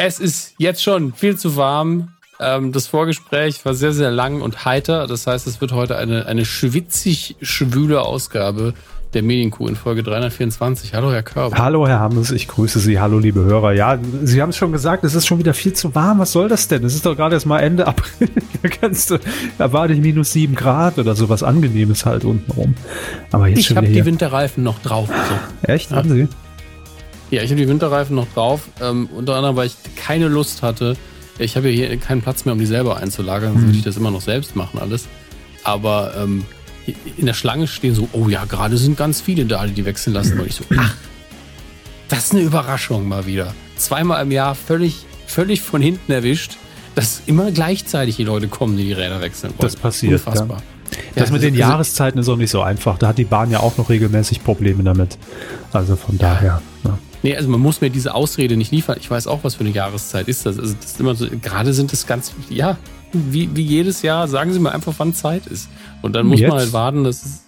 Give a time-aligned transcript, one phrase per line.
[0.00, 2.10] Es ist jetzt schon viel zu warm.
[2.38, 5.08] Ähm, das Vorgespräch war sehr, sehr lang und heiter.
[5.08, 8.74] Das heißt, es wird heute eine, eine schwitzig schwüle Ausgabe
[9.12, 10.94] der Medienkuh in Folge 324.
[10.94, 11.58] Hallo, Herr Körber.
[11.58, 13.00] Hallo, Herr Hammes, ich grüße Sie.
[13.00, 13.72] Hallo, liebe Hörer.
[13.72, 16.20] Ja, Sie haben es schon gesagt, es ist schon wieder viel zu warm.
[16.20, 16.84] Was soll das denn?
[16.84, 18.28] Es ist doch gerade erst mal Ende April.
[18.62, 19.18] da kannst du,
[19.58, 22.76] erwarte ich minus sieben Grad oder sowas Angenehmes halt unten rum.
[23.32, 25.08] Aber jetzt Ich habe die Winterreifen noch drauf.
[25.08, 25.72] So.
[25.72, 25.90] Echt?
[25.90, 25.96] Ja.
[25.96, 26.28] Haben Sie?
[27.30, 28.68] Ja, ich habe die Winterreifen noch drauf.
[28.80, 30.96] Ähm, unter anderem, weil ich keine Lust hatte.
[31.38, 33.52] Ich habe ja hier keinen Platz mehr, um die selber einzulagern.
[33.52, 33.66] Sonst mhm.
[33.68, 35.06] würde ich das immer noch selbst machen alles.
[35.64, 36.44] Aber ähm,
[37.16, 40.40] in der Schlange stehen so, oh ja, gerade sind ganz viele da, die wechseln lassen.
[40.40, 40.94] Und ich so, ach,
[42.08, 43.54] das ist eine Überraschung mal wieder.
[43.76, 46.56] Zweimal im Jahr völlig, völlig von hinten erwischt,
[46.94, 49.60] dass immer gleichzeitig die Leute kommen, die die Räder wechseln wollen.
[49.60, 50.14] Das passiert.
[50.14, 50.58] Unfassbar.
[50.58, 50.98] Ja.
[51.14, 52.98] Das ja, mit den also, Jahreszeiten ist auch nicht so einfach.
[52.98, 55.18] Da hat die Bahn ja auch noch regelmäßig Probleme damit.
[55.72, 56.34] Also von ja.
[56.34, 56.62] daher.
[56.84, 56.98] Ja.
[57.22, 58.96] Nee, also man muss mir diese Ausrede nicht liefern.
[59.00, 60.58] Ich weiß auch, was für eine Jahreszeit ist das.
[60.58, 62.76] Also das ist immer so, gerade sind es ganz, ja,
[63.12, 65.68] wie, wie jedes Jahr, sagen Sie mir einfach, wann Zeit ist.
[66.02, 66.50] Und dann muss Jetzt?
[66.50, 67.44] man halt warten, dass es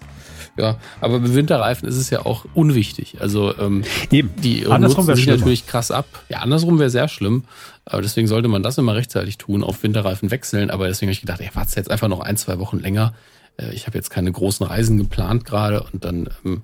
[0.57, 3.17] ja, aber bei Winterreifen ist es ja auch unwichtig.
[3.21, 4.31] Also ähm, Eben.
[4.43, 6.07] die andersrum nutzen sich natürlich krass ab.
[6.29, 7.45] Ja, andersrum wäre sehr schlimm.
[7.87, 10.71] Aber deswegen sollte man das immer rechtzeitig tun, auf Winterreifen wechseln.
[10.71, 13.15] Aber deswegen habe ich gedacht, ich warte jetzt einfach noch ein, zwei Wochen länger.
[13.57, 16.63] Äh, ich habe jetzt keine großen Reisen geplant gerade und dann ähm,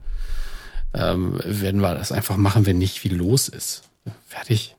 [0.96, 3.82] ähm, werden wir das einfach machen, wenn nicht viel los ist.
[4.26, 4.76] Fertig.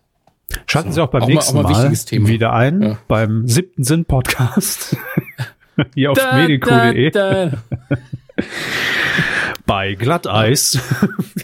[0.65, 2.97] Schalten Sie auch beim auch nächsten mal, mal wieder ein ja.
[3.07, 4.95] beim siebten Sinn Podcast
[5.93, 7.11] hier auf medico.de
[9.65, 10.79] bei Glatteis.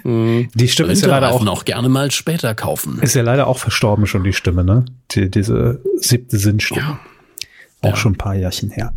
[0.04, 0.50] Mhm.
[0.54, 3.00] Die Stimme ist ja leider auch auch gerne mal später kaufen.
[3.02, 4.86] Ist ja leider auch verstorben schon die Stimme, ne?
[5.12, 6.82] Die, diese siebte Sinnstimme.
[6.82, 7.00] Ja.
[7.84, 7.96] Auch ja.
[7.96, 8.94] schon ein paar Jahrchen her.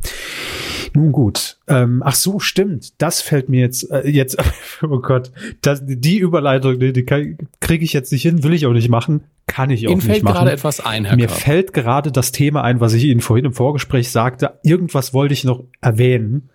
[0.94, 1.58] Nun gut.
[1.68, 3.00] Ähm, ach so, stimmt.
[3.02, 4.36] Das fällt mir jetzt, äh, jetzt,
[4.82, 8.72] oh Gott, das, die Überleitung, die, die kriege ich jetzt nicht hin, will ich auch
[8.72, 10.14] nicht machen, kann ich auch Ihnen nicht machen.
[10.22, 11.40] Mir fällt gerade etwas ein, Herr Mir Körper.
[11.40, 14.58] fällt gerade das Thema ein, was ich Ihnen vorhin im Vorgespräch sagte.
[14.62, 16.50] Irgendwas wollte ich noch erwähnen.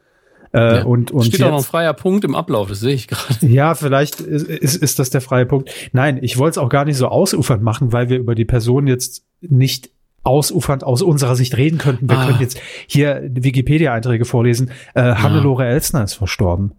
[0.53, 2.93] Äh, ja, und, und steht jetzt, auch noch ein freier Punkt im Ablauf, das sehe
[2.93, 3.35] ich gerade.
[3.47, 5.69] Ja, vielleicht ist, ist, ist das der freie Punkt.
[5.93, 8.87] Nein, ich wollte es auch gar nicht so ausufernd machen, weil wir über die Person
[8.87, 9.91] jetzt nicht
[10.23, 12.09] ausufernd aus unserer Sicht reden könnten.
[12.09, 12.25] Wir ah.
[12.25, 14.71] könnten jetzt hier Wikipedia-Einträge vorlesen.
[14.93, 15.71] Äh, Hannelore ja.
[15.71, 16.73] Elsner ist verstorben.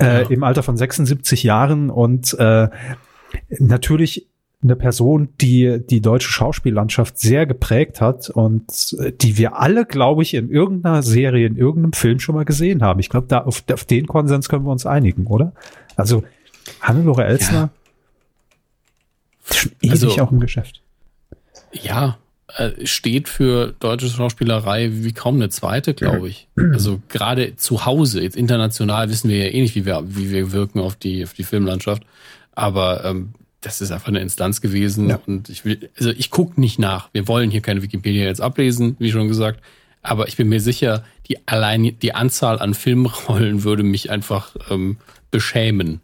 [0.00, 0.28] Äh, ja.
[0.28, 2.68] Im Alter von 76 Jahren und äh,
[3.58, 4.28] natürlich
[4.62, 10.22] eine Person, die die deutsche Schauspiellandschaft sehr geprägt hat und äh, die wir alle, glaube
[10.22, 13.00] ich, in irgendeiner Serie, in irgendeinem Film schon mal gesehen haben.
[13.00, 15.52] Ich glaube, da auf, auf, den Konsens können wir uns einigen, oder?
[15.96, 16.22] Also
[16.80, 17.70] Hannelore Elsner,
[19.48, 19.54] ja.
[19.54, 20.80] schon ewig also, auch im Geschäft.
[21.72, 22.18] Ja,
[22.84, 26.48] steht für deutsche Schauspielerei wie kaum eine zweite, glaube ich.
[26.56, 30.52] Also gerade zu Hause, jetzt international wissen wir ja eh nicht, wie wir, wie wir
[30.52, 32.02] wirken auf die, auf die Filmlandschaft.
[32.54, 33.30] Aber ähm,
[33.62, 35.08] das ist einfach eine Instanz gewesen.
[35.08, 35.20] Ja.
[35.26, 37.08] Und ich will, also ich gucke nicht nach.
[37.12, 39.60] Wir wollen hier keine Wikipedia jetzt ablesen, wie schon gesagt.
[40.02, 44.98] Aber ich bin mir sicher, die allein die Anzahl an Filmrollen würde mich einfach ähm,
[45.30, 46.00] beschämen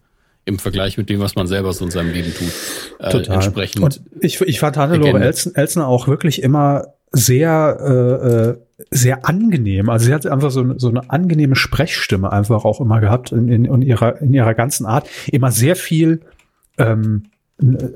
[0.49, 2.53] im Vergleich mit dem, was man selber so in seinem Leben tut.
[2.99, 3.37] Äh, Total.
[3.37, 9.89] Entsprechend und ich, ich fand Hannelore Elsner auch wirklich immer sehr, äh, äh, sehr angenehm.
[9.91, 13.65] Also sie hat einfach so, so eine angenehme Sprechstimme einfach auch immer gehabt in, in,
[13.65, 15.09] in, ihrer, in ihrer ganzen Art.
[15.31, 16.21] Immer sehr viel
[16.79, 17.25] ähm,
[17.61, 17.93] eine,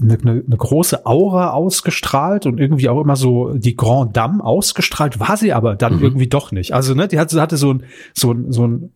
[0.00, 5.36] eine, eine große Aura ausgestrahlt und irgendwie auch immer so die Grand Dame ausgestrahlt, war
[5.36, 6.02] sie aber dann mhm.
[6.02, 6.72] irgendwie doch nicht.
[6.72, 7.82] Also, ne, die hatte, hatte so ein,
[8.14, 8.92] so ein, so ein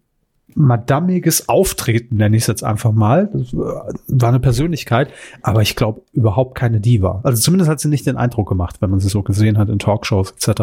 [0.55, 3.31] madamiges Auftreten, nenne ich es jetzt einfach mal.
[3.33, 5.11] Das war eine Persönlichkeit,
[5.43, 7.21] aber ich glaube überhaupt keine Diva.
[7.23, 9.79] Also zumindest hat sie nicht den Eindruck gemacht, wenn man sie so gesehen hat in
[9.79, 10.63] Talkshows etc.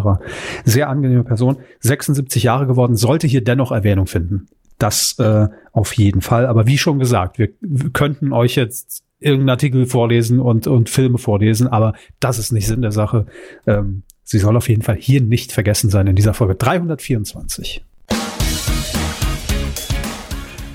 [0.65, 4.47] Sehr angenehme Person, 76 Jahre geworden, sollte hier dennoch Erwähnung finden.
[4.77, 6.47] Das äh, auf jeden Fall.
[6.47, 11.17] Aber wie schon gesagt, wir, wir könnten euch jetzt irgendeinen Artikel vorlesen und, und Filme
[11.17, 13.25] vorlesen, aber das ist nicht Sinn der Sache.
[13.65, 17.85] Ähm, sie soll auf jeden Fall hier nicht vergessen sein in dieser Folge 324.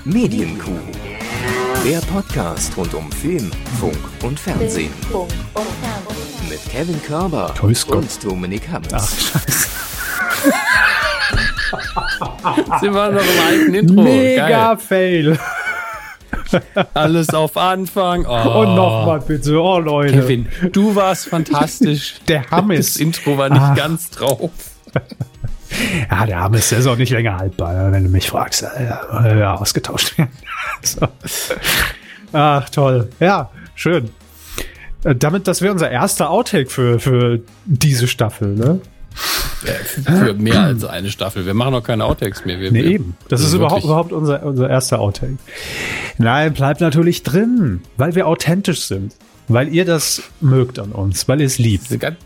[0.05, 0.71] Medienkuh.
[1.85, 4.91] Der Podcast rund um Film, Funk und Fernsehen.
[6.49, 8.93] Mit Kevin Körber und Dominik Hammes.
[8.93, 9.69] Ach, scheiße.
[12.81, 14.01] Sind wir noch im alten Intro.
[14.01, 14.77] Mega Geil.
[14.77, 15.39] Fail.
[16.95, 18.25] Alles auf Anfang.
[18.27, 18.61] Oh.
[18.61, 19.61] Und nochmal bitte.
[19.61, 20.13] Oh, Leute.
[20.13, 22.15] Kevin, du warst fantastisch.
[22.27, 22.93] Der Hammes.
[22.93, 23.75] Das Intro war nicht Ach.
[23.75, 24.49] ganz drauf.
[26.09, 28.61] Ja, der Hammes ist auch nicht länger haltbar, wenn du mich fragst.
[28.61, 30.31] Ja, ja ausgetauscht werden.
[30.83, 31.07] So.
[32.33, 33.09] Ach, toll.
[33.19, 34.09] Ja, schön.
[35.03, 38.81] Äh, damit, das wäre unser erster Outtake für, für diese Staffel, ne?
[39.13, 41.45] für mehr als eine Staffel.
[41.45, 42.59] Wir machen noch keine Outtakes mehr.
[42.59, 43.15] Wir, nee, eben.
[43.29, 45.37] Das ist überhaupt, überhaupt unser, unser erster Outtake.
[46.17, 49.13] Nein, bleibt natürlich drin, weil wir authentisch sind.
[49.47, 51.99] weil ihr das mögt an uns, weil ihr es liebt.
[51.99, 52.17] Ganz,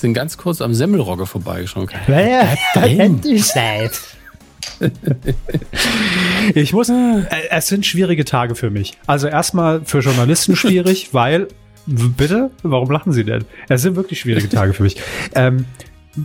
[0.00, 1.90] sind ganz kurz am Semmelrogge vorbeigeschaut.
[2.08, 2.54] Ja,
[6.54, 8.92] ich muss, äh, es sind schwierige Tage für mich.
[9.06, 11.48] Also erstmal für Journalisten schwierig, weil,
[11.86, 13.44] bitte, warum lachen Sie denn?
[13.68, 14.96] Es sind wirklich schwierige Tage für mich.
[15.34, 15.66] Ähm,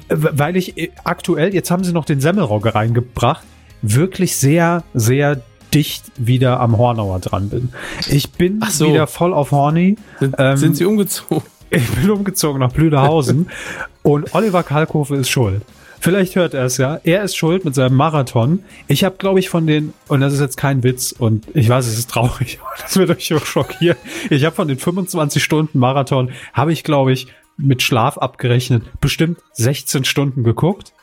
[0.09, 3.45] weil ich äh, aktuell, jetzt haben sie noch den Semmelrogge reingebracht,
[3.81, 5.41] wirklich sehr, sehr
[5.73, 7.69] dicht wieder am Hornauer dran bin.
[8.07, 8.87] Ich bin so.
[8.87, 9.97] wieder voll auf Horny.
[10.19, 11.43] Sind, ähm, sind Sie umgezogen?
[11.75, 13.49] Ich bin umgezogen nach Blüderhausen
[14.03, 15.61] und Oliver Kalkofe ist schuld.
[15.99, 17.01] Vielleicht hört er es ja.
[17.03, 18.63] Er ist schuld mit seinem Marathon.
[18.87, 21.85] Ich habe, glaube ich, von den, und das ist jetzt kein Witz, und ich weiß,
[21.87, 23.97] es ist traurig, das wird euch auch schockieren.
[24.29, 27.27] Ich habe von den 25 Stunden Marathon, habe ich, glaube ich,
[27.57, 30.93] mit Schlaf abgerechnet, bestimmt 16 Stunden geguckt.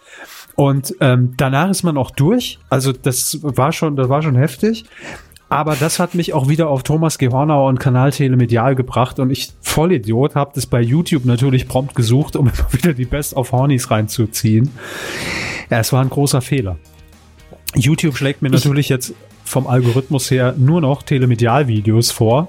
[0.54, 2.58] Und ähm, danach ist man auch durch.
[2.70, 4.84] Also das war schon, das war schon heftig.
[5.52, 9.52] Aber das hat mich auch wieder auf Thomas Gehornauer und Kanal Telemedial gebracht und ich
[9.60, 13.90] Vollidiot habe das bei YouTube natürlich prompt gesucht, um immer wieder die Best of Hornies
[13.90, 14.70] reinzuziehen.
[15.68, 16.78] Ja, es war ein großer Fehler.
[17.74, 19.14] YouTube schlägt mir natürlich jetzt
[19.44, 22.48] vom Algorithmus her nur noch Telemedial-Videos vor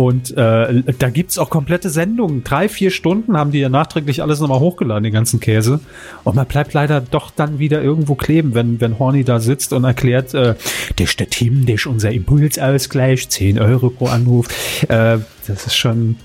[0.00, 2.42] und äh, da gibt's auch komplette Sendungen.
[2.42, 5.80] Drei, vier Stunden haben die ja nachträglich alles nochmal hochgeladen, den ganzen Käse.
[6.24, 9.84] Und man bleibt leider doch dann wieder irgendwo kleben, wenn, wenn Horny da sitzt und
[9.84, 10.54] erklärt, äh,
[10.98, 14.48] der ist der Team, der ist unser Impulsausgleich, 10 Euro pro Anruf.
[14.84, 16.16] Äh, das ist schon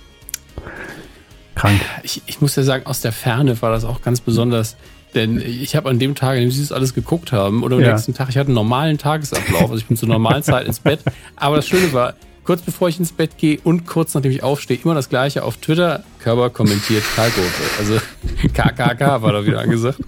[1.55, 1.81] krank.
[2.03, 4.77] Ich, ich muss ja sagen, aus der Ferne war das auch ganz besonders.
[5.15, 7.81] Denn ich habe an dem Tag, in dem sie das alles geguckt haben, oder am
[7.81, 7.91] ja.
[7.91, 9.63] nächsten Tag, ich hatte einen normalen Tagesablauf.
[9.63, 10.99] Also ich bin zur normalen Zeit ins Bett.
[11.35, 12.13] Aber das Schöne war,
[12.45, 15.57] kurz bevor ich ins Bett gehe und kurz nachdem ich aufstehe, immer das gleiche auf
[15.57, 16.03] Twitter.
[16.19, 17.63] Körper kommentiert Kalkofe.
[17.79, 17.99] Also
[18.53, 19.99] KKK war da wieder angesagt.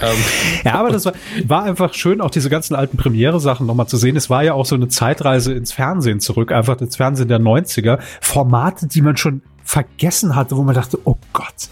[0.00, 0.16] Ähm.
[0.64, 1.12] Ja, aber das war,
[1.44, 4.16] war einfach schön, auch diese ganzen alten Premiere-Sachen nochmal zu sehen.
[4.16, 7.98] Es war ja auch so eine Zeitreise ins Fernsehen zurück, einfach ins Fernsehen der 90er.
[8.20, 11.68] Formate, die man schon vergessen hatte, wo man dachte, oh Gott,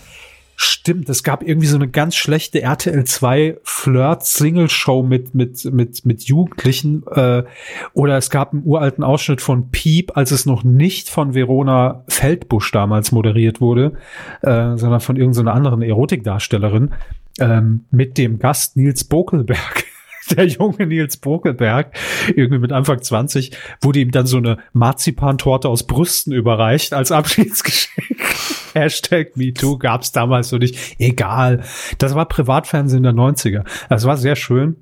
[0.63, 6.25] Stimmt, es gab irgendwie so eine ganz schlechte RTL 2 Flirt-Single-Show mit, mit, mit, mit
[6.25, 7.03] Jugendlichen.
[7.07, 7.45] Äh,
[7.95, 12.71] oder es gab einen uralten Ausschnitt von Piep, als es noch nicht von Verona Feldbusch
[12.73, 13.95] damals moderiert wurde,
[14.43, 16.91] äh, sondern von irgendeiner anderen Erotikdarstellerin,
[17.39, 19.87] ähm, mit dem Gast Nils Bokelberg
[20.37, 21.97] der junge Nils Bokelberg,
[22.37, 28.19] irgendwie mit Anfang 20, wurde ihm dann so eine Marzipantorte aus Brüsten überreicht als Abschiedsgeschenk.
[28.75, 30.97] Hashtag MeToo gab's damals so nicht.
[30.99, 31.63] Egal.
[31.99, 33.65] Das war Privatfernsehen der 90er.
[33.89, 34.77] Das war sehr schön.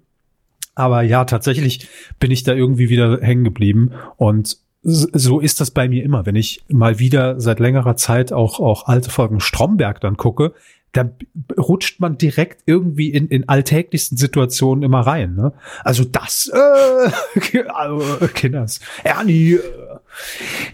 [0.75, 1.88] Aber ja, tatsächlich
[2.20, 6.37] bin ich da irgendwie wieder hängen geblieben und so ist das bei mir immer, wenn
[6.37, 10.55] ich mal wieder seit längerer Zeit auch, auch alte Folgen Stromberg dann gucke,
[10.93, 11.11] da
[11.58, 15.35] rutscht man direkt irgendwie in, in alltäglichsten Situationen immer rein.
[15.35, 15.52] Ne?
[15.85, 19.61] Also das, äh, also, Kinders, Ernie, äh, äh,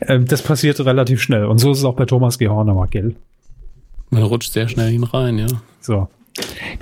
[0.07, 1.45] das passiert relativ schnell.
[1.47, 3.15] Und so ist es auch bei Thomas Gehorner, gell?
[4.11, 5.47] Man rutscht sehr schnell hin rein, ja.
[5.81, 6.09] So.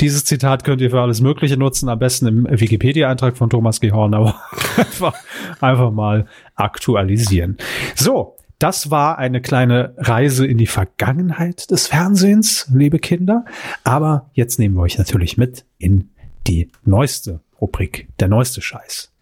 [0.00, 4.14] Dieses Zitat könnt ihr für alles Mögliche nutzen, am besten im Wikipedia-Eintrag von Thomas Gehorn,
[4.14, 4.35] aber
[4.76, 5.14] einfach,
[5.61, 7.59] einfach mal aktualisieren.
[7.94, 13.44] So, das war eine kleine Reise in die Vergangenheit des Fernsehens, liebe Kinder.
[13.85, 16.11] Aber jetzt nehmen wir euch natürlich mit in
[16.47, 19.12] die neueste Rubrik, der neueste Scheiß.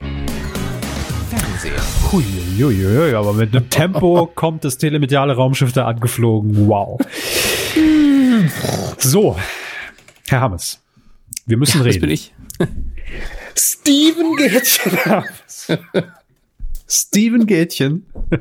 [1.31, 1.81] Fernseher.
[2.11, 6.67] Huiuiui, aber mit einem Tempo kommt das telemediale Raumschiff da angeflogen.
[6.67, 7.01] Wow.
[8.99, 9.37] So,
[10.27, 10.83] Herr Hammes,
[11.47, 11.95] wir müssen ja, reden.
[11.95, 12.35] Das bin ich.
[13.55, 14.99] Steven Gätchen.
[16.89, 18.07] Steven Gätchen.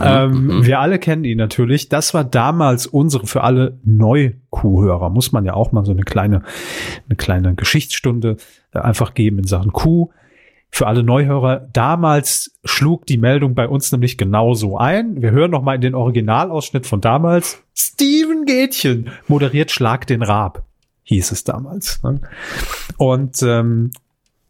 [0.00, 0.64] Ähm.
[0.64, 1.88] Wir alle kennen ihn natürlich.
[1.88, 5.10] Das war damals unsere für alle Neu-Kuhhörer.
[5.10, 6.42] Muss man ja auch mal so eine kleine,
[7.08, 8.36] eine kleine Geschichtsstunde
[8.72, 10.10] äh, einfach geben in Sachen Kuh.
[10.74, 15.20] Für alle Neuhörer, damals schlug die Meldung bei uns nämlich genauso ein.
[15.20, 17.62] Wir hören noch mal in den Originalausschnitt von damals.
[17.74, 20.64] Steven Gätchen moderiert Schlag den Rab,
[21.02, 22.02] hieß es damals.
[22.02, 22.22] Ne?
[22.96, 23.90] Und ähm,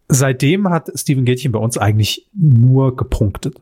[0.07, 3.61] seitdem hat Steven Gätchen bei uns eigentlich nur gepunktet.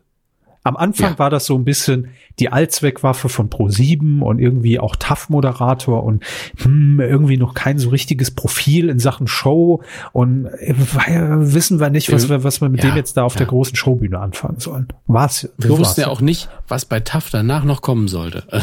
[0.63, 1.19] Am Anfang ja.
[1.19, 6.23] war das so ein bisschen die Allzweckwaffe von Pro7 und irgendwie auch TAF-Moderator und
[6.59, 12.13] hm, irgendwie noch kein so richtiges Profil in Sachen Show und äh, wissen wir nicht,
[12.13, 13.39] was wir, was wir mit ja, dem jetzt da auf ja.
[13.39, 14.89] der großen Showbühne anfangen sollen.
[15.07, 15.49] Was?
[15.57, 18.45] Wir wussten ja auch nicht, was bei TAF danach noch kommen sollte.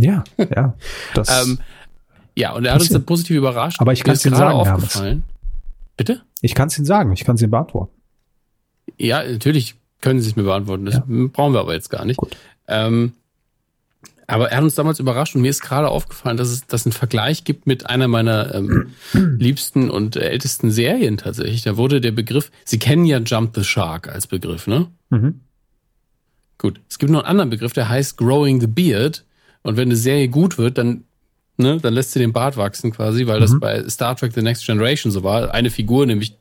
[0.00, 0.74] Ja, ja.
[1.14, 1.58] Das ähm,
[2.36, 3.80] ja, und er hat uns dann positiv überrascht.
[3.80, 5.24] Aber ich kann es Ihnen sagen, aufgefallen.
[5.96, 6.22] Bitte?
[6.40, 7.92] Ich kann es Ihnen sagen, ich kann es Ihnen beantworten.
[8.96, 10.84] Ja, natürlich können Sie es mir beantworten.
[10.86, 11.04] Das ja.
[11.06, 12.20] brauchen wir aber jetzt gar nicht.
[12.66, 13.12] Ähm,
[14.30, 16.92] aber er hat uns damals überrascht und mir ist gerade aufgefallen, dass es dass einen
[16.92, 21.62] Vergleich gibt mit einer meiner ähm, liebsten und ältesten Serien tatsächlich.
[21.62, 24.88] Da wurde der Begriff, Sie kennen ja Jump the Shark als Begriff, ne?
[25.08, 25.40] Mhm.
[26.58, 26.80] Gut.
[26.90, 29.24] Es gibt noch einen anderen Begriff, der heißt Growing the Beard.
[29.62, 31.04] Und wenn eine Serie gut wird, dann,
[31.56, 33.42] ne, dann lässt sie den Bart wachsen quasi, weil mhm.
[33.42, 35.54] das bei Star Trek The Next Generation so war.
[35.54, 36.36] Eine Figur, nämlich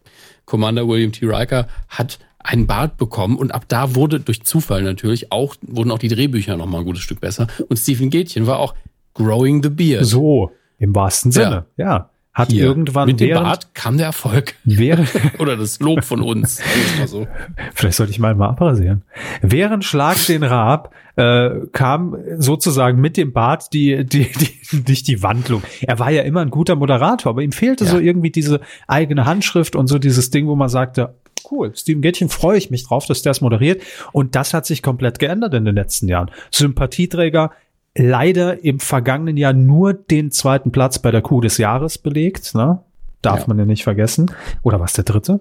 [0.46, 1.26] Commander William T.
[1.26, 6.00] Riker, hat einen Bart bekommen und ab da wurde durch Zufall natürlich auch, wurden auch
[6.00, 7.48] die Drehbücher nochmal ein gutes Stück besser.
[7.68, 8.74] Und Stephen Gätchen war auch
[9.14, 10.06] Growing the Beard.
[10.06, 11.86] So, im wahrsten Sinne, ja.
[11.86, 14.54] ja hat Hier, irgendwann mit dem Bart kam der Erfolg.
[14.64, 15.08] Wäre,
[15.40, 16.62] Oder das Lob von uns.
[17.08, 17.26] so.
[17.74, 19.02] Vielleicht sollte ich mal mal abrasieren.
[19.42, 25.24] Während Schlag den Raab äh, kam sozusagen mit dem Bart die, die, die, nicht die
[25.24, 25.64] Wandlung.
[25.82, 27.90] Er war ja immer ein guter Moderator, aber ihm fehlte ja.
[27.90, 31.16] so irgendwie diese eigene Handschrift und so dieses Ding, wo man sagte,
[31.52, 33.82] cool, Steven Gätchen freue ich mich drauf, dass der es moderiert.
[34.12, 36.32] Und das hat sich komplett geändert in den letzten Jahren.
[36.52, 37.52] Sympathieträger,
[37.96, 42.56] leider im vergangenen Jahr nur den zweiten Platz bei der Kuh des Jahres belegt.
[42.56, 42.80] Ne?
[43.22, 43.46] Darf ja.
[43.48, 44.32] man ja nicht vergessen.
[44.62, 45.40] Oder was der dritte?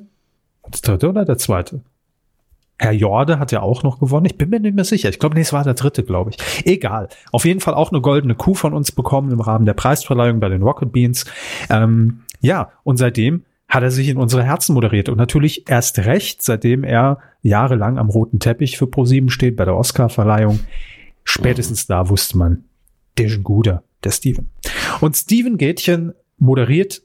[0.70, 1.80] Das dritte oder der zweite?
[2.78, 4.26] Herr Jorde hat ja auch noch gewonnen.
[4.26, 5.08] Ich bin mir nicht mehr sicher.
[5.08, 6.66] Ich glaube, nee, es war der dritte, glaube ich.
[6.66, 7.08] Egal.
[7.32, 10.50] Auf jeden Fall auch eine goldene Kuh von uns bekommen im Rahmen der Preisverleihung bei
[10.50, 11.24] den Rocket Beans.
[11.70, 13.44] Ähm, ja, und seitdem
[13.76, 15.08] hat er sich in unsere Herzen moderiert.
[15.08, 19.76] Und natürlich erst recht, seitdem er jahrelang am roten Teppich für ProSieben steht bei der
[19.76, 20.60] Oscarverleihung.
[21.24, 22.64] Spätestens da wusste man,
[23.18, 24.50] der ist ein guter, der Steven.
[25.00, 27.02] Und Steven Gätchen moderiert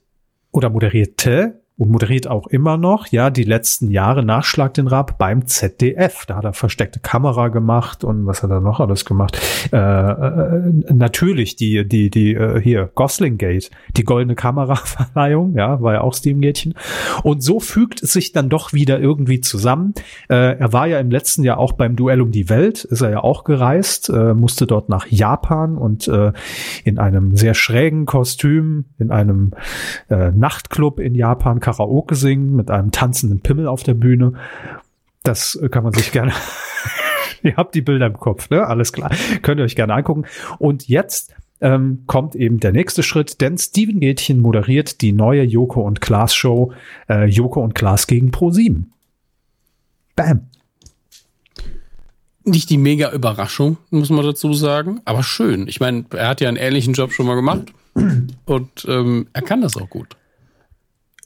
[0.51, 5.48] oder moderierte und moderiert auch immer noch, ja, die letzten Jahre Nachschlag den Rab beim
[5.48, 6.28] ZDF.
[6.28, 9.42] Da hat er versteckte Kamera gemacht und was hat er noch alles gemacht?
[9.74, 15.94] Äh, äh, natürlich die, die, die, äh, hier, Gosling Gate, die goldene Kameraverleihung, ja, war
[15.94, 16.76] ja auch Steven Gätchen.
[17.24, 19.96] Und so fügt es sich dann doch wieder irgendwie zusammen.
[20.30, 23.10] Äh, er war ja im letzten Jahr auch beim Duell um die Welt, ist er
[23.10, 26.32] ja auch gereist, äh, musste dort nach Japan und äh,
[26.84, 29.54] in einem sehr schrägen Kostüm, in einem
[30.12, 34.34] äh, Nachtclub in Japan Karaoke singen mit einem tanzenden Pimmel auf der Bühne.
[35.24, 36.34] Das kann man sich gerne.
[37.44, 38.66] ihr habt die Bilder im Kopf, ne?
[38.66, 39.12] Alles klar.
[39.42, 40.25] Könnt ihr euch gerne angucken.
[40.60, 45.82] Und jetzt ähm, kommt eben der nächste Schritt, denn Steven Gätchen moderiert die neue Joko
[45.82, 46.74] und Klaas Show
[47.08, 48.92] äh, Joko und Klaas gegen Pro 7.
[50.16, 50.48] Bam.
[52.44, 55.68] Nicht die mega Überraschung, muss man dazu sagen, aber schön.
[55.68, 57.72] Ich meine, er hat ja einen ähnlichen Job schon mal gemacht
[58.46, 60.18] und ähm, er kann das auch gut.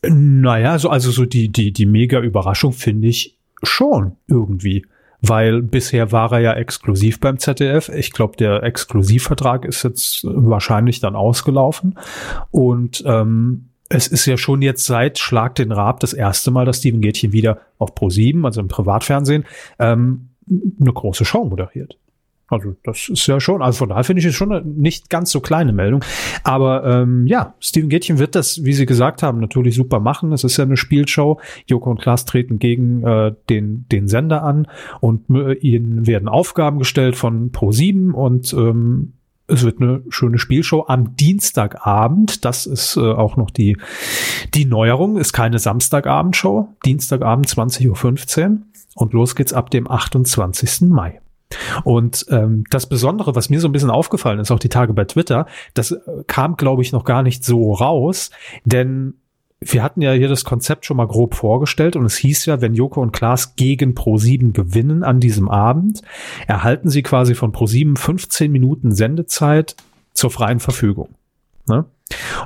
[0.10, 4.86] Naja, so, also so die, die, die mega Überraschung finde ich schon irgendwie.
[5.22, 7.90] Weil bisher war er ja exklusiv beim ZDF.
[7.90, 11.98] Ich glaube, der Exklusivvertrag ist jetzt wahrscheinlich dann ausgelaufen.
[12.52, 16.80] Und ähm, es ist ja schon jetzt seit Schlag den Rab das erste Mal, dass
[16.80, 19.46] Steven Gätchen wieder auf Pro7, also im Privatfernsehen,
[19.80, 21.98] ähm, eine große Show moderiert.
[22.48, 25.32] Also das ist ja schon, also von daher finde ich es schon eine nicht ganz
[25.32, 26.04] so kleine Meldung.
[26.44, 30.32] Aber ähm, ja, Steven Gätchen wird das, wie Sie gesagt haben, natürlich super machen.
[30.32, 31.40] Es ist ja eine Spielshow.
[31.66, 34.68] Joko und Klaas treten gegen äh, den, den Sender an
[35.00, 39.14] und äh, ihnen werden Aufgaben gestellt von Pro7 und ähm,
[39.48, 42.46] es wird eine schöne Spielshow am Dienstagabend.
[42.46, 43.78] Das ist äh, auch noch die,
[44.54, 45.18] die Neuerung.
[45.18, 46.70] Ist keine Samstagabendshow.
[46.84, 48.58] Dienstagabend 20.15 Uhr.
[48.96, 50.90] Und los geht's ab dem 28.
[50.90, 51.22] Mai.
[51.84, 55.06] Und ähm, das Besondere, was mir so ein bisschen aufgefallen ist, auch die Tage bei
[55.06, 58.32] Twitter, das äh, kam, glaube ich, noch gar nicht so raus,
[58.64, 59.16] denn
[59.62, 62.76] wir hatten ja hier das Konzept schon mal grob vorgestellt und es hieß ja, wenn
[62.76, 66.02] Joko und Klaas gegen Pro7 gewinnen an diesem Abend,
[66.46, 69.76] erhalten sie quasi von Pro7 15 Minuten Sendezeit
[70.14, 71.16] zur freien Verfügung.
[71.68, 71.86] Ne?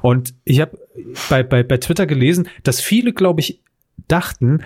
[0.01, 0.77] Und ich habe
[1.29, 3.61] bei, bei, bei Twitter gelesen, dass viele, glaube ich,
[4.07, 4.63] dachten,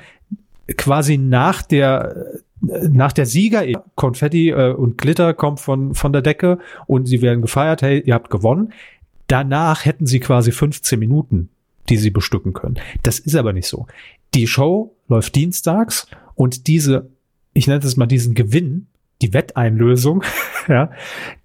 [0.78, 2.26] quasi nach der
[2.64, 3.66] nach der Sieger
[3.96, 8.14] Konfetti äh, und Glitter kommt von von der Decke und sie werden gefeiert, hey, ihr
[8.14, 8.74] habt gewonnen.
[9.28, 11.50] Danach hätten sie quasi 15 Minuten,
[11.90, 12.80] die sie bestücken können.
[13.04, 13.88] Das ist aber nicht so.
[14.34, 17.10] Die Show läuft dienstags und diese,
[17.54, 18.88] ich nenne es mal diesen Gewinn,
[19.22, 20.24] die Wetteinlösung,
[20.68, 20.92] ja,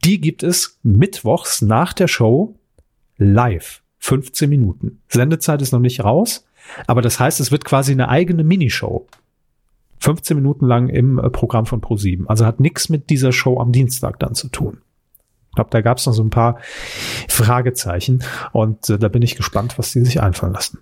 [0.04, 2.56] die gibt es mittwochs nach der Show
[3.16, 3.82] live.
[4.00, 5.02] 15 Minuten.
[5.08, 6.46] Sendezeit ist noch nicht raus,
[6.86, 9.06] aber das heißt, es wird quasi eine eigene Minishow.
[10.00, 12.26] 15 Minuten lang im äh, Programm von Pro7.
[12.26, 14.78] Also hat nichts mit dieser Show am Dienstag dann zu tun.
[15.50, 16.58] Ich glaube, da gab es noch so ein paar
[17.28, 20.78] Fragezeichen und äh, da bin ich gespannt, was die sich einfallen lassen.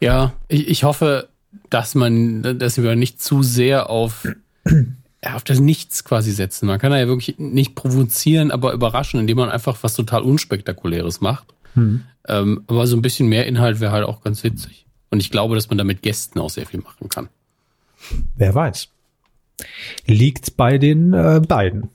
[0.00, 1.28] Ja, ich, ich hoffe,
[1.68, 4.26] dass man, dass wir nicht zu sehr auf,
[5.24, 6.66] auf das Nichts quasi setzen.
[6.66, 11.54] Man kann ja wirklich nicht provozieren, aber überraschen, indem man einfach was total Unspektakuläres macht.
[11.74, 12.02] Hm.
[12.26, 14.86] Ähm, aber so ein bisschen mehr Inhalt wäre halt auch ganz witzig.
[15.10, 17.28] Und ich glaube, dass man da mit Gästen auch sehr viel machen kann.
[18.36, 18.88] Wer weiß.
[20.06, 21.90] Liegt bei den äh, beiden,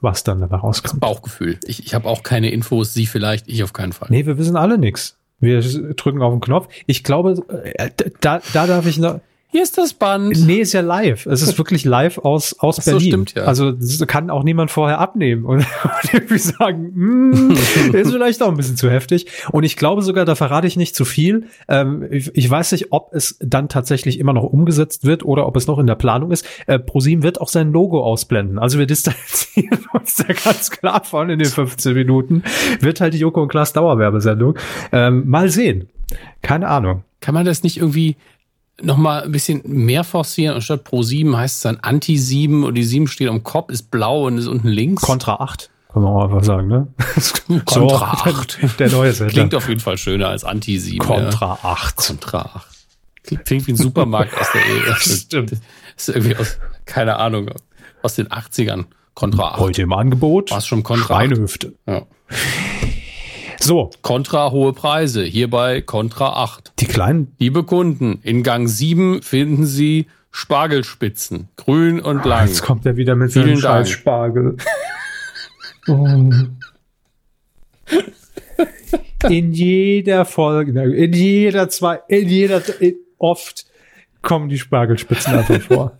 [0.00, 0.94] was dann dabei rauskommt.
[0.94, 1.58] Das Bauchgefühl.
[1.64, 4.08] Ich, ich habe auch keine Infos, Sie vielleicht, ich auf keinen Fall.
[4.10, 5.16] Nee, wir wissen alle nichts.
[5.40, 5.60] Wir
[5.94, 6.68] drücken auf den Knopf.
[6.86, 9.20] Ich glaube, äh, da, da darf ich noch,
[9.54, 10.36] hier ist das Band.
[10.48, 11.26] Nee, ist ja live.
[11.26, 13.00] Es ist wirklich live aus, aus Ach Berlin.
[13.00, 13.44] So, stimmt, ja.
[13.44, 13.72] Also
[14.08, 17.50] kann auch niemand vorher abnehmen und, und irgendwie sagen, mm,
[17.92, 19.28] ist vielleicht auch ein bisschen zu heftig.
[19.52, 21.44] Und ich glaube sogar, da verrate ich nicht zu viel.
[21.68, 25.56] Ähm, ich, ich, weiß nicht, ob es dann tatsächlich immer noch umgesetzt wird oder ob
[25.56, 26.44] es noch in der Planung ist.
[26.66, 28.58] Äh, ProSieben wird auch sein Logo ausblenden.
[28.58, 32.42] Also wir distanzieren uns da ganz klar von in den 15 Minuten.
[32.80, 34.58] Wird halt die Joko und Klaas Dauerwerbesendung.
[34.90, 35.90] Ähm, mal sehen.
[36.42, 37.04] Keine Ahnung.
[37.20, 38.16] Kann man das nicht irgendwie
[38.82, 40.56] noch mal ein bisschen mehr forcieren.
[40.56, 43.90] Anstatt Pro 7 heißt es dann Anti 7 und die 7 steht am Kopf, ist
[43.90, 45.02] blau und ist unten links.
[45.02, 45.70] Kontra 8.
[45.92, 46.88] Kann man auch einfach sagen, ne?
[47.64, 48.80] Kontra so, 8.
[48.80, 49.32] Der, neue Sender.
[49.32, 50.98] Klingt auf jeden Fall schöner als Anti 7.
[50.98, 51.70] Kontra ja.
[51.70, 51.96] 8.
[51.96, 52.50] Kontra
[53.26, 53.44] 8.
[53.44, 54.94] Klingt wie ein Supermarkt aus der Ehe.
[54.96, 55.52] Stimmt.
[55.52, 57.50] Das ist irgendwie aus, keine Ahnung,
[58.02, 58.86] aus den 80ern.
[59.14, 59.60] Kontra 8.
[59.60, 60.50] Heute im Angebot.
[60.50, 61.74] War schon Kontra Schweinehüfte.
[61.86, 62.02] Ja.
[63.64, 63.88] So.
[64.02, 65.24] Kontra hohe Preise.
[65.24, 66.74] Hierbei Kontra 8.
[66.80, 67.34] Die kleinen.
[67.38, 71.48] Liebe Kunden, in Gang 7 finden Sie Spargelspitzen.
[71.56, 72.46] Grün und lang.
[72.46, 74.58] Jetzt kommt er wieder mit seinem scheiß Spargel.
[75.88, 76.30] oh.
[79.30, 83.64] In jeder Folge, in jeder zwei, in jeder, in, oft
[84.20, 85.96] kommen die Spargelspitzen einfach vor.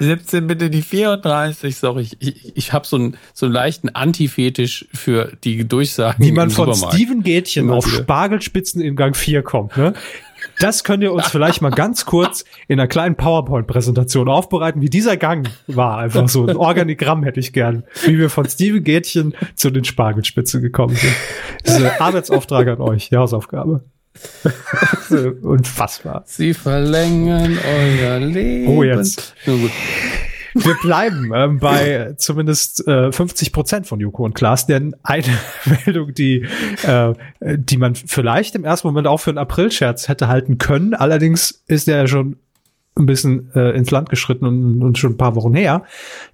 [0.00, 1.76] 17 bitte die 34.
[1.76, 6.24] Sorry, ich, ich, ich habe so einen so einen leichten Antifetisch für die Durchsagen.
[6.24, 6.74] Wie man von.
[6.74, 9.94] Steven Gätchen auf Spargelspitzen in Gang 4 kommt, ne?
[10.58, 15.16] Das könnt ihr uns vielleicht mal ganz kurz in einer kleinen PowerPoint-Präsentation aufbereiten, wie dieser
[15.16, 15.98] Gang war.
[15.98, 20.60] Einfach so ein Organigramm hätte ich gern, wie wir von Steven Gätchen zu den Spargelspitzen
[20.60, 21.14] gekommen sind.
[21.64, 23.84] Das ist ein Arbeitsauftrag an euch, Hausaufgabe.
[25.42, 26.22] Unfassbar.
[26.26, 28.68] Sie verlängern euer Leben.
[28.68, 29.34] Oh, jetzt.
[30.54, 35.24] Wir bleiben ähm, bei zumindest äh, 50 Prozent von Joko und Klaas, denn eine
[35.64, 36.46] Meldung, die,
[36.84, 41.64] äh, die man vielleicht im ersten Moment auch für einen April-Scherz hätte halten können, allerdings
[41.66, 42.36] ist der ja schon
[42.96, 45.82] ein bisschen äh, ins Land geschritten und, und schon ein paar Wochen her.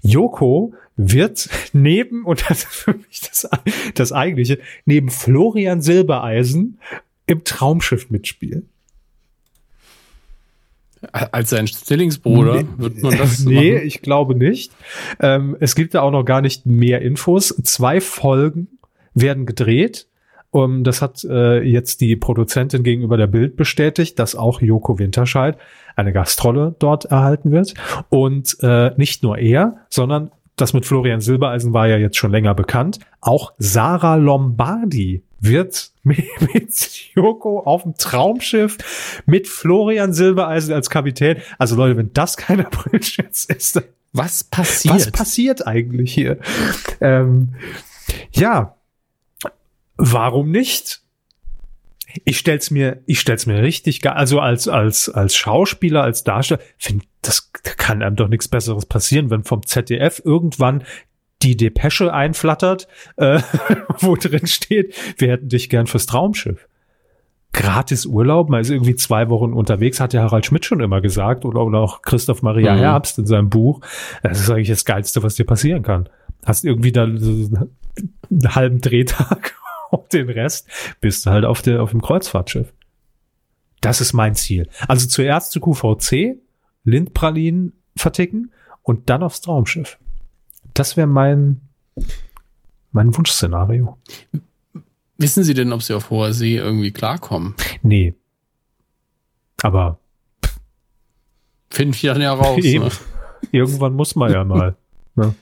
[0.02, 3.48] Joko wird neben, und das ist für mich das,
[3.94, 6.78] das eigentliche, neben Florian Silbereisen
[7.30, 8.68] im Traumschiff mitspielen.
[11.12, 13.86] Als sein Zwillingsbruder wird man das Nee, machen?
[13.86, 14.72] ich glaube nicht.
[15.18, 17.48] Ähm, es gibt da auch noch gar nicht mehr Infos.
[17.62, 18.68] Zwei Folgen
[19.14, 20.08] werden gedreht.
[20.52, 25.56] Um, das hat äh, jetzt die Produzentin gegenüber der Bild bestätigt, dass auch Joko Winterscheid
[25.94, 27.74] eine Gastrolle dort erhalten wird.
[28.08, 32.54] Und äh, nicht nur er, sondern das mit Florian Silbereisen war ja jetzt schon länger
[32.54, 32.98] bekannt.
[33.20, 36.24] Auch Sarah Lombardi wird mit,
[36.54, 38.78] mit Joko auf dem Traumschiff
[39.26, 41.38] mit Florian Silbereisen als Kapitän.
[41.58, 44.94] Also Leute, wenn das kein Aprilscherz ist, was passiert?
[44.94, 46.38] Was passiert eigentlich hier?
[47.00, 47.54] Ähm,
[48.32, 48.76] ja,
[49.96, 51.02] warum nicht?
[52.24, 56.60] Ich stell's mir, ich stell's mir richtig geil, also als, als, als Schauspieler, als Darsteller,
[56.76, 60.82] finde, das kann einem doch nichts Besseres passieren, wenn vom ZDF irgendwann
[61.42, 63.40] die Depesche einflattert, äh,
[63.98, 66.66] wo drin steht, wir hätten dich gern fürs Traumschiff.
[67.52, 71.44] Gratis Urlaub, man ist irgendwie zwei Wochen unterwegs, hat ja Harald Schmidt schon immer gesagt,
[71.44, 72.78] oder, oder auch Christoph Maria mhm.
[72.78, 73.80] Herbst in seinem Buch.
[74.22, 76.08] Das ist eigentlich das Geilste, was dir passieren kann.
[76.44, 77.56] Hast irgendwie da so
[78.30, 79.56] einen halben Drehtag
[79.90, 80.68] und den Rest
[81.00, 82.72] bist du halt auf, der, auf dem Kreuzfahrtschiff.
[83.80, 84.68] Das ist mein Ziel.
[84.86, 86.38] Also zuerst zu QVC,
[86.84, 89.98] Lindpralinen verticken und dann aufs Traumschiff.
[90.80, 91.60] Das wäre mein,
[92.90, 93.98] mein Wunschszenario.
[95.18, 97.54] Wissen Sie denn, ob Sie auf hoher See irgendwie klarkommen?
[97.82, 98.14] Nee.
[99.60, 99.98] Aber
[101.68, 102.64] finden wir dann ja raus.
[102.64, 102.90] Ne?
[103.52, 104.74] Irgendwann muss man ja mal.
[105.16, 105.34] Ne?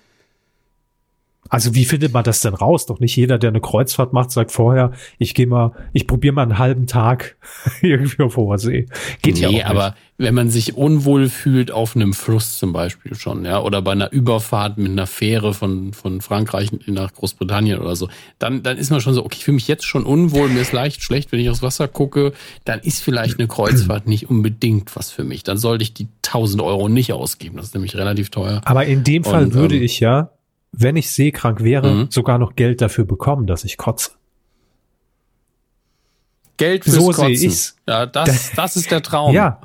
[1.49, 2.87] Also wie findet man das denn raus?
[2.87, 6.43] Doch nicht jeder, der eine Kreuzfahrt macht, sagt vorher, ich gehe mal, ich probiere mal
[6.43, 7.37] einen halben Tag
[7.83, 8.87] irgendwie auf hoher See.
[9.23, 9.67] Geht nee, ja auch nicht.
[9.67, 13.93] aber wenn man sich unwohl fühlt auf einem Fluss zum Beispiel schon, ja, oder bei
[13.93, 18.09] einer Überfahrt mit einer Fähre von, von Frankreich nach Großbritannien oder so,
[18.41, 20.73] dann, dann ist man schon so, okay, ich fühle mich jetzt schon unwohl, mir ist
[20.73, 22.33] leicht schlecht, wenn ich aufs Wasser gucke,
[22.65, 25.45] dann ist vielleicht eine Kreuzfahrt nicht unbedingt was für mich.
[25.45, 27.57] Dann sollte ich die 1000 Euro nicht ausgeben.
[27.57, 28.61] Das ist nämlich relativ teuer.
[28.65, 30.31] Aber in dem Fall Und, würde ähm, ich ja
[30.73, 32.11] wenn ich seekrank wäre, mhm.
[32.11, 34.13] sogar noch Geld dafür bekommen, dass ich kotze.
[36.57, 37.37] Geld fürs so Kotzen.
[37.37, 37.77] sehe ich's.
[37.87, 39.33] Ja, das, das ist der Traum.
[39.33, 39.61] Ja.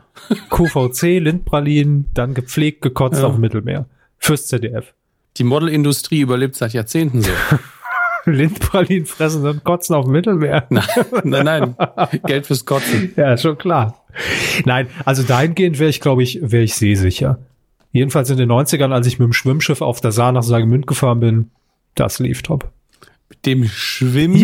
[0.49, 3.27] QVC, Lindpralinen, dann gepflegt gekotzt ja.
[3.27, 3.87] auf dem Mittelmeer.
[4.17, 4.93] Fürs ZDF.
[5.37, 7.31] Die Modelindustrie überlebt seit Jahrzehnten so.
[8.25, 10.65] Lindpralinen fressen und kotzen auf dem Mittelmeer.
[10.69, 10.85] Nein,
[11.23, 11.75] nein, nein.
[12.25, 13.11] Geld fürs Kotzen.
[13.17, 14.05] Ja, schon klar.
[14.63, 17.39] Nein, also dahingehend wäre ich, glaube ich, wäre ich seesicher.
[17.93, 21.19] Jedenfalls in den 90ern, als ich mit dem Schwimmschiff auf der Saar nach Saargemünd gefahren
[21.19, 21.51] bin,
[21.93, 22.71] das lief top.
[23.29, 24.41] Mit dem Schwimmschiff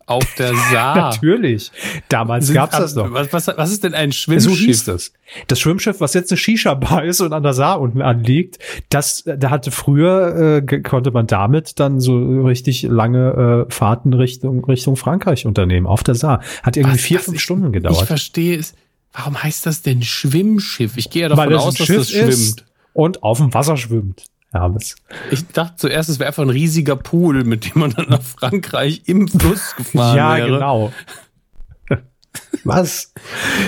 [0.00, 0.96] ja, auf der Saar.
[0.96, 1.70] Natürlich.
[2.08, 3.12] Damals gab es das doch.
[3.12, 4.52] Was, was, was ist denn ein Schwimmschiff?
[4.52, 5.12] So hieß das.
[5.46, 9.50] Das Schwimmschiff, was jetzt eine Shisha-Bar ist und an der Saar unten anliegt, das, da
[9.50, 15.46] hatte früher, äh, konnte man damit dann so richtig lange äh, Fahrten Richtung, Richtung Frankreich
[15.46, 16.42] unternehmen, auf der Saar.
[16.64, 17.96] Hat irgendwie was, vier, fünf ich, Stunden gedauert.
[18.00, 18.74] Ich verstehe es.
[19.16, 20.98] Warum heißt das denn Schwimmschiff?
[20.98, 22.66] Ich gehe ja davon aus, dass das schwimmt.
[22.92, 24.24] Und auf dem Wasser schwimmt.
[24.52, 24.96] Hermes.
[25.30, 29.02] Ich dachte zuerst, es wäre einfach ein riesiger Pool, mit dem man dann nach Frankreich
[29.06, 30.48] im Fluss gefahren ja, wäre.
[30.48, 30.92] Ja, genau.
[32.64, 33.12] Was?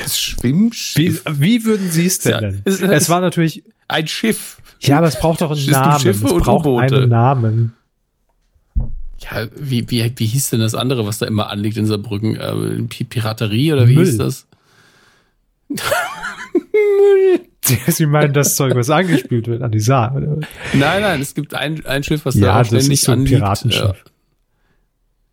[0.03, 1.25] Das Schwimmschiff.
[1.27, 2.63] Wie, wie würden Sie es denn nennen?
[2.65, 4.59] Es, es, war natürlich ein Schiff.
[4.81, 6.01] Ja, aber es braucht doch einen es Namen.
[6.01, 7.75] Schiffe es braucht einen Namen.
[9.21, 12.37] Ja, wie, wie, wie hieß denn das andere, was da immer anliegt in Saarbrücken?
[12.37, 14.07] Äh, Piraterie oder wie Müll.
[14.07, 14.48] hieß das?
[17.89, 20.17] Sie meinen das Zeug, was angespült wird an die Saar?
[20.17, 20.39] Oder?
[20.73, 23.37] Nein, nein, es gibt ein, ein Schiff, was ja, da ständig so ein anliegt.
[23.37, 24.05] Piratenschiff.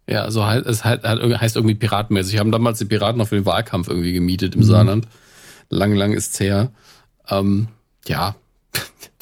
[0.07, 2.33] Ja, ja so heißt, es heißt irgendwie piratenmäßig.
[2.33, 4.65] Wir haben damals die Piraten auf den Wahlkampf irgendwie gemietet im mhm.
[4.65, 5.07] Saarland.
[5.69, 6.71] Lang, lang ist's her.
[7.29, 7.69] Ähm,
[8.07, 8.35] ja,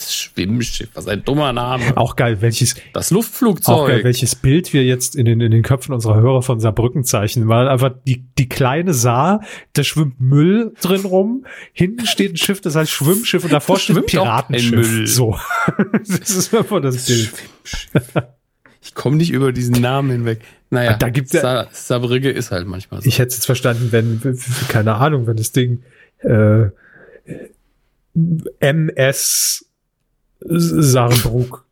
[0.04, 1.98] das Schwimmschiff, was ein dummer Name.
[1.98, 2.76] Auch geil, welches.
[2.94, 3.76] Das Luftflugzeug.
[3.76, 7.04] Auch geil, welches Bild wir jetzt in den, in den Köpfen unserer Hörer von Saarbrücken
[7.04, 7.48] zeichnen.
[7.48, 9.42] Weil einfach die, die kleine Saar,
[9.74, 11.46] da schwimmt Müll drin rum.
[11.74, 15.04] Hinten steht ein Schiff, das heißt Schwimmschiff und davor steht ein Piratenschiff.
[15.14, 15.38] So.
[15.92, 17.32] das ist einfach das Bild.
[18.82, 20.42] Ich komme nicht über diesen Namen hinweg.
[20.70, 23.08] Naja, da gibt's ja, Saarbrücke ist halt manchmal so.
[23.08, 24.22] Ich hätte es jetzt verstanden, wenn,
[24.70, 25.84] keine Ahnung, wenn das Ding
[26.20, 26.70] äh,
[28.60, 29.66] MS
[30.46, 31.66] Saarbrück.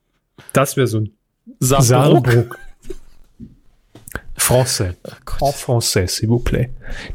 [0.53, 1.11] Das wäre so ein
[1.59, 2.57] Saarbrück.
[4.37, 4.95] Français.
[5.39, 6.71] Oh en français, s'il vous plaît.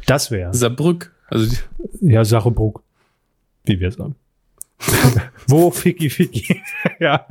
[0.06, 0.54] Das wäre.
[0.54, 1.12] Saarbrück.
[1.28, 1.56] Also
[2.00, 2.80] ja, Saarbrück.
[3.64, 4.14] Wie wir sagen.
[5.48, 6.62] Wo Ficky Ficky.
[7.00, 7.26] ja.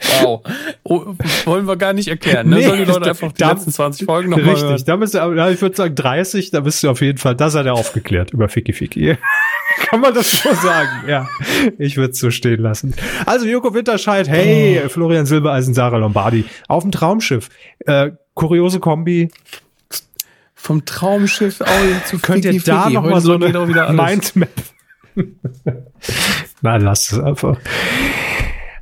[0.00, 0.42] Wow.
[0.84, 2.48] Oh, wollen wir gar nicht erklären.
[2.48, 2.56] Ne?
[2.56, 4.82] Nee, Sollen die Leute einfach die da, letzten 20 Folgen nochmal Richtig, hören?
[4.86, 7.66] da bist du, ich würde sagen 30, da bist du auf jeden Fall, da seid
[7.66, 9.16] ihr aufgeklärt über Ficky Ficky.
[9.78, 11.08] Kann man das so sagen?
[11.08, 11.28] Ja,
[11.78, 12.94] ich würde es so stehen lassen.
[13.26, 14.88] Also Joko Winterscheid, hey, oh.
[14.88, 17.48] Florian Silbereisen, Sarah Lombardi auf dem Traumschiff.
[17.86, 19.30] Äh, kuriose Kombi.
[20.54, 22.94] Vom Traumschiff oh, zu Könnt ihr da Fiki.
[22.94, 23.48] noch mal so eine
[23.92, 24.48] Mindmap?
[26.62, 27.56] Nein, lass es einfach.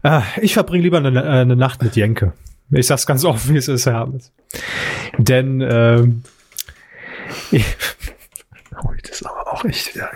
[0.07, 2.33] Äh, ich verbringe lieber eine, eine, Nacht mit Jenke.
[2.71, 4.33] Ich sag's ganz offen, wie es ist, Herr Hammes.
[5.19, 6.23] Denn ähm,
[8.83, 9.97] Oh, das ist aber auch echt.
[9.97, 10.11] Ja.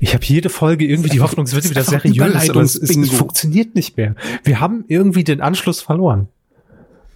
[0.00, 3.76] Ich habe jede Folge irgendwie die Hoffnung, es wird wieder seriös, aber es, es, funktioniert
[3.76, 4.16] nicht mehr.
[4.42, 6.28] Wir haben irgendwie den Anschluss verloren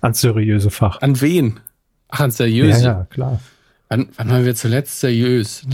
[0.00, 1.02] ans seriöse Fach.
[1.02, 1.60] An wen?
[2.08, 2.84] Ach, ans seriöse.
[2.84, 3.40] Ja, ja klar.
[3.88, 5.66] An, wann waren wir zuletzt seriös?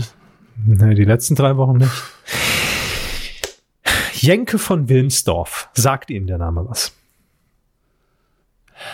[0.65, 1.91] Nee, die letzten drei Wochen nicht.
[4.21, 5.69] Jenke von Wilmsdorf.
[5.73, 6.93] Sagt Ihnen der Name was?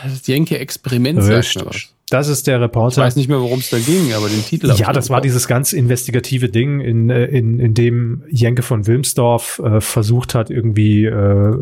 [0.03, 1.93] Das Jenke-Experiment sagt was.
[2.09, 3.01] Das ist der Reporter.
[3.01, 4.73] Ich weiß nicht mehr, worum es da ging, aber den Titel.
[4.77, 9.59] Ja, das war dieses ganz investigative Ding, in, äh, in, in dem Jenke von Wilmsdorf
[9.59, 11.57] äh, versucht hat, irgendwie äh,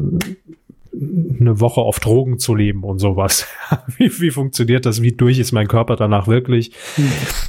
[1.39, 3.47] eine Woche auf Drogen zu leben und sowas.
[3.97, 5.01] wie, wie funktioniert das?
[5.01, 6.71] Wie durch ist mein Körper danach wirklich?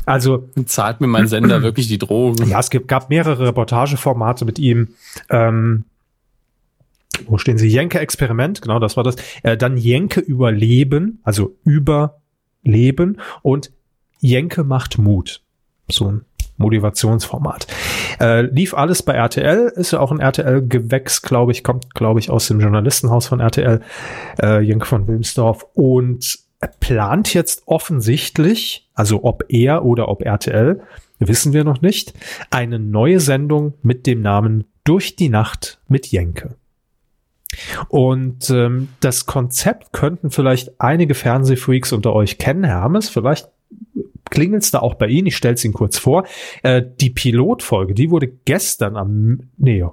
[0.07, 2.49] Also zahlt mir mein Sender wirklich die Drogen?
[2.49, 4.89] Ja, es gibt, gab mehrere Reportageformate mit ihm.
[5.29, 5.85] Ähm,
[7.27, 7.69] wo stehen sie?
[7.69, 9.17] Jenke Experiment, genau, das war das.
[9.43, 12.21] Äh, dann Jenke Überleben, also über
[12.63, 13.73] Leben und
[14.21, 15.43] Jenke macht Mut.
[15.89, 16.25] So ein
[16.59, 17.67] Motivationsformat.
[18.21, 22.31] Äh, lief alles bei RTL, ist ja auch ein RTL-Gewächs, glaube ich, kommt, glaube ich,
[22.31, 23.81] aus dem Journalistenhaus von RTL,
[24.43, 26.39] äh, Jenke von Wilmsdorf und
[26.81, 30.81] plant jetzt offensichtlich, also ob er oder ob RTL,
[31.19, 32.15] wissen wir noch nicht,
[32.51, 36.55] eine neue Sendung mit dem Namen Durch die Nacht mit Jenke.
[37.89, 43.09] Und ähm, das Konzept könnten vielleicht einige Fernsehfreaks unter euch kennen, Hermes.
[43.09, 43.49] Vielleicht
[44.31, 45.27] klingelt's da auch bei Ihnen.
[45.27, 46.27] Ich stelle es Ihnen kurz vor.
[46.63, 49.85] Äh, die Pilotfolge, die wurde gestern am, nee,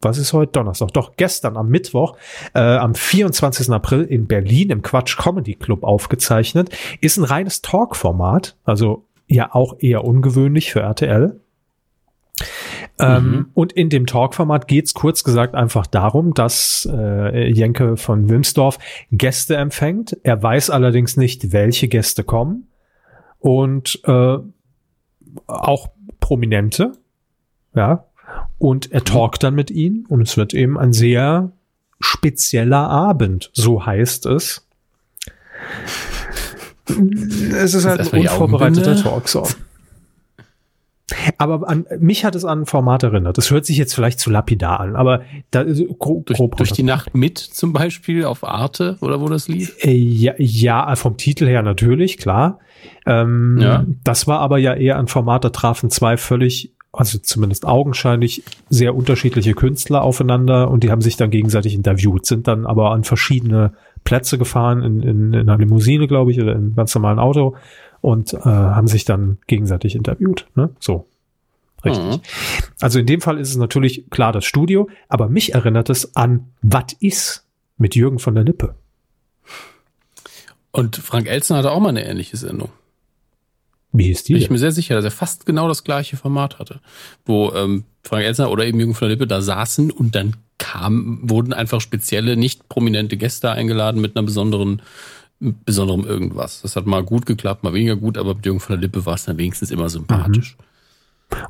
[0.00, 0.92] was ist heute Donnerstag?
[0.92, 2.16] Doch gestern am Mittwoch,
[2.54, 3.70] äh, am 24.
[3.70, 6.70] April in Berlin im Quatsch Comedy Club aufgezeichnet.
[7.00, 11.40] Ist ein reines Talk-Format, also ja auch eher ungewöhnlich für RTL.
[13.00, 13.46] Ähm, mhm.
[13.54, 18.78] und in dem Talk-Format geht's kurz gesagt einfach darum, dass äh, Jenke von Wilmsdorf
[19.12, 20.16] Gäste empfängt.
[20.24, 22.66] Er weiß allerdings nicht, welche Gäste kommen.
[23.38, 24.38] Und äh,
[25.46, 26.92] auch Prominente.
[27.74, 28.04] Ja.
[28.58, 29.04] Und er mhm.
[29.04, 31.52] talkt dann mit ihnen und es wird eben ein sehr
[32.00, 34.66] spezieller Abend, so heißt es.
[37.52, 39.46] Es ist halt ein unvorbereiteter Talk, so.
[41.38, 43.38] Aber an mich hat es an ein Format erinnert.
[43.38, 46.82] Das hört sich jetzt vielleicht zu lapidar an, aber da grob, durch, grob durch die
[46.82, 49.76] Nacht mit zum Beispiel auf Arte oder wo das lief?
[49.82, 52.58] Äh, ja, ja, vom Titel her natürlich, klar.
[53.06, 53.84] Ähm, ja.
[54.04, 58.94] Das war aber ja eher ein Format, da trafen zwei völlig, also zumindest augenscheinlich sehr
[58.94, 63.72] unterschiedliche Künstler aufeinander und die haben sich dann gegenseitig interviewt, sind dann aber an verschiedene
[64.04, 67.56] Plätze gefahren, in, in, in einer Limousine, glaube ich, oder in einem ganz normalen Auto
[68.00, 70.46] und äh, haben sich dann gegenseitig interviewt.
[70.54, 70.70] Ne?
[70.80, 71.06] So.
[71.84, 72.04] Richtig.
[72.04, 72.20] Mhm.
[72.80, 76.46] Also in dem Fall ist es natürlich klar das Studio, aber mich erinnert es an
[76.60, 77.44] Was ist
[77.76, 78.74] mit Jürgen von der Lippe.
[80.72, 82.70] Und Frank Elsen hatte auch mal eine ähnliche Sendung.
[83.92, 84.34] Wie ist die?
[84.34, 86.80] Bin ich mir sehr sicher, dass er fast genau das gleiche Format hatte.
[87.24, 91.20] Wo ähm, Frank Elsner oder eben Jürgen von der Lippe da saßen und dann kam,
[91.22, 94.82] wurden einfach spezielle, nicht prominente Gäste eingeladen mit einer besonderen,
[95.40, 96.62] besonderem irgendwas.
[96.62, 99.14] Das hat mal gut geklappt, mal weniger gut, aber mit Jürgen von der Lippe war
[99.14, 100.56] es dann wenigstens immer sympathisch.
[100.58, 100.64] Mhm.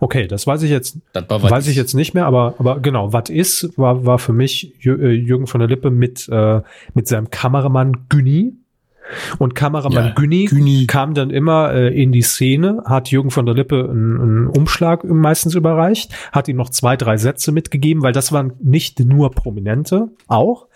[0.00, 3.78] Okay, das weiß ich jetzt, weiß ich jetzt nicht mehr, aber, aber genau, was ist,
[3.78, 6.62] war, war für mich äh, Jürgen von der Lippe mit, äh,
[6.94, 8.54] mit seinem Kameramann Günni,
[9.38, 13.46] und Kameramann ja, Günni, Günni, kam dann immer äh, in die Szene, hat Jürgen von
[13.46, 18.12] der Lippe einen, einen Umschlag meistens überreicht, hat ihm noch zwei, drei Sätze mitgegeben, weil
[18.12, 20.66] das waren nicht nur Prominente, auch,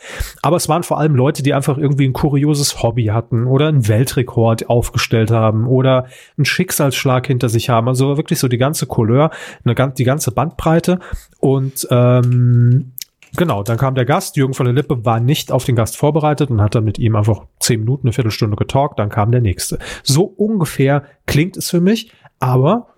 [0.43, 3.89] aber es waren vor allem Leute, die einfach irgendwie ein kurioses Hobby hatten oder einen
[3.89, 7.89] Weltrekord aufgestellt haben oder einen Schicksalsschlag hinter sich haben.
[7.89, 9.31] Also wirklich so die ganze Couleur,
[9.65, 10.99] eine, die ganze Bandbreite.
[11.41, 12.93] Und ähm,
[13.37, 16.51] Genau, dann kam der Gast, Jürgen von der Lippe war nicht auf den Gast vorbereitet
[16.51, 19.79] und hat dann mit ihm einfach zehn Minuten, eine Viertelstunde getalkt, dann kam der nächste.
[20.03, 22.89] So ungefähr klingt es für mich, aber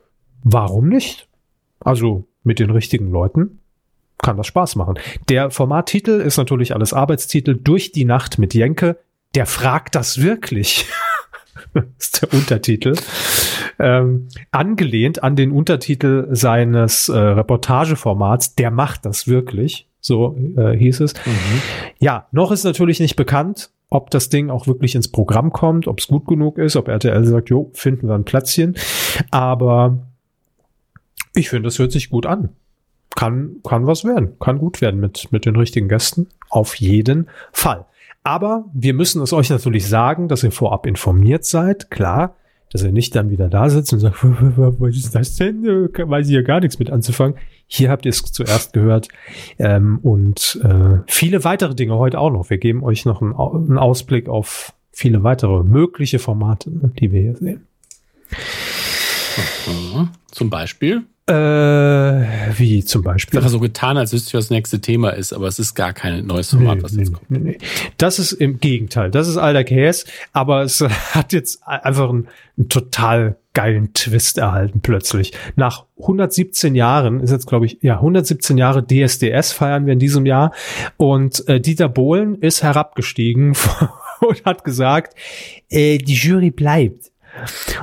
[0.42, 1.28] warum nicht?
[1.78, 3.60] Also mit den richtigen Leuten
[4.18, 4.98] kann das Spaß machen.
[5.28, 8.98] Der Formattitel ist natürlich alles Arbeitstitel durch die Nacht mit Jenke.
[9.34, 10.86] Der fragt das wirklich.
[11.98, 12.94] ist der Untertitel.
[13.78, 21.00] Ähm, angelehnt an den Untertitel seines äh, Reportageformats, der macht das wirklich so äh, hieß
[21.00, 21.14] es.
[21.14, 21.62] Mhm.
[21.98, 25.98] Ja, noch ist natürlich nicht bekannt, ob das Ding auch wirklich ins Programm kommt, ob
[25.98, 28.76] es gut genug ist, ob RTL sagt, jo, finden wir ein Plätzchen.
[29.30, 29.98] Aber
[31.34, 32.50] ich finde, es hört sich gut an.
[33.16, 36.26] Kann, kann was werden, kann gut werden mit, mit den richtigen Gästen.
[36.50, 37.86] Auf jeden Fall.
[38.24, 42.36] Aber wir müssen es euch natürlich sagen, dass ihr vorab informiert seid, klar
[42.74, 45.62] dass er nicht dann wieder da sitzt und sagt, was ist das denn?
[45.62, 47.36] Weiß ich ja gar nichts mit anzufangen.
[47.68, 49.08] Hier habt ihr es zuerst gehört.
[49.60, 52.50] Ähm, und äh, viele weitere Dinge heute auch noch.
[52.50, 57.36] Wir geben euch noch einen, einen Ausblick auf viele weitere mögliche Formate, die wir hier
[57.36, 57.66] sehen.
[59.68, 60.08] Mhm.
[60.32, 61.04] Zum Beispiel?
[61.26, 61.32] Äh,
[62.58, 63.40] wie zum Beispiel?
[63.40, 65.94] Ich so getan, als wüsste ich, was das nächste Thema ist, aber es ist gar
[65.94, 67.30] kein neues Format, nee, was jetzt nee, kommt.
[67.30, 67.58] Nee,
[67.96, 69.10] das ist im Gegenteil.
[69.10, 70.80] Das ist alter Käse, aber es
[71.14, 75.32] hat jetzt einfach einen, einen total geilen Twist erhalten plötzlich.
[75.56, 80.26] Nach 117 Jahren ist jetzt, glaube ich, ja, 117 Jahre DSDS feiern wir in diesem
[80.26, 80.52] Jahr
[80.98, 83.54] und äh, Dieter Bohlen ist herabgestiegen
[84.20, 85.16] und hat gesagt,
[85.70, 87.13] äh, die Jury bleibt.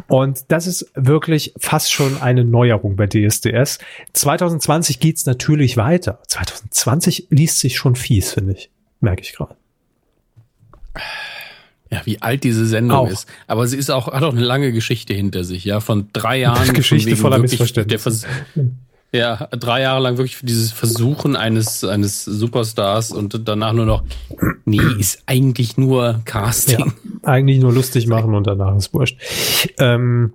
[0.08, 3.80] Und das ist wirklich fast schon eine Neuerung bei DSDS.
[4.14, 6.20] 2020 geht's natürlich weiter.
[6.28, 8.70] 2020 liest sich schon fies, finde ich.
[9.00, 9.56] Merke ich gerade.
[11.90, 13.10] Ja, wie alt diese Sendung auch.
[13.10, 13.28] ist.
[13.48, 16.74] Aber sie ist auch, hat auch eine lange Geschichte hinter sich, ja, von drei Jahren.
[16.74, 18.28] Geschichte voller Missverständnisse.
[19.14, 24.04] Ja, drei Jahre lang wirklich dieses Versuchen eines, eines Superstars und danach nur noch,
[24.64, 26.94] nee, ist eigentlich nur Casting.
[27.24, 29.20] Eigentlich nur lustig machen und danach ist wurscht.
[29.78, 30.34] Ähm,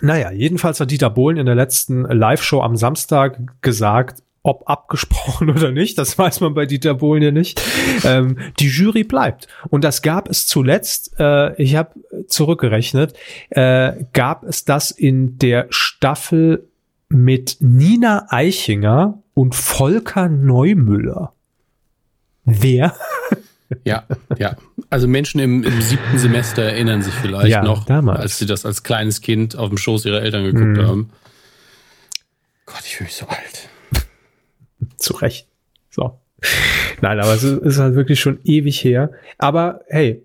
[0.00, 5.70] naja, jedenfalls hat Dieter Bohlen in der letzten Live-Show am Samstag gesagt, ob abgesprochen oder
[5.70, 7.62] nicht, das weiß man bei Dieter Bohlen ja nicht.
[8.04, 9.48] Ähm, die Jury bleibt.
[9.70, 11.94] Und das gab es zuletzt, äh, ich habe
[12.26, 13.14] zurückgerechnet,
[13.50, 16.68] äh, gab es das in der Staffel
[17.08, 21.32] mit Nina Eichinger und Volker Neumüller.
[22.44, 22.94] Wer?
[23.84, 24.04] Ja,
[24.38, 24.56] ja.
[24.90, 28.20] Also Menschen im, im siebten Semester erinnern sich vielleicht ja, noch, damals.
[28.20, 30.86] als sie das als kleines Kind auf dem Schoß ihrer Eltern geguckt mhm.
[30.86, 31.10] haben.
[32.66, 33.68] Gott, ich fühle mich so alt.
[34.96, 35.48] Zu Recht.
[35.90, 36.18] So.
[37.00, 39.10] Nein, aber es ist halt wirklich schon ewig her.
[39.38, 40.22] Aber hey,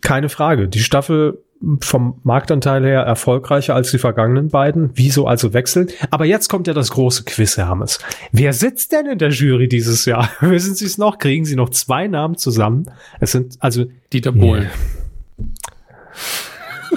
[0.00, 0.68] keine Frage.
[0.68, 1.38] Die Staffel
[1.80, 4.90] vom Marktanteil her erfolgreicher als die vergangenen beiden.
[4.94, 5.88] Wieso also wechseln?
[6.10, 7.98] Aber jetzt kommt ja das große Quiz, Herr Hammes.
[8.32, 10.30] Wer sitzt denn in der Jury dieses Jahr?
[10.40, 11.18] Wissen Sie es noch?
[11.18, 12.86] Kriegen Sie noch zwei Namen zusammen?
[13.20, 14.70] Es sind also Dieter Bohlen.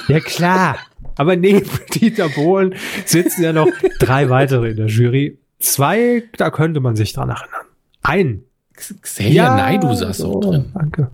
[0.08, 0.78] Ja, ja klar.
[1.15, 3.67] Aber neben Dieter Bohlen sitzen ja noch
[3.99, 5.38] drei weitere in der Jury.
[5.60, 7.67] Zwei, da könnte man sich dran erinnern.
[8.02, 8.43] Ein.
[8.76, 10.71] Xavier ja, Naidu saß auch drin.
[10.73, 11.12] Danke.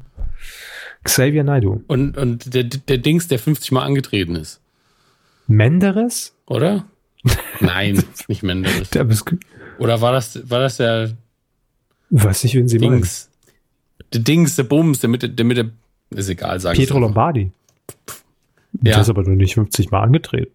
[1.03, 1.83] Xavier Naidu.
[1.87, 4.59] Und, und der, der Dings, der 50 Mal angetreten ist.
[5.47, 6.33] Menderes?
[6.45, 6.85] Oder?
[7.59, 8.89] Nein, nicht Menderes.
[8.91, 9.07] Der
[9.79, 11.15] Oder war das, war das der
[12.09, 13.29] Weiß nicht, wen sie Dings.
[13.29, 14.05] Meinen.
[14.13, 15.69] Der Dings, der Bums, der mit der, mit der
[16.11, 17.51] ist egal, sagen Pietro Lombardi.
[18.73, 18.93] Ja.
[18.93, 20.51] Der ist aber nur nicht 50 Mal angetreten.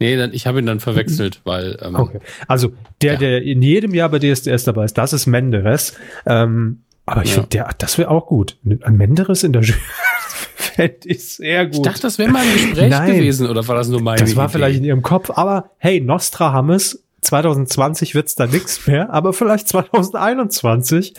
[0.00, 1.78] Nee, dann, ich habe ihn dann verwechselt, weil.
[1.80, 2.18] Ähm, okay.
[2.48, 3.18] Also der, ja.
[3.18, 5.96] der in jedem Jahr bei DSDS dabei ist, das ist Menderes.
[6.26, 7.34] Ähm, aber ich ja.
[7.34, 8.58] finde, der, das wäre auch gut.
[8.82, 9.78] Ein Menderes in der Jury
[10.56, 11.76] fände ich sehr gut.
[11.76, 14.36] Ich dachte, das wäre mal ein Gespräch Nein, gewesen, oder war das nur meine Das
[14.36, 14.52] war Idee?
[14.52, 19.68] vielleicht in ihrem Kopf, aber hey, Nostra Hammes, 2020 wird's da nichts mehr, aber vielleicht
[19.68, 21.14] 2021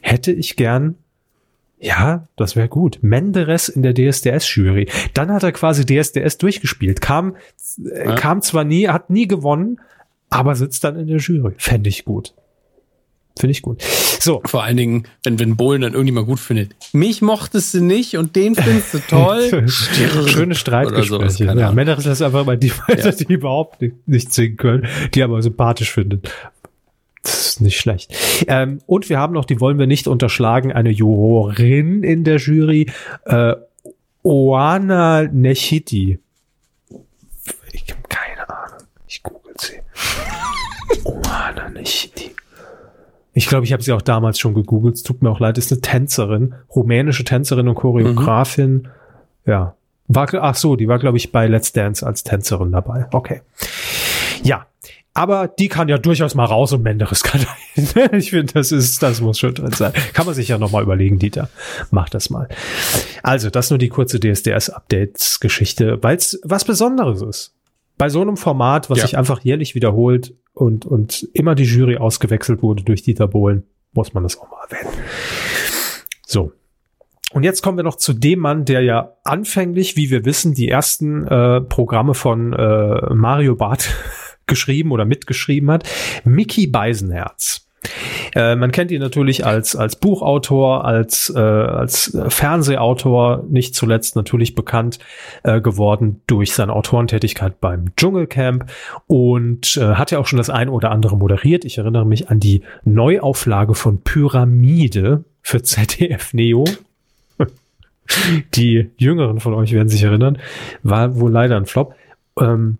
[0.00, 0.96] hätte ich gern
[1.78, 3.00] ja, das wäre gut.
[3.02, 4.88] Menderes in der DSDS-Jury.
[5.12, 7.36] Dann hat er quasi DSDS durchgespielt, kam,
[7.84, 8.14] äh, ja.
[8.14, 9.80] kam zwar nie, hat nie gewonnen,
[10.30, 11.54] aber sitzt dann in der Jury.
[11.58, 12.34] Fände ich gut.
[13.38, 13.82] Finde ich gut.
[13.82, 14.40] So.
[14.46, 16.74] Vor allen Dingen, wenn, wenn Bohlen dann irgendjemand gut findet.
[16.92, 19.68] Mich mochtest du nicht und den findest du toll.
[19.68, 21.44] Schöne Streitgespräche.
[21.44, 23.12] Ja, Menderes lässt einfach mal die weiter, ja.
[23.12, 26.30] die überhaupt nicht, nicht singen können, die aber sympathisch findet.
[27.22, 28.14] Das ist nicht schlecht.
[28.46, 32.86] Ähm, und wir haben noch, die wollen wir nicht unterschlagen, eine Jurorin in der Jury,
[33.24, 33.54] äh,
[34.22, 36.20] Oana Nechiti.
[37.72, 38.86] Ich habe keine Ahnung.
[39.08, 39.80] Ich google sie.
[41.04, 42.35] Oana Nechiti.
[43.36, 44.94] Ich glaube, ich habe sie auch damals schon gegoogelt.
[44.94, 48.72] Es tut mir auch leid, ist eine Tänzerin, rumänische Tänzerin und Choreografin.
[48.72, 48.88] Mhm.
[49.44, 49.76] Ja.
[50.08, 53.04] War, ach so, die war, glaube ich, bei Let's Dance als Tänzerin dabei.
[53.10, 53.42] Okay.
[54.42, 54.66] Ja,
[55.12, 57.44] aber die kann ja durchaus mal raus und Menderes kann.
[58.12, 59.92] ich finde, das ist, das muss schon drin sein.
[60.14, 61.50] Kann man sich ja nochmal überlegen, Dieter.
[61.90, 62.48] Mach das mal.
[63.22, 67.54] Also, das nur die kurze DSDS-Updates-Geschichte, weil es was Besonderes ist.
[67.98, 69.06] Bei so einem Format, was ja.
[69.06, 74.14] sich einfach jährlich wiederholt und, und immer die Jury ausgewechselt wurde durch Dieter Bohlen, muss
[74.14, 74.92] man das auch mal erwähnen.
[76.26, 76.52] So.
[77.32, 80.68] Und jetzt kommen wir noch zu dem Mann, der ja anfänglich, wie wir wissen, die
[80.68, 83.94] ersten äh, Programme von äh, Mario Barth
[84.46, 85.86] geschrieben oder mitgeschrieben hat,
[86.24, 87.65] Mickey Beisenherz.
[88.34, 94.54] Äh, man kennt ihn natürlich als, als Buchautor, als, äh, als Fernsehautor, nicht zuletzt natürlich
[94.54, 94.98] bekannt
[95.42, 98.66] äh, geworden durch seine Autorentätigkeit beim Dschungelcamp
[99.06, 101.64] und äh, hat ja auch schon das ein oder andere moderiert.
[101.64, 106.64] Ich erinnere mich an die Neuauflage von Pyramide für ZDF Neo.
[108.54, 110.38] die Jüngeren von euch werden sich erinnern,
[110.82, 111.94] war wohl leider ein Flop.
[112.38, 112.78] Ähm,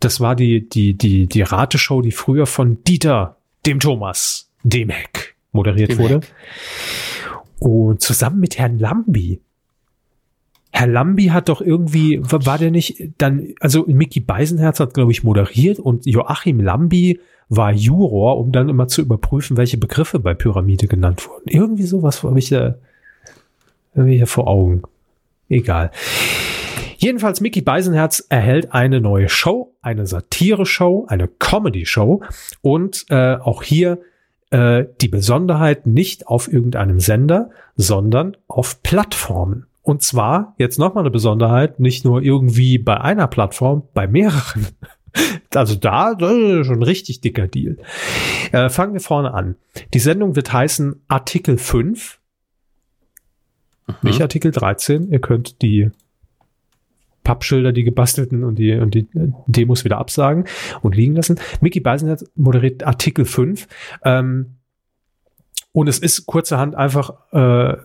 [0.00, 5.36] das war die, die, die, die Rateshow, die früher von Dieter, dem Thomas, dem Heck
[5.52, 6.14] moderiert dem wurde.
[6.14, 6.32] Heck.
[7.58, 9.40] Und zusammen mit Herrn Lambi.
[10.70, 15.24] Herr Lambi hat doch irgendwie, war der nicht dann, also Mickey Beisenherz hat, glaube ich,
[15.24, 20.86] moderiert und Joachim Lambi war Juror, um dann immer zu überprüfen, welche Begriffe bei Pyramide
[20.86, 21.48] genannt wurden.
[21.48, 22.76] Irgendwie sowas habe ich da
[23.94, 24.82] irgendwie hier vor Augen.
[25.48, 25.90] Egal.
[27.00, 32.22] Jedenfalls Mickey Beisenherz erhält eine neue Show, eine Satire-Show, eine Comedy-Show
[32.60, 34.00] und äh, auch hier
[34.50, 39.66] äh, die Besonderheit nicht auf irgendeinem Sender, sondern auf Plattformen.
[39.82, 44.66] Und zwar, jetzt nochmal eine Besonderheit, nicht nur irgendwie bei einer Plattform, bei mehreren.
[45.54, 47.78] Also da, das ist schon ein richtig dicker Deal.
[48.52, 49.56] Äh, fangen wir vorne an.
[49.94, 52.20] Die Sendung wird heißen Artikel 5.
[53.86, 53.94] Mhm.
[54.02, 55.10] Nicht Artikel 13.
[55.10, 55.90] Ihr könnt die
[57.28, 59.06] Pappschilder, die gebastelten und die, und die
[59.46, 60.44] Demos wieder absagen
[60.80, 61.38] und liegen lassen.
[61.60, 63.68] Mickey Beisenherz moderiert Artikel 5.
[64.02, 64.54] Ähm,
[65.72, 67.76] und es ist kurzerhand einfach äh,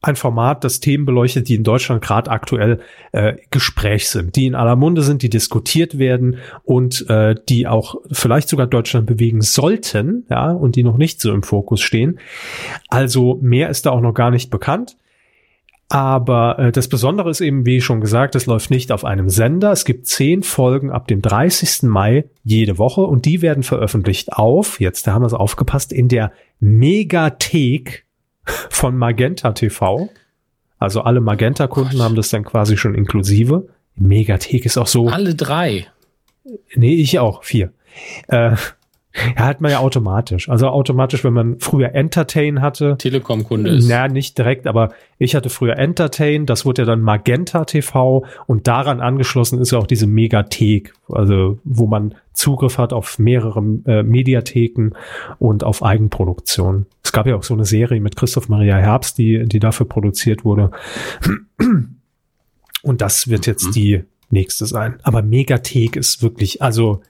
[0.00, 2.80] ein Format, das Themen beleuchtet, die in Deutschland gerade aktuell
[3.12, 7.94] äh, Gespräch sind, die in aller Munde sind, die diskutiert werden und äh, die auch
[8.10, 12.18] vielleicht sogar Deutschland bewegen sollten, ja, und die noch nicht so im Fokus stehen.
[12.88, 14.96] Also mehr ist da auch noch gar nicht bekannt.
[15.88, 19.72] Aber äh, das Besondere ist eben, wie schon gesagt, es läuft nicht auf einem Sender.
[19.72, 21.84] Es gibt zehn Folgen ab dem 30.
[21.84, 26.08] Mai jede Woche und die werden veröffentlicht auf, jetzt da haben wir es aufgepasst, in
[26.08, 28.04] der Megathek
[28.44, 30.10] von Magenta TV.
[30.78, 33.68] Also alle Magenta-Kunden haben das dann quasi schon inklusive.
[33.96, 35.08] Megathek ist auch so.
[35.08, 35.86] Alle drei.
[36.74, 37.42] Nee, ich auch.
[37.42, 37.72] Vier.
[38.28, 38.56] Äh,
[39.36, 40.48] ja, hat man ja automatisch.
[40.48, 42.96] Also automatisch, wenn man früher Entertain hatte.
[42.98, 43.88] Telekom-Kunde ist.
[43.88, 48.66] Na, nicht direkt, aber ich hatte früher Entertain, das wurde ja dann Magenta TV und
[48.66, 54.02] daran angeschlossen ist ja auch diese Megathek, also wo man Zugriff hat auf mehrere äh,
[54.02, 54.90] Mediatheken
[55.38, 56.86] und auf Eigenproduktion.
[57.02, 60.44] Es gab ja auch so eine Serie mit Christoph Maria Herbst, die, die dafür produziert
[60.44, 60.70] wurde.
[62.82, 63.72] Und das wird jetzt mhm.
[63.72, 64.98] die nächste sein.
[65.02, 67.00] Aber Megathek ist wirklich, also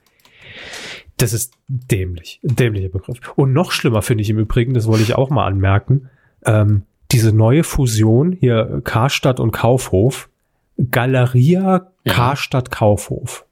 [1.21, 3.19] das ist dämlich, ein dämlicher Begriff.
[3.35, 6.09] Und noch schlimmer finde ich im Übrigen, das wollte ich auch mal anmerken,
[6.45, 10.29] ähm, diese neue Fusion hier Karstadt und Kaufhof,
[10.91, 12.13] Galeria ja.
[12.13, 13.45] Karstadt Kaufhof.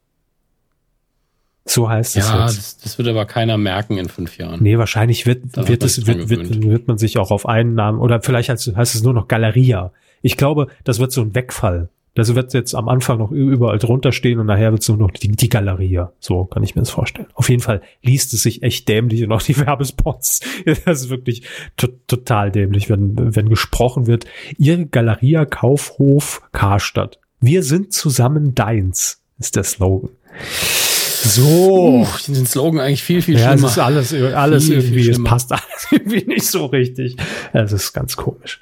[1.65, 2.57] So heißt es ja, jetzt.
[2.57, 4.63] Das, das wird aber keiner merken in fünf Jahren.
[4.63, 8.21] Nee, wahrscheinlich wird, wird, es, wird, wird, wird man sich auch auf einen Namen, oder
[8.21, 9.91] vielleicht heißt, heißt es nur noch Galeria.
[10.21, 11.89] Ich glaube, das wird so ein Wegfall.
[12.17, 15.11] Das wird jetzt am Anfang noch überall drunter stehen und nachher wird es nur noch
[15.11, 16.11] die, die Galeria.
[16.19, 17.27] So kann ich mir das vorstellen.
[17.35, 20.39] Auf jeden Fall liest es sich echt dämlich und auch die Werbespots.
[20.85, 21.43] Das ist wirklich
[21.75, 24.25] to total dämlich, wenn, wenn gesprochen wird.
[24.57, 27.19] Ihre Galeria Kaufhof Karstadt.
[27.39, 30.09] Wir sind zusammen deins, ist der Slogan.
[31.21, 32.07] So.
[32.23, 33.55] finde den Slogan eigentlich viel, viel schlimmer.
[33.55, 37.15] Ja, es ist alles, alles viel, irgendwie, viel es passt alles irgendwie nicht so richtig.
[37.53, 38.61] Es ist ganz komisch.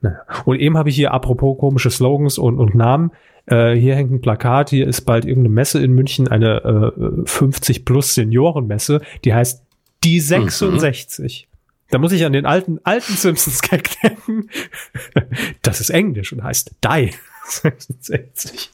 [0.00, 0.20] Naja.
[0.44, 3.12] Und eben habe ich hier, apropos komische Slogans und, und Namen,
[3.46, 7.84] äh, hier hängt ein Plakat, hier ist bald irgendeine Messe in München, eine äh, 50
[7.84, 9.64] plus Seniorenmesse, die heißt
[10.04, 11.46] die 66.
[11.46, 11.50] Mhm.
[11.90, 14.48] Da muss ich an den alten, alten Simpsons-Gag denken.
[15.62, 17.12] Das ist Englisch und heißt Die
[17.46, 18.70] 66.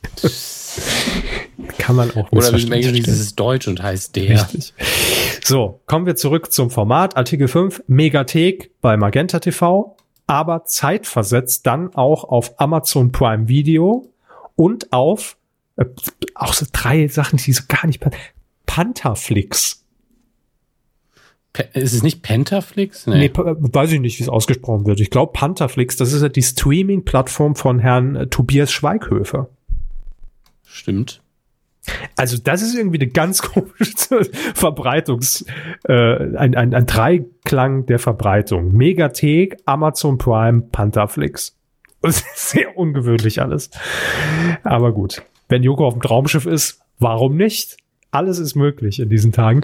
[1.79, 4.45] Kann man auch Oder im Englischen ist es Deutsch und heißt der.
[4.45, 4.75] Richtig.
[5.43, 7.17] So, kommen wir zurück zum Format.
[7.17, 9.96] Artikel 5, Megathek bei Magenta TV
[10.27, 14.13] aber zeitversetzt dann auch auf Amazon Prime Video
[14.55, 15.37] und auf
[15.77, 15.85] äh,
[16.35, 18.05] auch so drei Sachen, die so gar nicht
[18.67, 19.85] Pantherflix.
[21.73, 23.07] Ist es nicht Pentaflix?
[23.07, 25.01] Nee, nee weiß ich nicht, wie es ausgesprochen wird.
[25.01, 29.49] Ich glaube Pantherflix, das ist ja die Streaming-Plattform von Herrn äh, Tobias Schweighöfer.
[30.65, 31.23] Stimmt.
[32.17, 34.25] Also das ist irgendwie eine ganz komische
[34.55, 35.45] Verbreitungs,
[35.89, 38.73] äh, ein, ein, ein Dreiklang der Verbreitung.
[38.73, 41.57] Megathek, Amazon Prime, Pantherflix.
[42.35, 43.71] Sehr ungewöhnlich alles.
[44.63, 47.77] Aber gut, wenn Joko auf dem Traumschiff ist, warum nicht?
[48.11, 49.63] Alles ist möglich in diesen Tagen.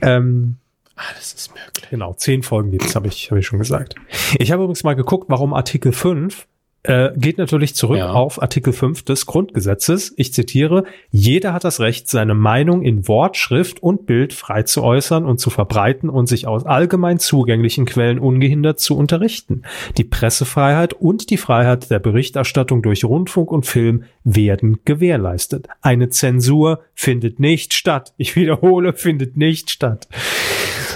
[0.00, 0.56] Ähm,
[0.96, 1.90] alles ist möglich.
[1.90, 3.94] Genau, zehn Folgen gibt's, habe ich, hab ich schon gesagt.
[4.38, 6.46] Ich habe übrigens mal geguckt, warum Artikel 5
[6.84, 8.10] äh, geht natürlich zurück ja.
[8.10, 10.12] auf Artikel 5 des Grundgesetzes.
[10.16, 14.82] Ich zitiere, jeder hat das Recht, seine Meinung in Wort, Schrift und Bild frei zu
[14.82, 19.62] äußern und zu verbreiten und sich aus allgemein zugänglichen Quellen ungehindert zu unterrichten.
[19.96, 25.68] Die Pressefreiheit und die Freiheit der Berichterstattung durch Rundfunk und Film werden gewährleistet.
[25.82, 28.12] Eine Zensur findet nicht statt.
[28.16, 30.08] Ich wiederhole, findet nicht statt.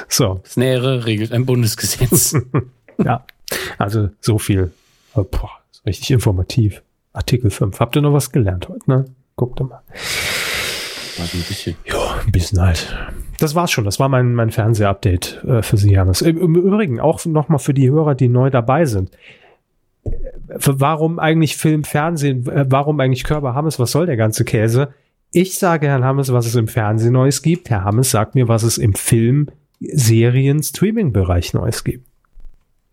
[0.09, 0.41] So.
[0.43, 2.37] Das Nähere regelt ein Bundesgesetz.
[2.99, 3.25] ja,
[3.79, 4.73] also so viel.
[5.15, 5.51] Oh, boah
[5.87, 6.83] Richtig informativ.
[7.13, 7.79] Artikel 5.
[7.81, 9.05] Habt ihr noch was gelernt heute, ne?
[9.37, 9.83] Guckt mal.
[11.19, 11.77] Also ein bisschen.
[11.87, 12.95] Ja, ein bisschen halt.
[13.39, 13.85] Das war's schon.
[13.85, 16.23] Das war mein, mein Fernseh-Update äh, für Sie, Hannes.
[16.23, 19.11] Im Übrigen auch nochmal für die Hörer, die neu dabei sind.
[20.49, 22.47] Warum eigentlich Film, Fernsehen?
[22.49, 23.79] Äh, warum eigentlich Körper Hammes?
[23.79, 24.93] Was soll der ganze Käse?
[25.33, 27.71] Ich sage Herrn Hammes, was es im Fernsehen Neues gibt.
[27.71, 29.49] Herr Hammes sagt mir, was es im Film,
[29.81, 32.07] Serien, Streaming-Bereich Neues gibt.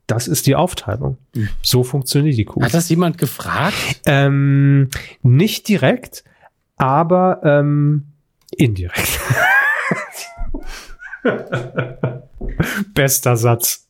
[0.08, 1.18] Das ist die Aufteilung.
[1.62, 2.62] So funktioniert die Kuh.
[2.62, 4.02] Hat das jemand gefragt?
[4.06, 4.90] Ähm,
[5.22, 6.24] nicht direkt,
[6.78, 8.08] aber ähm,
[8.52, 9.20] indirekt.
[12.94, 13.88] Bester Satz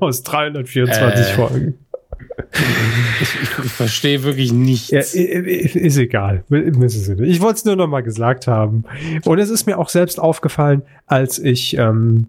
[0.00, 1.78] aus 324 äh, Folgen.
[3.20, 4.90] Ich, ich, verstehe wirklich nichts.
[4.90, 6.44] Ja, ist egal.
[6.50, 8.84] Ich wollte es nur noch mal gesagt haben.
[9.24, 12.28] Und es ist mir auch selbst aufgefallen, als ich ähm,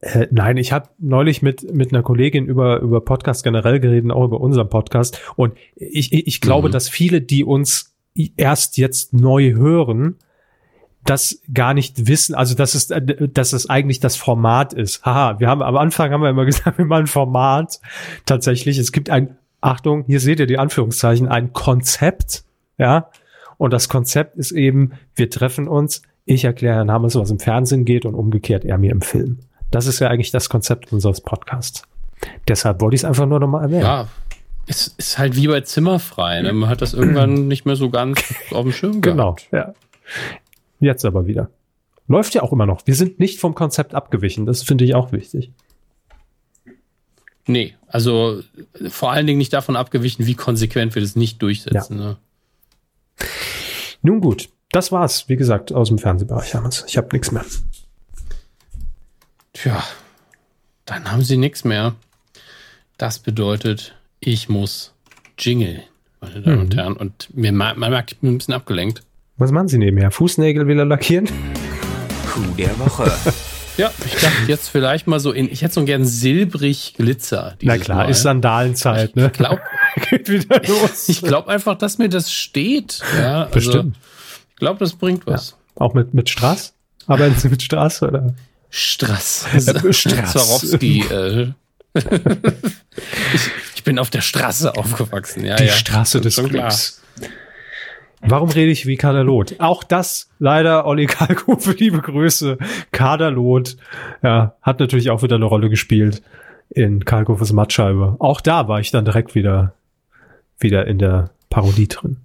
[0.00, 4.24] äh, nein, ich habe neulich mit mit einer Kollegin über über Podcast generell geredet, auch
[4.24, 5.20] über unseren Podcast.
[5.36, 6.72] Und ich ich, ich glaube, mhm.
[6.72, 7.94] dass viele, die uns
[8.36, 10.16] erst jetzt neu hören,
[11.04, 15.04] das gar nicht wissen, also dass es, äh, dass es eigentlich das Format ist.
[15.04, 17.80] Haha, wir haben am Anfang haben wir immer gesagt, wir machen ein Format.
[18.26, 22.44] Tatsächlich, es gibt ein, Achtung, hier seht ihr die Anführungszeichen, ein Konzept,
[22.76, 23.10] ja.
[23.56, 27.84] Und das Konzept ist eben, wir treffen uns, ich erkläre Herrn Hammers, was im Fernsehen
[27.84, 29.38] geht und umgekehrt er mir im Film.
[29.70, 31.82] Das ist ja eigentlich das Konzept unseres Podcasts.
[32.46, 33.82] Deshalb wollte ich es einfach nur nochmal erwähnen.
[33.82, 34.08] Ja,
[34.66, 36.42] es ist halt wie bei Zimmerfrei.
[36.42, 36.52] Ne?
[36.52, 39.48] Man hat das irgendwann nicht mehr so ganz auf dem Schirm gehabt.
[39.50, 39.74] Genau, ja.
[40.80, 41.50] Jetzt aber wieder.
[42.06, 42.86] Läuft ja auch immer noch.
[42.86, 44.46] Wir sind nicht vom Konzept abgewichen.
[44.46, 45.52] Das finde ich auch wichtig.
[47.46, 48.42] Nee, also
[48.88, 51.98] vor allen Dingen nicht davon abgewichen, wie konsequent wir das nicht durchsetzen.
[51.98, 52.04] Ja.
[52.04, 52.16] Ne?
[54.02, 56.84] Nun gut, das war's, wie gesagt, aus dem Fernsehbereich, Hannes.
[56.86, 57.44] Ich habe nichts mehr.
[59.60, 59.82] Tja,
[60.84, 61.96] dann haben sie nichts mehr.
[62.96, 64.92] Das bedeutet, ich muss
[65.36, 65.82] Jingle,
[66.20, 66.62] meine Damen mhm.
[66.62, 66.96] und Herren.
[66.96, 69.02] Und mir, man merkt, ich bin ein bisschen abgelenkt.
[69.36, 70.12] Was machen Sie nebenher?
[70.12, 71.26] Fußnägel will er lackieren?
[72.32, 73.10] Kuh der Woche.
[73.76, 77.56] ja, ich dachte jetzt vielleicht mal so in, ich hätte so gern silbrig Glitzer.
[77.60, 78.10] Na klar, mal.
[78.10, 79.26] ist Sandalenzeit, ne?
[79.26, 79.60] Ich glaube,
[80.08, 81.08] geht wieder los.
[81.08, 83.00] Ich glaube einfach, dass mir das steht.
[83.18, 83.96] Ja, also, Bestimmt.
[84.50, 85.50] Ich glaube, das bringt was.
[85.50, 85.84] Ja.
[85.84, 86.74] Auch mit, mit Straß?
[87.08, 88.34] Arbeiten Sie mit Straß oder?
[88.70, 89.46] Strass.
[89.90, 90.32] Strass.
[90.32, 91.04] Swarovski.
[91.94, 92.00] Äh.
[93.34, 95.44] ich, ich, bin auf der Straße aufgewachsen.
[95.44, 95.72] Ja, Die ja.
[95.72, 97.02] Straße des Glücks.
[98.20, 99.56] Warum rede ich wie Kaderlot?
[99.58, 102.58] Auch das leider Olli Kalko für liebe Grüße.
[102.92, 103.76] Kaderlot
[104.22, 106.22] ja, hat natürlich auch wieder eine Rolle gespielt
[106.70, 108.16] in Kalkofes Mattscheibe.
[108.18, 109.72] Auch da war ich dann direkt wieder,
[110.58, 112.18] wieder in der Parodie drin.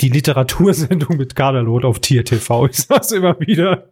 [0.00, 2.66] Die Literatursendung mit Kaderlot auf Tier TV.
[2.66, 3.88] Ich sag's immer wieder.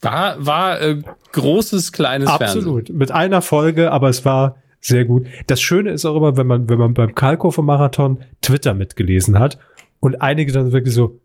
[0.00, 2.86] War, war äh, großes, kleines Absolut.
[2.86, 2.98] Fernsehen.
[2.98, 5.26] Mit einer Folge, aber es war sehr gut.
[5.46, 9.58] Das Schöne ist auch immer, wenn man, wenn man beim Kalkofer Marathon Twitter mitgelesen hat
[10.00, 11.20] und einige dann wirklich so,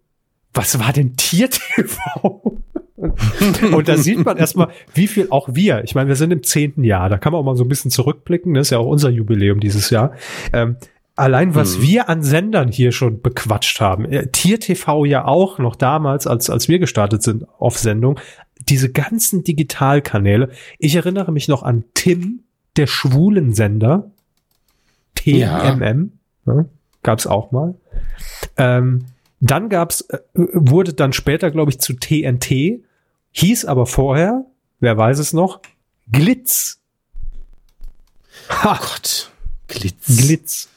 [0.53, 2.59] was war denn Tier-TV?
[3.75, 6.83] und da sieht man erstmal, wie viel auch wir, ich meine, wir sind im zehnten
[6.83, 9.09] Jahr, da kann man auch mal so ein bisschen zurückblicken, das ist ja auch unser
[9.09, 10.13] Jubiläum dieses Jahr.
[10.53, 10.77] Ähm,
[11.15, 11.81] allein was hm.
[11.83, 16.67] wir an Sendern hier schon bequatscht haben, äh, Tier-TV ja auch noch damals, als, als
[16.67, 18.19] wir gestartet sind auf Sendung,
[18.69, 20.49] diese ganzen Digitalkanäle.
[20.79, 22.43] Ich erinnere mich noch an Tim,
[22.77, 24.11] der schwulen Sender.
[25.15, 26.11] TMM.
[26.45, 26.53] Ja.
[26.53, 26.69] Ne,
[27.03, 27.75] gab's auch mal.
[28.57, 29.05] Ähm,
[29.39, 32.83] dann gab's, äh, wurde dann später, glaube ich, zu TNT,
[33.31, 34.45] hieß aber vorher,
[34.79, 35.61] wer weiß es noch,
[36.11, 36.79] Glitz.
[38.49, 38.73] Ha.
[38.73, 39.31] Oh Gott.
[39.67, 40.05] Glitz.
[40.05, 40.69] Glitz.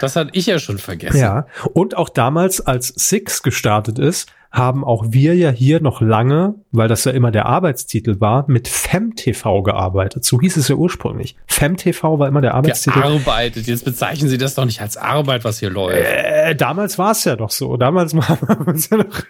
[0.00, 1.18] Das hatte ich ja schon vergessen.
[1.18, 1.46] Ja.
[1.72, 6.88] Und auch damals, als Six gestartet ist, haben auch wir ja hier noch lange, weil
[6.88, 10.24] das ja immer der Arbeitstitel war, mit FemTV gearbeitet.
[10.24, 11.36] So hieß es ja ursprünglich.
[11.46, 13.00] FemTV war immer der Arbeitstitel.
[13.00, 13.68] Gearbeitet.
[13.68, 15.98] Jetzt bezeichnen Sie das doch nicht als Arbeit, was hier läuft.
[15.98, 17.76] Äh, damals war es ja doch so.
[17.76, 19.22] Damals haben wir uns ja noch,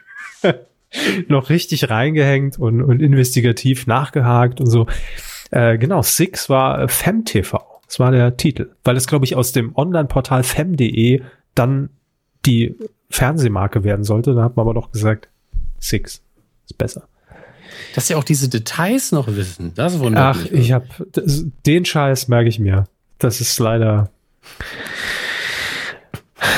[1.28, 4.86] noch richtig reingehängt und, und investigativ nachgehakt und so.
[5.50, 7.58] Äh, genau, Six war FemTV.
[7.86, 8.70] Das war der Titel.
[8.84, 11.22] Weil es, glaube ich, aus dem Online-Portal fem.de
[11.54, 11.90] dann
[12.47, 12.74] die
[13.11, 14.34] Fernsehmarke werden sollte.
[14.34, 15.28] Da hat man aber doch gesagt,
[15.78, 16.22] Six
[16.66, 17.09] ist besser.
[17.95, 20.53] Dass sie auch diese Details noch wissen, das wundert Ach, mich.
[20.53, 20.86] Ach, ich habe
[21.66, 22.86] den Scheiß merke ich mir.
[23.18, 24.11] Das ist leider.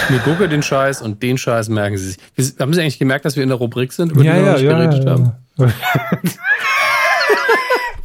[0.09, 2.55] Mir gucke den Scheiß und den Scheiß merken Sie sich.
[2.59, 4.59] Haben Sie eigentlich gemerkt, dass wir in der Rubrik sind, über ja, die wir ja,
[4.59, 5.33] ja, geredet ja, haben?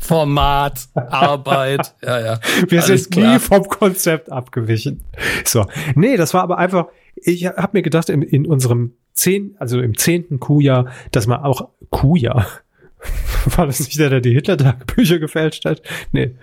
[0.08, 2.39] Format, Arbeit, ja, ja.
[2.70, 3.34] Wir sind klar.
[3.34, 5.03] nie vom Konzept abgewichen.
[5.43, 5.66] So.
[5.95, 9.97] Nee, das war aber einfach, ich habe mir gedacht, in, in unserem zehn, also im
[9.97, 12.47] zehnten Kuhjahr, dass man auch Kuhjahr,
[13.58, 15.82] war das nicht der, der die Hitler-Tagebücher gefälscht hat?
[16.14, 16.36] Nee.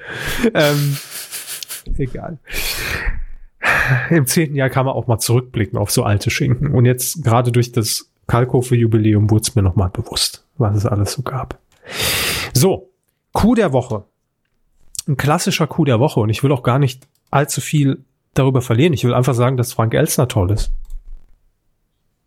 [0.53, 0.99] Ähm,
[1.97, 2.39] egal.
[4.11, 6.75] Im zehnten Jahr kann man auch mal zurückblicken auf so alte Schinken.
[6.75, 11.23] Und jetzt gerade durch das Kalkofe-Jubiläum wurde es mir nochmal bewusst, was es alles so
[11.23, 11.59] gab.
[12.53, 12.91] So,
[13.35, 14.05] Coup der Woche.
[15.07, 16.21] Ein klassischer Coup der Woche.
[16.21, 18.95] Und ich will auch gar nicht allzu viel darüber verlieren.
[18.95, 20.73] Ich will einfach sagen, dass Frank Elsner toll ist.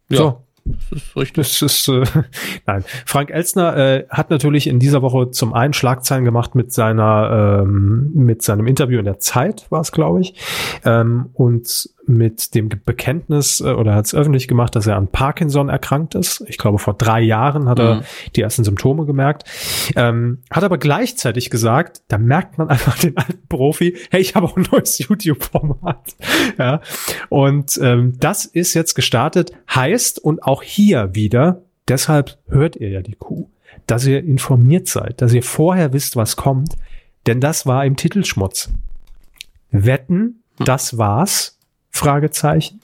[0.10, 0.18] Ja.
[0.18, 0.44] So.
[0.66, 1.60] Das ist richtig.
[1.60, 2.04] Das ist, äh,
[2.66, 2.84] nein.
[3.06, 8.12] Frank Elsner äh, hat natürlich in dieser Woche zum einen Schlagzeilen gemacht mit seiner, ähm,
[8.14, 10.36] mit seinem Interview in der Zeit, war es, glaube ich,
[10.84, 15.70] ähm, und mit dem Bekenntnis äh, oder hat es öffentlich gemacht, dass er an Parkinson
[15.70, 16.44] erkrankt ist.
[16.48, 17.84] Ich glaube, vor drei Jahren hat mhm.
[17.84, 18.04] er
[18.36, 19.44] die ersten Symptome gemerkt.
[19.96, 24.48] Ähm, hat aber gleichzeitig gesagt, da merkt man einfach den alten Profi, hey, ich habe
[24.48, 26.16] auch ein neues YouTube-Format.
[26.58, 26.82] ja.
[27.30, 33.02] Und ähm, das ist jetzt gestartet, heißt und auch hier wieder, deshalb hört ihr ja
[33.02, 33.50] die Kuh,
[33.86, 36.76] dass ihr informiert seid, dass ihr vorher wisst, was kommt,
[37.26, 38.70] denn das war im Titelschmutz.
[39.72, 40.66] Wetten, hm.
[40.66, 41.57] das war's
[41.98, 42.82] Fragezeichen.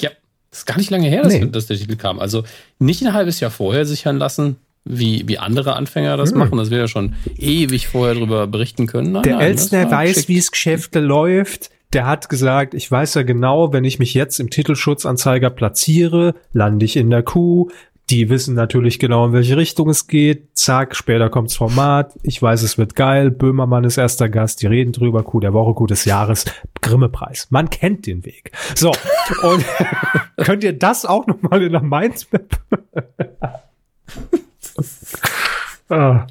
[0.00, 0.10] Ja,
[0.52, 1.46] ist gar nicht lange her, dass, nee.
[1.46, 2.18] dass der Titel kam.
[2.18, 2.44] Also
[2.78, 6.38] nicht ein halbes Jahr vorher sichern lassen, wie, wie andere Anfänger das hm.
[6.38, 6.58] machen.
[6.58, 9.12] Das wir ja schon ewig vorher darüber berichten können.
[9.12, 11.70] Nein, der Elstner weiß, wie es Geschäfte läuft.
[11.92, 16.84] Der hat gesagt, ich weiß ja genau, wenn ich mich jetzt im Titelschutzanzeiger platziere, lande
[16.84, 17.70] ich in der Kuh,
[18.10, 20.56] die wissen natürlich genau, in welche Richtung es geht.
[20.56, 22.14] Zack, später kommt's Format.
[22.22, 23.32] Ich weiß, es wird geil.
[23.32, 24.62] Böhmermann ist erster Gast.
[24.62, 25.24] Die reden drüber.
[25.24, 26.44] Coup der Woche, Coup des Jahres.
[26.82, 27.48] Grimme-Preis.
[27.50, 28.52] Man kennt den Weg.
[28.76, 28.92] So.
[29.42, 29.64] Und
[30.36, 32.60] könnt ihr das auch nochmal in der Mindsmap?
[35.88, 36.26] ah.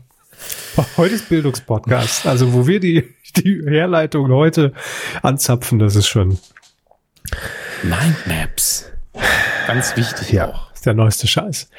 [0.96, 2.26] Heute ist Bildungspodcast.
[2.26, 3.04] Also, wo wir die,
[3.36, 4.72] die Herleitung heute
[5.22, 6.38] anzapfen, das ist schon.
[7.84, 8.92] Mindmaps.
[9.68, 10.54] Ganz wichtig ja.
[10.54, 11.70] auch der neueste Scheiß.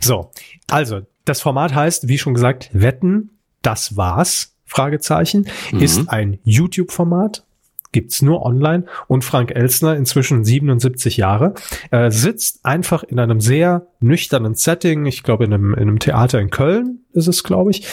[0.00, 0.30] So,
[0.68, 5.80] also, das Format heißt, wie schon gesagt, Wetten, das war's, Fragezeichen, mhm.
[5.80, 7.44] ist ein YouTube-Format,
[7.92, 11.54] gibt's nur online und Frank Elsner, inzwischen 77 Jahre,
[11.90, 16.40] äh, sitzt einfach in einem sehr nüchternen Setting, ich glaube in einem, in einem Theater
[16.40, 17.86] in Köln ist es, glaube ich,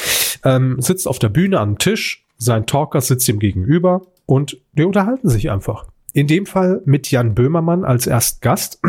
[0.44, 5.30] ähm, sitzt auf der Bühne am Tisch, sein Talker sitzt ihm gegenüber und die unterhalten
[5.30, 5.88] sich einfach.
[6.12, 8.80] In dem Fall mit Jan Böhmermann als Erstgast.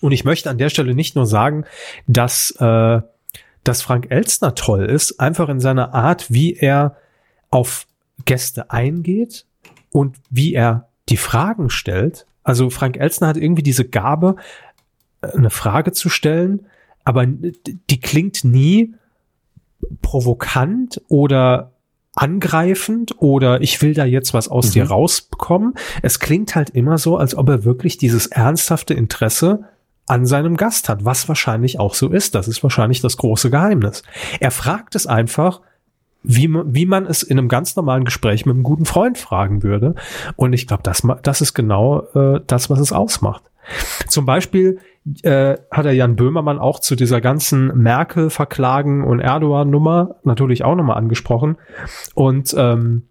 [0.00, 1.64] Und ich möchte an der Stelle nicht nur sagen,
[2.06, 3.00] dass, äh,
[3.64, 6.96] dass Frank Elstner toll ist, einfach in seiner Art, wie er
[7.50, 7.86] auf
[8.24, 9.46] Gäste eingeht
[9.90, 12.26] und wie er die Fragen stellt.
[12.42, 14.36] Also Frank Elstner hat irgendwie diese Gabe,
[15.20, 16.66] eine Frage zu stellen,
[17.04, 18.94] aber die klingt nie
[20.02, 21.72] provokant oder
[22.14, 24.72] angreifend oder ich will da jetzt was aus mhm.
[24.72, 25.74] dir rausbekommen.
[26.02, 29.64] Es klingt halt immer so, als ob er wirklich dieses ernsthafte Interesse
[30.08, 32.34] an seinem Gast hat, was wahrscheinlich auch so ist.
[32.34, 34.02] Das ist wahrscheinlich das große Geheimnis.
[34.40, 35.60] Er fragt es einfach,
[36.22, 39.94] wie, wie man es in einem ganz normalen Gespräch mit einem guten Freund fragen würde.
[40.36, 43.42] Und ich glaube, das, das ist genau äh, das, was es ausmacht.
[44.08, 44.78] Zum Beispiel
[45.22, 50.96] äh, hat er Jan Böhmermann auch zu dieser ganzen Merkel-Verklagen und Erdogan-Nummer natürlich auch nochmal
[50.96, 51.56] angesprochen.
[52.14, 53.02] Und ähm,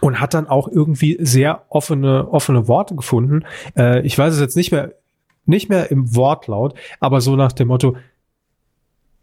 [0.00, 3.44] und hat dann auch irgendwie sehr offene offene Worte gefunden.
[3.76, 4.92] Äh, ich weiß es jetzt nicht mehr
[5.46, 7.96] nicht mehr im Wortlaut, aber so nach dem Motto,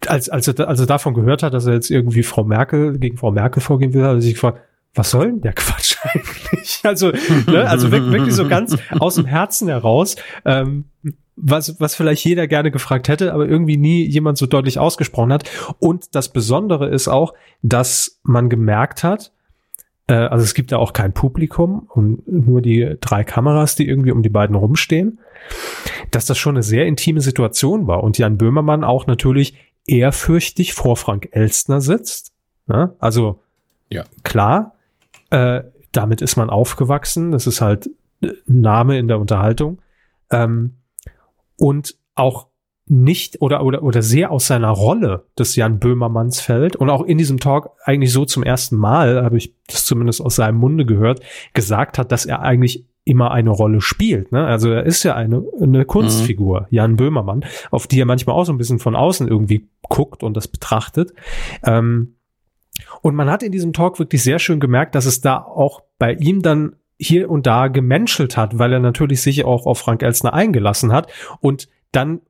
[0.07, 3.17] als, als, er, als er davon gehört hat, dass er jetzt irgendwie Frau Merkel gegen
[3.17, 4.59] Frau Merkel vorgehen will, hat er sich gefragt,
[4.95, 6.81] was soll denn der Quatsch eigentlich?
[6.83, 7.11] Also,
[7.47, 10.15] ne, also wirklich so ganz aus dem Herzen heraus,
[10.45, 10.85] ähm,
[11.35, 15.49] was, was vielleicht jeder gerne gefragt hätte, aber irgendwie nie jemand so deutlich ausgesprochen hat.
[15.79, 19.31] Und das Besondere ist auch, dass man gemerkt hat,
[20.07, 24.11] äh, also es gibt da auch kein Publikum und nur die drei Kameras, die irgendwie
[24.11, 25.19] um die beiden rumstehen,
[26.11, 30.97] dass das schon eine sehr intime Situation war und Jan Böhmermann auch natürlich ehrfürchtig vor
[30.97, 32.33] Frank Elstner sitzt.
[32.67, 32.95] Ne?
[32.99, 33.41] Also
[33.89, 34.03] ja.
[34.23, 34.75] klar,
[35.29, 37.31] äh, damit ist man aufgewachsen.
[37.31, 37.89] Das ist halt
[38.21, 39.81] ein Name in der Unterhaltung.
[40.31, 40.75] Ähm,
[41.57, 42.47] und auch
[42.93, 47.17] nicht oder, oder, oder sehr aus seiner Rolle des Jan Böhmermanns fällt und auch in
[47.17, 51.21] diesem Talk eigentlich so zum ersten Mal, habe ich das zumindest aus seinem Munde gehört,
[51.53, 54.31] gesagt hat, dass er eigentlich immer eine Rolle spielt.
[54.31, 54.45] Ne?
[54.45, 56.67] Also er ist ja eine, eine Kunstfigur, mhm.
[56.69, 60.37] Jan Böhmermann, auf die er manchmal auch so ein bisschen von außen irgendwie guckt und
[60.37, 61.13] das betrachtet.
[61.63, 62.15] Ähm,
[63.01, 66.13] und man hat in diesem Talk wirklich sehr schön gemerkt, dass es da auch bei
[66.13, 70.33] ihm dann hier und da gemenschelt hat, weil er natürlich sich auch auf Frank Elstner
[70.33, 72.21] eingelassen hat und dann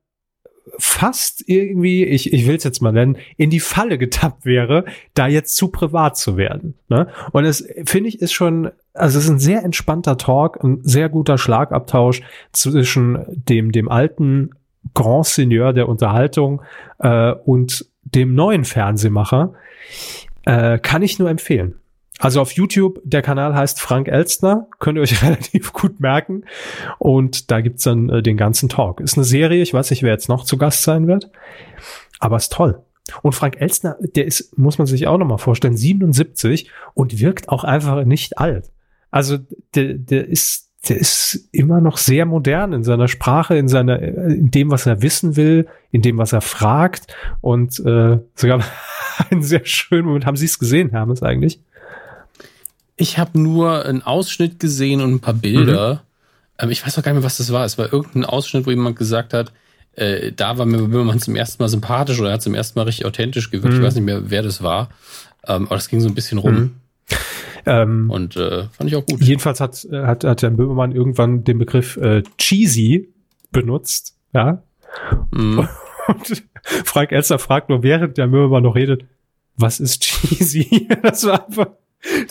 [0.78, 5.28] fast irgendwie, ich, ich will es jetzt mal nennen, in die Falle getappt wäre, da
[5.28, 6.76] jetzt zu privat zu werden.
[6.90, 7.08] Ne?
[7.32, 11.10] Und es finde ich ist schon, also es ist ein sehr entspannter Talk, ein sehr
[11.10, 14.52] guter Schlagabtausch zwischen dem, dem alten
[14.94, 16.62] Grand Seigneur der Unterhaltung
[17.00, 19.54] äh, und dem neuen Fernsehmacher.
[20.46, 21.76] Äh, kann ich nur empfehlen.
[22.20, 26.46] Also auf YouTube, der Kanal heißt Frank Elstner, könnt ihr euch relativ gut merken.
[27.00, 29.00] Und da gibt's dann äh, den ganzen Talk.
[29.00, 31.30] Ist eine Serie, ich weiß nicht, wer jetzt noch zu Gast sein wird,
[32.20, 32.84] aber ist toll.
[33.22, 37.64] Und Frank Elstner, der ist, muss man sich auch nochmal vorstellen, 77 und wirkt auch
[37.64, 38.72] einfach nicht alt.
[39.12, 39.38] Also
[39.76, 44.52] der, der ist, der ist immer noch sehr modern in seiner Sprache, in seiner, in
[44.52, 48.64] dem, was er wissen will, in dem, was er fragt und äh, sogar
[49.30, 50.26] einen sehr schönen Moment.
[50.26, 51.60] Haben Sie es gesehen, Hermes, eigentlich?
[53.04, 55.96] Ich habe nur einen Ausschnitt gesehen und ein paar Bilder.
[55.96, 56.00] Mhm.
[56.60, 57.66] Ähm, ich weiß auch gar nicht mehr, was das war.
[57.66, 59.52] Es war irgendein Ausschnitt, wo jemand gesagt hat,
[59.96, 62.84] äh, da war mir Böhmermann zum ersten Mal sympathisch oder er hat zum ersten Mal
[62.84, 63.74] richtig authentisch gewirkt.
[63.74, 63.82] Mhm.
[63.82, 64.88] Ich weiß nicht mehr, wer das war.
[65.46, 66.56] Ähm, aber das ging so ein bisschen rum.
[66.56, 66.72] Mhm.
[67.66, 69.22] Ähm, und äh, fand ich auch gut.
[69.22, 73.10] Jedenfalls hat, hat, hat der Böhmermann irgendwann den Begriff äh, cheesy
[73.52, 74.16] benutzt.
[74.34, 74.64] Ja.
[75.32, 75.68] Mhm.
[76.08, 79.04] Und Frank Elster fragt nur, während der Böhmermann noch redet,
[79.58, 80.88] was ist cheesy?
[81.02, 81.68] Das war einfach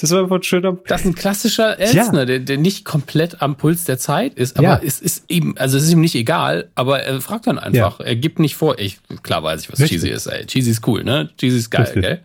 [0.00, 0.76] das war einfach ein schöner.
[0.86, 2.24] Das ist ein klassischer Elsner, ja.
[2.24, 4.80] der, der nicht komplett am Puls der Zeit ist, aber ja.
[4.84, 8.00] es ist ihm, also es ist ihm nicht egal, aber er fragt dann einfach.
[8.00, 8.06] Ja.
[8.06, 10.00] Er gibt nicht vor, ich, klar weiß ich, was Richtig.
[10.00, 10.46] Cheesy ist, ey.
[10.46, 11.30] Cheesy ist cool, ne?
[11.38, 12.02] Cheesy ist geil, Richtig.
[12.02, 12.20] gell?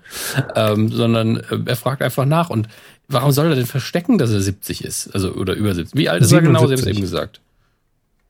[0.56, 2.68] Ähm, sondern äh, er fragt einfach nach und
[3.08, 5.10] warum soll er denn verstecken, dass er 70 ist?
[5.14, 5.98] Also, oder über 70?
[5.98, 6.38] Wie alt ist 77.
[6.38, 6.68] er genau?
[6.68, 7.42] Sie haben es eben gesagt.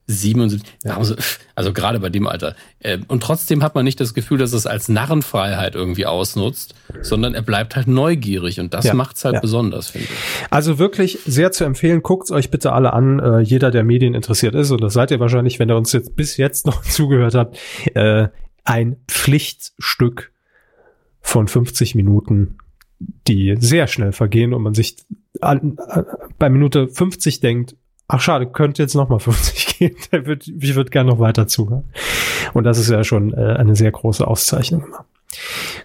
[0.08, 0.98] 77, ja.
[0.98, 1.16] also,
[1.54, 2.56] also gerade bei dem Alter.
[2.80, 7.34] Äh, und trotzdem hat man nicht das Gefühl, dass es als Narrenfreiheit irgendwie ausnutzt, sondern
[7.34, 8.94] er bleibt halt neugierig und das ja.
[8.94, 9.42] macht's halt ja.
[9.42, 10.48] besonders, finde ich.
[10.50, 14.56] Also wirklich sehr zu empfehlen, guckt's euch bitte alle an, äh, jeder, der Medien interessiert
[14.56, 17.58] ist, und das seid ihr wahrscheinlich, wenn ihr uns jetzt bis jetzt noch zugehört habt,
[17.94, 18.30] äh,
[18.64, 20.32] ein Pflichtstück
[21.20, 22.58] von 50 Minuten,
[23.28, 24.96] die sehr schnell vergehen und man sich
[25.42, 26.06] an, an,
[26.40, 27.76] bei Minute 50 denkt,
[28.08, 29.96] ach schade, könnte jetzt noch mal 50 gehen.
[30.12, 31.92] Der wird, ich würde gerne noch weiter zuhören.
[32.54, 35.06] Und das ist ja schon äh, eine sehr große Auszeichnung immer.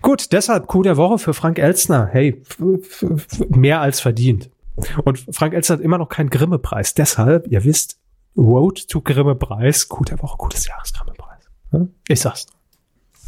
[0.03, 2.09] Gut, deshalb Coup der Woche für Frank Elstner.
[2.11, 2.43] Hey,
[3.49, 4.51] mehr als verdient.
[5.05, 6.95] Und Frank Elstner hat immer noch keinen Grimme-Preis.
[6.95, 7.99] Deshalb, ihr wisst,
[8.37, 11.89] Road to Grimme-Preis, Coup der Woche, gutes Jahres Grimme-Preis.
[12.09, 12.47] Ich sag's.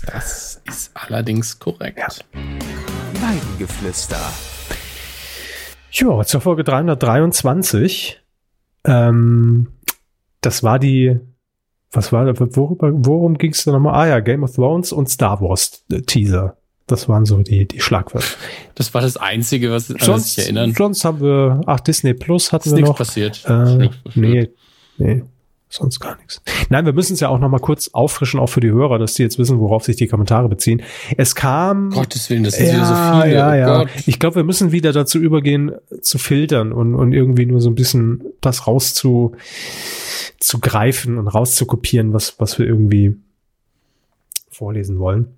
[0.07, 1.99] Das ist allerdings korrekt.
[1.99, 2.09] Ja.
[3.21, 4.21] Weidengeflüster.
[5.91, 8.24] Ja, zur Folge 323.
[8.85, 9.69] Ähm,
[10.41, 11.19] das war die,
[11.93, 12.27] was war,
[12.57, 13.95] worüber, worum ging es da nochmal?
[13.95, 16.57] Ah ja, Game of Thrones und Star Wars äh, Teaser.
[16.87, 18.27] Das waren so die, die Schlagwörter.
[18.75, 20.75] Das war das Einzige, was sonst, was ich erinnern.
[20.77, 22.97] Sonst haben wir, ach, Disney Plus hatten ist wir noch.
[22.97, 23.43] passiert.
[23.49, 24.51] Äh, nee,
[24.99, 25.23] nee.
[25.77, 26.41] Sonst gar nichts.
[26.69, 29.15] Nein, wir müssen es ja auch noch mal kurz auffrischen, auch für die Hörer, dass
[29.15, 30.83] die jetzt wissen, worauf sich die Kommentare beziehen.
[31.17, 31.91] Es kam.
[31.91, 33.35] Gottes Willen, das sind ja, so viele.
[33.35, 33.79] Ja, oh ja.
[33.79, 33.89] Gott.
[34.07, 37.75] Ich glaube, wir müssen wieder dazu übergehen, zu filtern und, und irgendwie nur so ein
[37.75, 39.33] bisschen das raus zu,
[40.39, 43.17] zu greifen und rauszukopieren, was, was wir irgendwie
[44.49, 45.35] vorlesen wollen.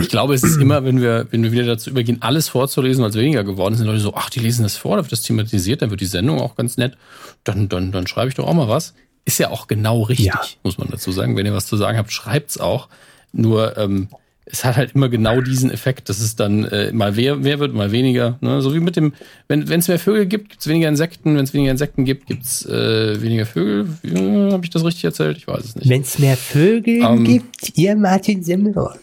[0.00, 3.10] Ich glaube, es ist immer, wenn wir, wenn wir wieder dazu übergehen, alles vorzulesen, weil
[3.10, 5.22] es weniger geworden ist, sind Leute so, ach, die lesen das vor, da wird das
[5.22, 6.96] thematisiert, dann wird die Sendung auch ganz nett.
[7.44, 8.94] Dann, dann, dann schreibe ich doch auch mal was.
[9.24, 10.40] Ist ja auch genau richtig, ja.
[10.62, 11.36] muss man dazu sagen.
[11.36, 12.88] Wenn ihr was zu sagen habt, schreibt's auch.
[13.32, 14.08] Nur, ähm,
[14.48, 17.74] es hat halt immer genau diesen Effekt, dass es dann äh, mal mehr, mehr wird,
[17.74, 18.38] mal weniger.
[18.40, 18.62] Ne?
[18.62, 19.12] So wie mit dem,
[19.48, 21.36] wenn es mehr Vögel gibt, gibt es weniger Insekten.
[21.36, 23.88] Wenn es weniger Insekten gibt, gibt es äh, weniger Vögel.
[24.04, 25.36] Ja, Habe ich das richtig erzählt?
[25.36, 25.88] Ich weiß es nicht.
[25.88, 29.00] Wenn es mehr Vögel ähm, gibt, ihr Martin Semmelrogge.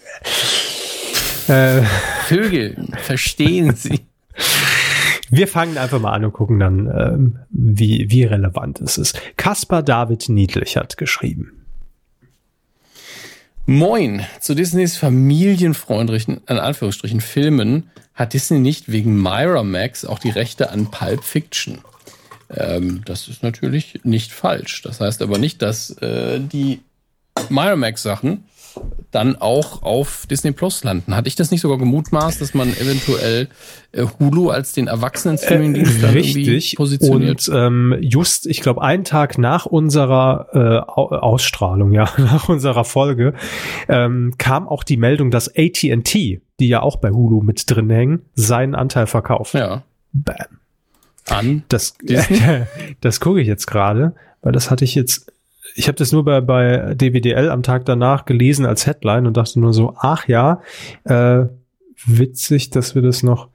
[1.48, 1.82] Äh,
[2.26, 4.00] Vögel, verstehen Sie.
[5.30, 9.20] Wir fangen einfach mal an und gucken dann, ähm, wie, wie relevant es ist.
[9.36, 11.66] Kaspar David Niedlich hat geschrieben.
[13.66, 20.70] Moin, zu Disneys familienfreundlichen, in Anführungsstrichen, Filmen hat Disney nicht wegen Miramax auch die Rechte
[20.70, 21.80] an Pulp Fiction.
[22.50, 24.82] Ähm, das ist natürlich nicht falsch.
[24.84, 26.82] Das heißt aber nicht, dass äh, die
[27.50, 28.44] Miramax-Sachen
[29.12, 31.16] dann auch auf Disney Plus landen.
[31.16, 33.48] Hatte ich das nicht sogar gemutmaßt, dass man eventuell
[33.92, 37.48] äh, Hulu als den erwachsenen Streaming-Dienst äh, richtig positioniert?
[37.48, 43.34] Und ähm, just, ich glaube, einen Tag nach unserer äh, Ausstrahlung, ja, nach unserer Folge,
[43.88, 48.22] ähm, kam auch die Meldung, dass AT&T, die ja auch bei Hulu mit drin hängen,
[48.36, 49.54] seinen Anteil verkauft.
[49.54, 49.84] Ja.
[50.12, 50.60] Bam.
[51.30, 51.64] An?
[51.70, 51.96] Das,
[53.02, 55.33] das gucke ich jetzt gerade, weil das hatte ich jetzt
[55.76, 59.60] ich habe das nur bei, bei DWDL am Tag danach gelesen als Headline und dachte
[59.60, 60.62] nur so, ach ja,
[61.06, 61.46] äh,
[62.06, 63.50] witzig, dass wir das noch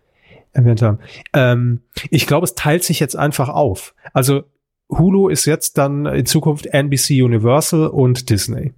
[0.53, 0.99] erwähnt haben.
[1.33, 3.95] Ähm, ich glaube, es teilt sich jetzt einfach auf.
[4.13, 4.45] Also
[4.91, 8.73] Hulu ist jetzt dann in Zukunft NBC Universal und Disney.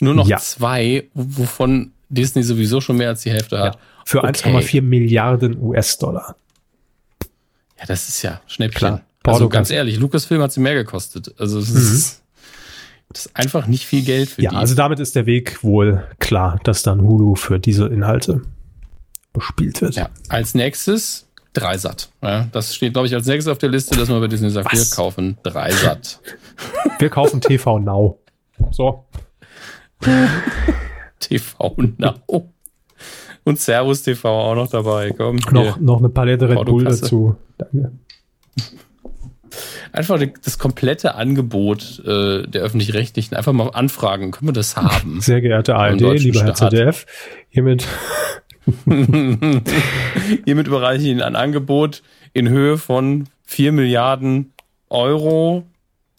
[0.00, 0.36] Nur noch ja.
[0.36, 3.74] zwei, wovon Disney sowieso schon mehr als die Hälfte hat.
[3.74, 4.28] Ja, für okay.
[4.28, 6.36] 1,4 Milliarden US-Dollar.
[7.78, 8.78] Ja, das ist ja Schnäppchen.
[8.78, 9.02] Klar.
[9.32, 11.34] Also ganz ehrlich, Lucasfilm hat sie mehr gekostet.
[11.38, 11.80] Also es mhm.
[11.80, 12.22] ist,
[13.08, 14.54] das ist einfach nicht viel Geld für ja, die.
[14.56, 18.42] Ja, also damit ist der Weg wohl klar, dass dann Hulu für diese Inhalte
[19.32, 19.94] bespielt wird.
[19.96, 22.10] Ja, als nächstes Dreisat.
[22.22, 24.72] Ja, das steht, glaube ich, als nächstes auf der Liste, dass man bei Disney sagt,
[24.72, 24.90] Was?
[24.90, 26.20] wir kaufen Dreisat.
[26.98, 28.18] wir kaufen TV Now.
[28.70, 29.04] So.
[31.20, 32.50] TV Now.
[33.44, 35.12] Und Servus TV auch noch dabei.
[35.12, 37.36] Komm, noch, noch eine Palette Red Bull dazu.
[37.56, 37.92] Danke
[39.96, 44.30] einfach das komplette Angebot äh, der öffentlich-rechtlichen einfach mal anfragen.
[44.30, 45.20] Können wir das haben?
[45.20, 47.06] Sehr geehrte ARD, lieber Herr ZDF,
[47.48, 47.86] hiermit
[48.84, 54.52] hiermit überreiche ich Ihnen ein Angebot in Höhe von 4 Milliarden
[54.90, 55.64] Euro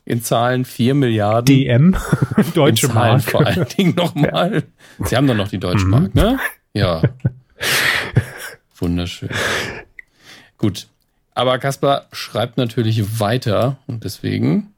[0.06, 1.98] in Zahlen 4 Milliarden DM,
[2.54, 3.24] deutsche Mark.
[3.24, 4.64] Vor allen Dingen nochmal.
[5.00, 5.06] Ja.
[5.06, 5.92] Sie haben doch noch die deutsche mhm.
[5.92, 6.40] Mark, ne?
[6.74, 7.02] Ja.
[8.78, 9.30] Wunderschön.
[10.58, 10.88] Gut.
[11.38, 14.74] Aber Kaspar schreibt natürlich weiter und deswegen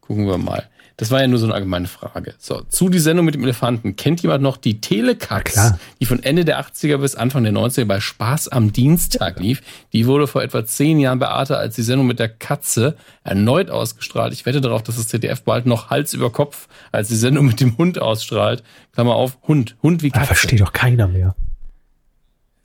[0.00, 0.64] gucken wir mal.
[0.96, 2.34] Das war ja nur so eine allgemeine Frage.
[2.38, 3.94] So, zu die Sendung mit dem Elefanten.
[3.94, 8.00] Kennt jemand noch die Telekatz, die von Ende der 80er bis Anfang der 90er bei
[8.00, 9.60] Spaß am Dienstag lief?
[9.92, 13.70] Die wurde vor etwa zehn Jahren bei Arte als die Sendung mit der Katze erneut
[13.70, 14.32] ausgestrahlt.
[14.32, 17.60] Ich wette darauf, dass das ZDF bald noch Hals über Kopf als die Sendung mit
[17.60, 18.62] dem Hund ausstrahlt.
[18.92, 20.20] Klammer auf, Hund, Hund wie Katze.
[20.20, 21.34] Da versteht doch keiner mehr.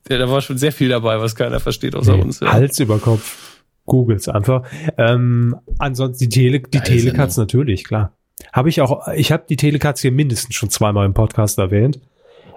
[0.07, 2.39] Ja, da war schon sehr viel dabei, was keiner versteht außer nee, uns.
[2.39, 2.53] Ja.
[2.53, 3.59] Hals über Kopf.
[3.85, 4.63] Googles einfach.
[4.97, 8.13] Ähm, ansonsten die Tele, die Telekatz natürlich, klar.
[8.53, 11.99] Habe ich auch, ich habe die Telekatz hier mindestens schon zweimal im Podcast erwähnt.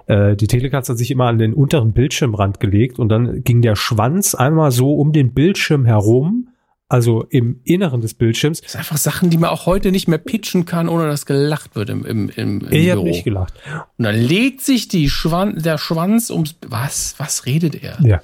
[0.07, 3.75] Äh, die Telekatz hat sich immer an den unteren Bildschirmrand gelegt und dann ging der
[3.75, 6.49] Schwanz einmal so um den Bildschirm herum
[6.93, 8.61] also im Inneren des Bildschirms.
[8.61, 11.75] Das sind einfach Sachen, die man auch heute nicht mehr pitchen kann, ohne dass gelacht
[11.75, 13.03] wird im, im, im, im ich Büro.
[13.03, 13.55] nicht gelacht.
[13.97, 16.55] Und dann legt sich die Schwan der Schwanz ums...
[16.67, 17.15] Was?
[17.17, 17.97] Was redet er?
[18.03, 18.21] Ja.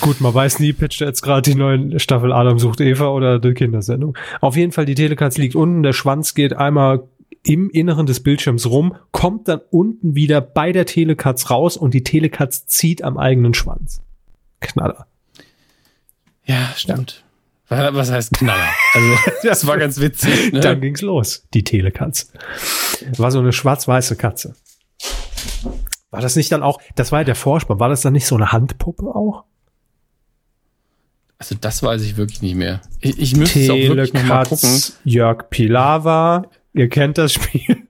[0.00, 3.52] Gut, man weiß nie, pitcht jetzt gerade die neuen Staffel Adam sucht Eva oder die
[3.52, 4.16] Kindersendung.
[4.40, 7.02] Auf jeden Fall, die Telekatz liegt unten, der Schwanz geht einmal
[7.42, 12.04] im Inneren des Bildschirms rum, kommt dann unten wieder bei der Telekatz raus und die
[12.04, 14.02] Telekatz zieht am eigenen Schwanz.
[14.60, 15.08] Knaller.
[16.44, 17.21] Ja, stimmt.
[17.72, 18.68] Was heißt Knaller?
[18.94, 20.52] Also, das war ganz witzig.
[20.52, 20.60] Ne?
[20.60, 22.26] Dann ging's los, die Telekatze.
[23.16, 24.54] War so eine schwarz-weiße Katze.
[26.10, 28.36] War das nicht dann auch, das war ja der Vorspann, war das dann nicht so
[28.36, 29.44] eine Handpuppe auch?
[31.38, 32.82] Also das weiß ich wirklich nicht mehr.
[33.00, 34.80] Ich, ich müsste es auch wirklich noch mal gucken.
[35.04, 37.88] Jörg Pilawa, ihr kennt das Spiel.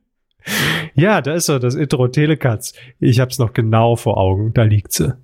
[0.94, 2.72] ja, da ist so das Intro Telekatz.
[3.00, 5.16] Ich hab's noch genau vor Augen, da liegt sie.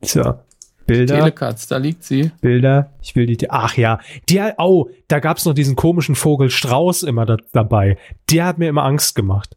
[0.00, 0.44] Tja.
[0.86, 1.18] Bilder.
[1.18, 2.30] Telekatz, da liegt sie.
[2.40, 2.90] Bilder.
[3.02, 3.50] Ich will die.
[3.50, 4.54] Ach ja, der.
[4.58, 7.98] Oh, da gab's noch diesen komischen Vogel Strauß immer da, dabei.
[8.30, 9.56] Der hat mir immer Angst gemacht.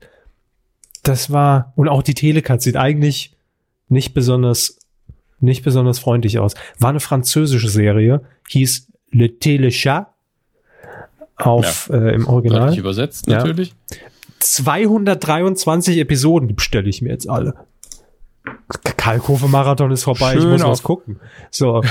[1.03, 3.35] Das war und auch die Telekatz sieht eigentlich
[3.87, 4.79] nicht besonders
[5.39, 6.53] nicht besonders freundlich aus.
[6.79, 10.07] War eine französische Serie, hieß Le Téléchat
[11.37, 11.99] auf ja.
[11.99, 12.77] äh, im Original.
[12.77, 13.73] übersetzt natürlich.
[13.91, 13.97] Ja.
[14.39, 17.55] 223 Episoden bestelle ich mir jetzt alle.
[18.97, 21.19] Kalkofe-Marathon ist vorbei, Schön ich muss was gucken.
[21.51, 21.81] So,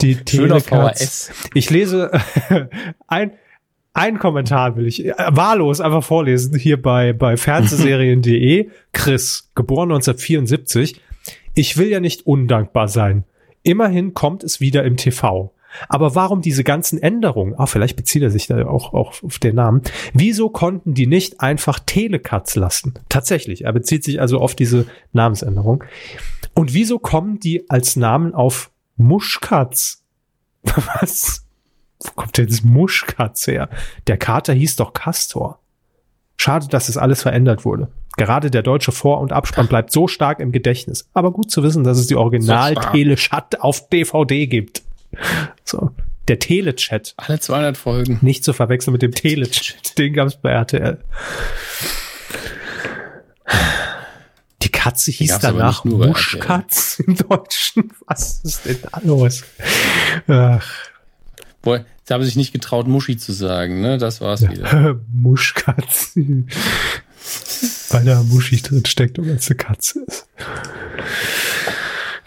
[0.00, 1.30] die Telekatz.
[1.54, 2.10] Ich lese
[3.06, 3.32] ein,
[3.92, 8.70] ein Kommentar will ich äh, wahllos einfach vorlesen hier bei, bei Fernsehserien.de.
[8.92, 11.00] Chris, geboren 1974.
[11.54, 13.24] Ich will ja nicht undankbar sein.
[13.62, 15.52] Immerhin kommt es wieder im TV.
[15.88, 17.54] Aber warum diese ganzen Änderungen?
[17.56, 19.82] Ah, vielleicht bezieht er sich da auch, auch auf den Namen.
[20.12, 22.94] Wieso konnten die nicht einfach Telekatz lassen?
[23.08, 25.84] Tatsächlich, er bezieht sich also auf diese Namensänderung.
[26.54, 30.02] Und wieso kommen die als Namen auf Muschkatz?
[30.62, 31.44] Was?
[32.00, 33.68] Wo kommt denn das Muschkatz her?
[34.06, 35.60] Der Kater hieß doch Castor.
[36.36, 37.88] Schade, dass es alles verändert wurde.
[38.16, 41.08] Gerade der deutsche Vor- und Abspann bleibt so stark im Gedächtnis.
[41.14, 44.82] Aber gut zu wissen, dass es die Original-Tele-Chat auf DVD gibt.
[45.64, 45.90] So.
[46.28, 47.14] Der Telechat.
[47.16, 48.18] Alle 200 Folgen.
[48.22, 49.98] Nicht zu verwechseln mit dem Telechat.
[49.98, 50.98] Den gab es bei RTL.
[54.62, 57.92] Die Katze hieß danach Muschkatz im Deutschen.
[58.06, 59.44] Was ist denn da los?
[60.26, 60.66] Ach.
[61.60, 63.98] Boah, sie haben sich nicht getraut, Muschi zu sagen, ne?
[63.98, 64.50] Das war's ja.
[64.50, 65.00] wieder.
[65.12, 66.12] Muschkatz.
[67.90, 70.26] Weil da Muschi drin steckt und als eine Katze ist.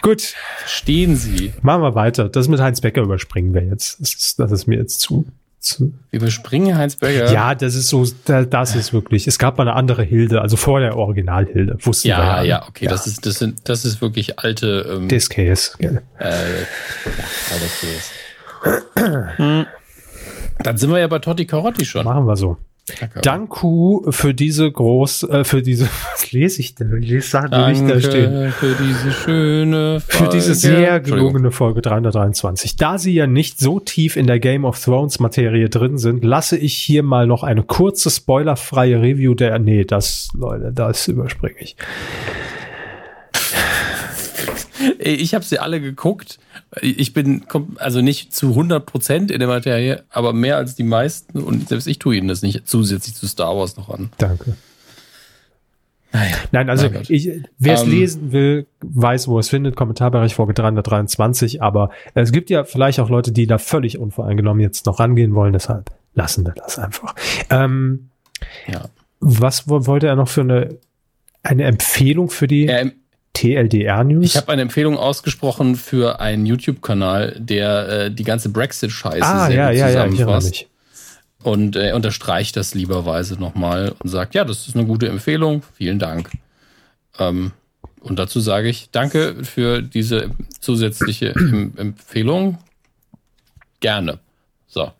[0.02, 0.34] Gut.
[0.60, 1.54] Verstehen Sie.
[1.62, 2.30] Machen wir weiter.
[2.30, 4.00] Das mit Heinz Becker überspringen wir jetzt.
[4.00, 5.26] Das ist, das ist mir jetzt zu.
[5.60, 5.93] zu.
[6.12, 7.32] Überspringen Heinz Becker?
[7.32, 9.28] Ja, das ist so, das ist wirklich.
[9.28, 11.78] Es gab mal eine andere Hilde, also vor der Original-Hilde.
[11.82, 12.86] Wussten ja, wir ja, ja, okay.
[12.86, 12.91] Ja.
[12.91, 14.86] Das ist, das sind, das ist wirklich alte.
[14.89, 16.02] Ähm, DSKs, gell.
[16.20, 16.34] Äh,
[18.95, 19.66] ja, hm.
[20.60, 22.04] Dann sind wir ja bei Totti Carotti schon.
[22.04, 22.58] Machen wir so.
[23.00, 23.20] Danke.
[23.22, 26.98] Danku für diese groß, äh, für diese, was lese ich denn?
[27.02, 28.52] Ich lese Sachen, die nicht da stehen.
[28.54, 30.32] Für diese schöne Folge.
[30.32, 32.78] Für diese sehr gelungene Folge 323.
[32.78, 36.58] Da sie ja nicht so tief in der Game of Thrones Materie drin sind, lasse
[36.58, 41.76] ich hier mal noch eine kurze spoilerfreie Review der, nee, das, Leute, das überspringe ich.
[45.00, 46.40] Ich habe sie alle geguckt.
[46.82, 47.46] Ich bin
[47.78, 51.40] also nicht zu 100% in der Materie, aber mehr als die meisten.
[51.40, 54.12] Und selbst ich tue ihnen das nicht zusätzlich zu Star Wars noch an.
[54.18, 54.56] Danke.
[56.14, 59.76] Naja, Nein, also wer es um, ähm, lesen will, weiß, wo es findet.
[59.76, 61.62] Kommentarbereich Folge 323.
[61.62, 65.54] Aber es gibt ja vielleicht auch Leute, die da völlig unvoreingenommen jetzt noch rangehen wollen.
[65.54, 67.14] Deshalb lassen wir das einfach.
[67.50, 68.10] Ähm,
[68.68, 68.86] ja.
[69.20, 70.78] Was wollte er noch für eine,
[71.44, 72.68] eine Empfehlung für die?
[72.68, 72.92] Er,
[73.38, 74.26] TLDR News?
[74.26, 79.72] Ich habe eine Empfehlung ausgesprochen für einen YouTube-Kanal, der äh, die ganze Brexit-Scheiße ah, ja,
[79.72, 80.62] ja, zusammenfasst.
[80.62, 80.68] Ja,
[81.44, 85.64] und er äh, unterstreicht das lieberweise nochmal und sagt, ja, das ist eine gute Empfehlung,
[85.76, 86.32] vielen Dank.
[87.20, 87.52] Ähm,
[88.02, 91.30] und dazu sage ich, danke für diese zusätzliche
[91.78, 92.58] Empfehlung.
[93.80, 94.20] Gerne.
[94.68, 94.92] So.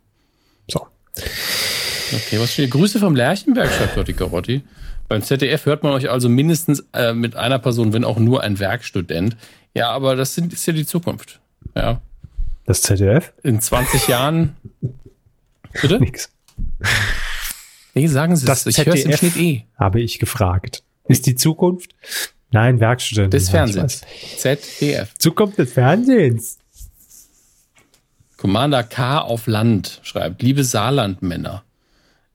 [0.68, 0.88] So.
[1.16, 2.70] Okay, was steht?
[2.70, 4.62] Grüße vom Lerchenberg, schreibt Lotti Carotti.
[5.08, 8.60] Beim ZDF hört man euch also mindestens äh, mit einer Person, wenn auch nur ein
[8.60, 9.38] Werkstudent.
[9.74, 11.40] Ja, aber das sind, ist ja die Zukunft.
[11.76, 12.02] Ja.
[12.66, 13.34] Das ZDF?
[13.44, 14.58] In 20 Jahren.
[15.82, 16.00] Bitte?
[16.00, 16.30] Nix.
[17.94, 18.66] Nee, sagen Sie das.
[18.66, 19.64] Ich höre im Schnitt eh.
[19.78, 20.84] Habe ich gefragt.
[21.08, 21.96] Ist die Zukunft?
[22.52, 23.34] Nein, Werkstudent.
[23.34, 24.02] Des Fernsehens.
[24.38, 25.14] ZDF.
[25.18, 26.58] Zukunft des Fernsehens.
[28.38, 31.64] Commander K auf Land schreibt, liebe Saarlandmänner.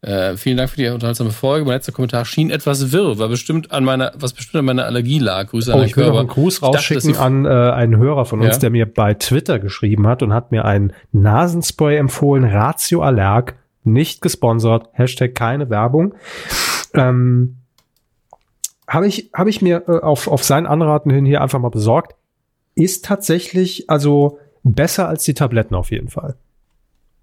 [0.03, 1.65] Äh, vielen Dank für die unterhaltsame Folge.
[1.65, 5.21] Mein letzter Kommentar schien etwas wirr, war bestimmt an meiner, was bestimmt an meiner Allergie
[5.21, 5.47] lag.
[5.51, 8.41] Grüße an oh, ich will noch einen Gruß rausschicken dachte, an äh, einen Hörer von
[8.41, 8.59] uns, ja?
[8.59, 14.23] der mir bei Twitter geschrieben hat und hat mir ein Nasenspray empfohlen, Ratio Allerg, nicht
[14.23, 16.15] gesponsert, Hashtag keine Werbung.
[16.95, 17.59] Ähm,
[18.89, 22.17] habe ich, hab ich mir äh, auf, auf sein Anraten hin hier einfach mal besorgt.
[22.75, 26.35] Ist tatsächlich also besser als die Tabletten auf jeden Fall.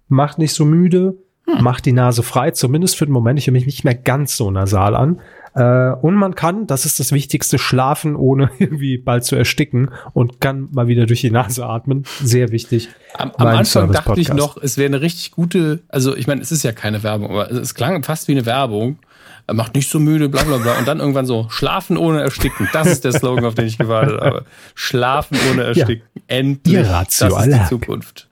[0.08, 1.18] Macht nicht so müde,
[1.56, 1.64] hm.
[1.64, 3.38] macht die Nase frei, zumindest für den Moment.
[3.38, 5.20] Ich höre mich nicht mehr ganz so nasal an.
[5.54, 10.40] Äh, und man kann, das ist das Wichtigste, schlafen, ohne irgendwie bald zu ersticken und
[10.40, 12.04] kann mal wieder durch die Nase atmen.
[12.22, 12.88] Sehr wichtig.
[13.14, 16.52] Am, am Anfang dachte ich noch, es wäre eine richtig gute, also ich meine, es
[16.52, 18.98] ist ja keine Werbung, aber es klang fast wie eine Werbung.
[19.46, 20.78] Er macht nicht so müde, bla bla bla.
[20.78, 22.68] Und dann irgendwann so, schlafen ohne ersticken.
[22.72, 24.44] Das ist der Slogan, auf den ich gewartet habe.
[24.76, 26.04] Schlafen ohne ersticken.
[26.14, 26.22] Ja.
[26.28, 26.86] Endlich.
[26.86, 28.29] Das ist die Zukunft.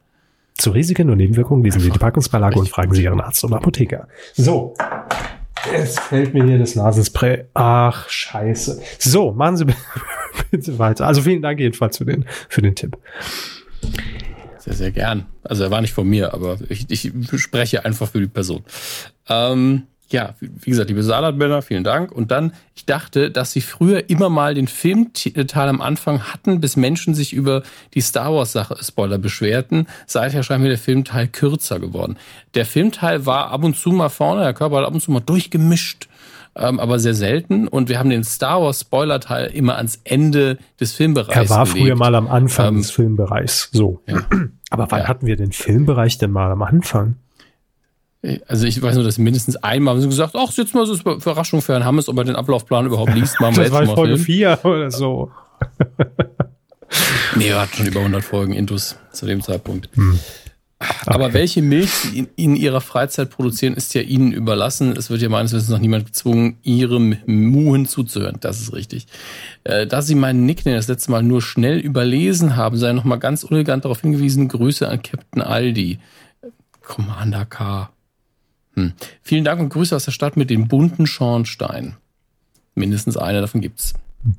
[0.58, 4.08] Zu Risiken und Nebenwirkungen lesen Sie die Packungsbeilage und fragen Sie Ihren Arzt oder Apotheker.
[4.34, 4.74] So.
[5.72, 7.44] Es fällt mir hier das Nasenspray.
[7.54, 8.80] Ach, scheiße.
[8.98, 9.66] So, machen Sie
[10.50, 11.06] bitte weiter.
[11.06, 12.96] Also vielen Dank jedenfalls für den, für den Tipp.
[14.58, 15.26] Sehr, sehr gern.
[15.44, 18.64] Also er war nicht von mir, aber ich, ich spreche einfach für die Person.
[19.28, 22.12] Ähm, ja, wie gesagt, liebe Salatmänner, vielen Dank.
[22.12, 26.76] Und dann, ich dachte, dass sie früher immer mal den Filmteil am Anfang hatten, bis
[26.76, 27.62] Menschen sich über
[27.94, 29.86] die Star Wars Sache Spoiler beschwerten.
[30.06, 32.16] Seither scheint mir der Filmteil kürzer geworden.
[32.54, 35.20] Der Filmteil war ab und zu mal vorne, der Körper hat ab und zu mal
[35.20, 36.08] durchgemischt,
[36.56, 37.68] ähm, aber sehr selten.
[37.68, 41.50] Und wir haben den Star Wars Spoiler Teil immer ans Ende des Filmbereichs.
[41.50, 41.82] Er war gelegt.
[41.82, 44.00] früher mal am Anfang ähm, des Filmbereichs, so.
[44.06, 44.22] Ja.
[44.70, 45.08] Aber wann ja.
[45.08, 47.16] hatten wir den Filmbereich denn mal am Anfang?
[48.48, 51.16] Also ich weiß nur, dass mindestens einmal haben sie gesagt, ach, jetzt mal so eine
[51.16, 53.40] Überraschung für Herrn Hammes, ob er den Ablaufplan überhaupt liest.
[53.40, 55.30] Machen wir das jetzt war Folge 4 oder so.
[57.36, 59.88] nee, er hat schon über 100 Folgen Intus zu dem Zeitpunkt.
[59.94, 60.18] Hm.
[61.06, 61.34] Aber okay.
[61.34, 64.96] welche Milch sie in, in, ihrer Freizeit produzieren, ist ja ihnen überlassen.
[64.96, 68.38] Es wird ja meines Wissens noch niemand gezwungen, ihrem Muhen zuzuhören.
[68.40, 69.06] Das ist richtig.
[69.64, 73.16] Äh, da sie meinen Nickname das letzte Mal nur schnell überlesen haben, sei noch mal
[73.16, 75.98] ganz elegant darauf hingewiesen, Grüße an Captain Aldi.
[76.80, 77.90] Commander K.
[78.78, 78.92] Hm.
[79.22, 81.96] Vielen Dank und Grüße aus der Stadt mit dem bunten Schornstein.
[82.76, 83.94] Mindestens einer davon gibt's.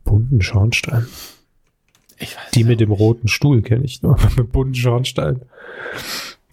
[0.06, 1.08] Bunten Schornstein.
[2.54, 4.18] Die mit dem roten Stuhl kenne ich nur.
[4.38, 5.42] mit bunten Schornstein.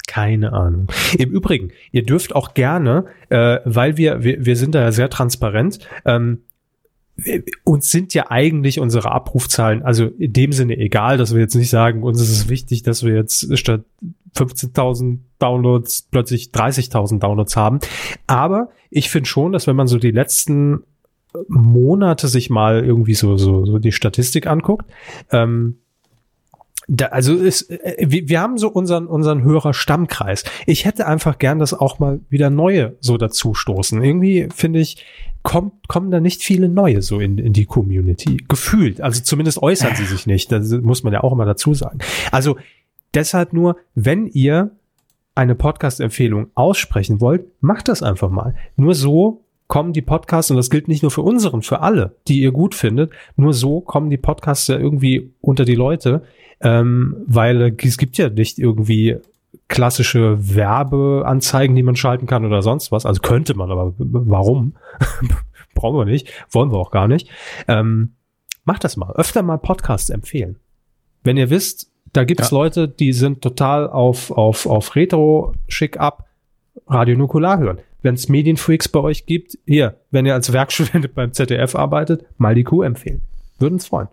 [0.08, 0.88] Keine Ahnung.
[1.16, 5.10] Im Übrigen, ihr dürft auch gerne, äh, weil wir, wir, wir sind da ja sehr
[5.10, 6.42] transparent, ähm,
[7.64, 11.70] uns sind ja eigentlich unsere Abrufzahlen, also in dem Sinne egal, dass wir jetzt nicht
[11.70, 13.84] sagen, uns ist es wichtig, dass wir jetzt statt
[14.36, 17.80] 15.000 Downloads plötzlich 30.000 Downloads haben.
[18.26, 20.82] Aber ich finde schon, dass wenn man so die letzten
[21.48, 24.86] Monate sich mal irgendwie so, so, so die Statistik anguckt,
[25.30, 25.78] ähm,
[26.88, 30.44] da, also ist, äh, wir, wir haben so unseren, unseren Hörer Stammkreis.
[30.66, 34.02] Ich hätte einfach gern, dass auch mal wieder neue so dazu stoßen.
[34.02, 35.04] Irgendwie finde ich,
[35.46, 38.36] kommt, kommen da nicht viele neue so in, in die Community.
[38.48, 39.00] Gefühlt.
[39.00, 40.50] Also zumindest äußern sie sich nicht.
[40.50, 42.00] Das muss man ja auch immer dazu sagen.
[42.32, 42.56] Also
[43.14, 44.72] deshalb nur, wenn ihr
[45.36, 48.56] eine Podcast-Empfehlung aussprechen wollt, macht das einfach mal.
[48.74, 52.40] Nur so kommen die Podcasts, und das gilt nicht nur für unseren, für alle, die
[52.40, 56.22] ihr gut findet, nur so kommen die Podcasts ja irgendwie unter die Leute,
[56.60, 59.18] ähm, weil es gibt ja nicht irgendwie
[59.68, 63.06] klassische Werbeanzeigen, die man schalten kann oder sonst was.
[63.06, 64.76] Also könnte man, aber warum?
[65.74, 67.28] Brauchen wir nicht, wollen wir auch gar nicht.
[67.68, 68.14] Ähm,
[68.64, 70.56] macht das mal, öfter mal Podcasts empfehlen.
[71.22, 72.56] Wenn ihr wisst, da gibt's ja.
[72.56, 76.26] Leute, die sind total auf, auf, auf Retro schick ab,
[76.86, 77.78] Radio Nukular hören.
[78.02, 82.54] Wenn es Medienfreaks bei euch gibt, hier, wenn ihr als Werkstudent beim ZDF arbeitet, mal
[82.54, 83.22] die Kuh empfehlen.
[83.58, 84.08] Würden uns freuen.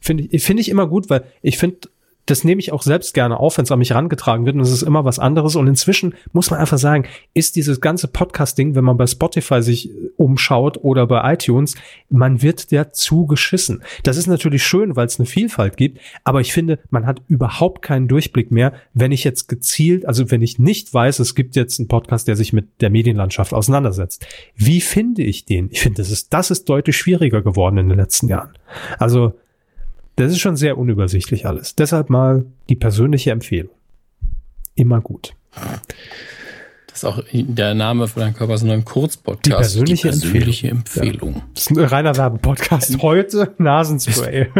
[0.00, 1.88] Finde ich, finde ich immer gut, weil ich finde,
[2.26, 4.72] das nehme ich auch selbst gerne auf, wenn es an mich herangetragen wird und es
[4.72, 5.56] ist immer was anderes.
[5.56, 7.04] Und inzwischen muss man einfach sagen,
[7.34, 11.74] ist dieses ganze Podcast-Ding, wenn man bei Spotify sich äh, umschaut oder bei iTunes,
[12.08, 13.82] man wird dazu geschissen.
[14.02, 17.82] Das ist natürlich schön, weil es eine Vielfalt gibt, aber ich finde, man hat überhaupt
[17.82, 21.78] keinen Durchblick mehr, wenn ich jetzt gezielt, also wenn ich nicht weiß, es gibt jetzt
[21.78, 24.26] einen Podcast, der sich mit der Medienlandschaft auseinandersetzt.
[24.56, 25.68] Wie finde ich den?
[25.70, 28.56] Ich finde, das ist, das ist deutlich schwieriger geworden in den letzten Jahren.
[28.98, 29.34] Also,
[30.16, 31.74] das ist schon sehr unübersichtlich alles.
[31.74, 33.74] Deshalb mal die persönliche Empfehlung.
[34.74, 35.34] Immer gut.
[36.88, 39.46] Das ist auch der Name von deinem Körper, so ein Kurzpodcast.
[39.46, 41.08] Die persönliche, die persönliche Empfehlung.
[41.08, 41.34] Empfehlung.
[41.34, 41.42] Ja.
[41.54, 43.02] Das ist ein reiner Werbepodcast.
[43.02, 44.48] Heute Nasenspray.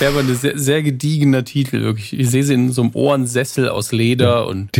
[0.00, 2.18] Ja, aber ein sehr, sehr gediegener Titel, wirklich.
[2.18, 4.70] Ich sehe sie in so einem Ohrensessel aus Leder und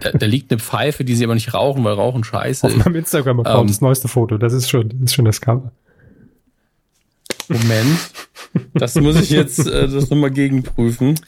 [0.00, 2.94] da, da, liegt eine Pfeife, die sie aber nicht rauchen, weil Rauchen scheiße Auf meinem
[2.94, 5.72] Instagram-Account, ähm, das neueste Foto, das ist schon, das ist schon das Cover.
[7.48, 7.98] Moment.
[8.74, 11.18] Das muss ich jetzt äh, das nochmal gegenprüfen.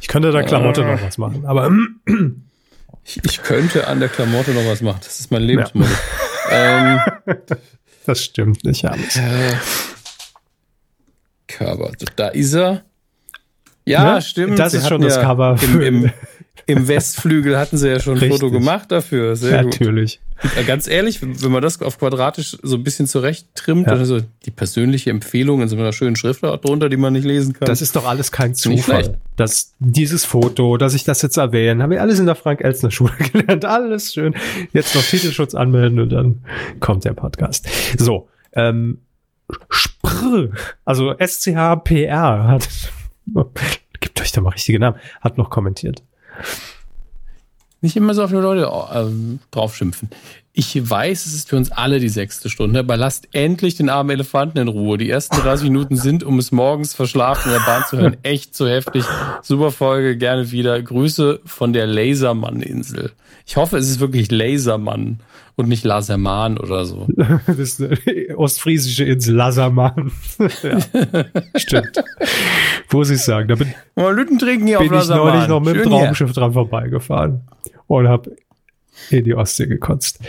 [0.00, 1.70] Ich könnte der Klamotte äh, noch was machen, aber
[3.04, 5.00] ich, ich, könnte an der Klamotte noch was machen.
[5.02, 5.90] Das ist mein Lebensmodell.
[6.50, 6.96] Ja.
[6.96, 7.00] Ähm,
[8.06, 9.16] das stimmt nicht alles.
[9.16, 9.56] Äh,
[11.46, 11.92] Cover.
[12.16, 12.82] Da ist er.
[13.84, 14.22] Ja, ne?
[14.22, 14.58] stimmt.
[14.58, 15.56] Das ist schon das ja Cover.
[15.62, 16.10] Im, im,
[16.66, 18.40] Im Westflügel hatten sie ja schon ein Richtig.
[18.40, 19.36] Foto gemacht dafür.
[19.36, 20.20] Sehr Natürlich.
[20.40, 20.66] Gut.
[20.66, 23.94] Ganz ehrlich, wenn man das auf quadratisch so ein bisschen zurecht trimmt, ja.
[23.94, 27.52] dann so die persönliche Empfehlung in so einer schönen Schrift drunter, die man nicht lesen
[27.52, 27.66] kann.
[27.66, 29.18] Das ist doch alles kein Zufall.
[29.36, 33.64] Dass dieses Foto, dass ich das jetzt erwähne, habe ich alles in der Frank-Elzner-Schule gelernt.
[33.64, 34.34] Alles schön.
[34.72, 36.44] Jetzt noch Titelschutz anmelden und dann
[36.80, 37.68] kommt der Podcast.
[37.98, 38.98] So, ähm,
[39.68, 40.50] Spr,
[40.84, 42.68] also SCHPR hat,
[44.00, 46.02] gibt euch da mal richtige Namen, hat noch kommentiert.
[47.80, 50.08] Nicht immer so auf die Leute äh, drauf schimpfen.
[50.56, 54.10] Ich weiß, es ist für uns alle die sechste Stunde, aber lasst endlich den armen
[54.10, 54.96] Elefanten in Ruhe.
[54.98, 58.54] Die ersten 30 Minuten sind, um es morgens verschlafen in der Bahn zu hören, echt
[58.54, 59.04] zu heftig.
[59.42, 60.80] Super Folge, gerne wieder.
[60.80, 63.10] Grüße von der Lasermann-Insel.
[63.44, 65.18] Ich hoffe, es ist wirklich Lasermann
[65.56, 67.08] und nicht Laserman oder so.
[67.48, 70.12] das ist eine ostfriesische Insel, Lasermann.
[70.62, 70.78] ja,
[71.56, 72.00] stimmt.
[72.92, 73.48] Muss ich sagen.
[73.48, 76.52] Da bin, Mal Lütten trinken hier bin auf ich neulich noch mit dem Traumschiff dran
[76.52, 77.40] vorbeigefahren
[77.88, 78.36] und habe
[79.10, 80.20] in die Ostsee gekotzt.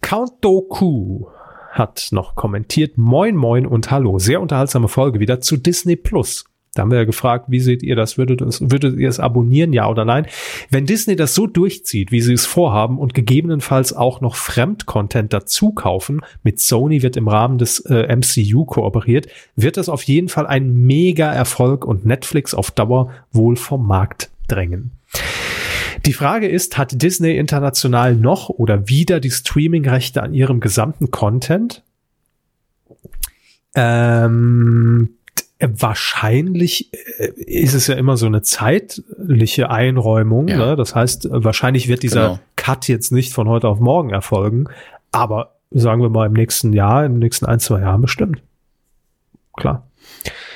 [0.00, 1.26] Count Doku
[1.70, 6.44] hat noch kommentiert, moin moin und hallo, sehr unterhaltsame Folge wieder zu Disney Plus.
[6.74, 8.18] Da haben wir ja gefragt, wie seht ihr das?
[8.18, 10.26] Würdet, es, würdet ihr es abonnieren, ja oder nein?
[10.70, 15.72] Wenn Disney das so durchzieht, wie sie es vorhaben und gegebenenfalls auch noch Fremdcontent dazu
[15.72, 19.26] kaufen, mit Sony wird im Rahmen des äh, MCU kooperiert,
[19.56, 24.30] wird das auf jeden Fall ein mega Erfolg und Netflix auf Dauer wohl vom Markt
[24.46, 24.92] drängen.
[26.08, 31.82] Die Frage ist, hat Disney international noch oder wieder die Streaming-Rechte an ihrem gesamten Content?
[33.74, 35.10] Ähm,
[35.60, 40.48] wahrscheinlich äh, ist es ja immer so eine zeitliche Einräumung.
[40.48, 40.56] Ja.
[40.56, 40.76] Ne?
[40.76, 42.38] Das heißt, wahrscheinlich wird dieser genau.
[42.56, 44.64] Cut jetzt nicht von heute auf morgen erfolgen,
[45.12, 48.40] aber sagen wir mal im nächsten Jahr, im nächsten ein, zwei Jahren bestimmt.
[49.58, 49.86] Klar.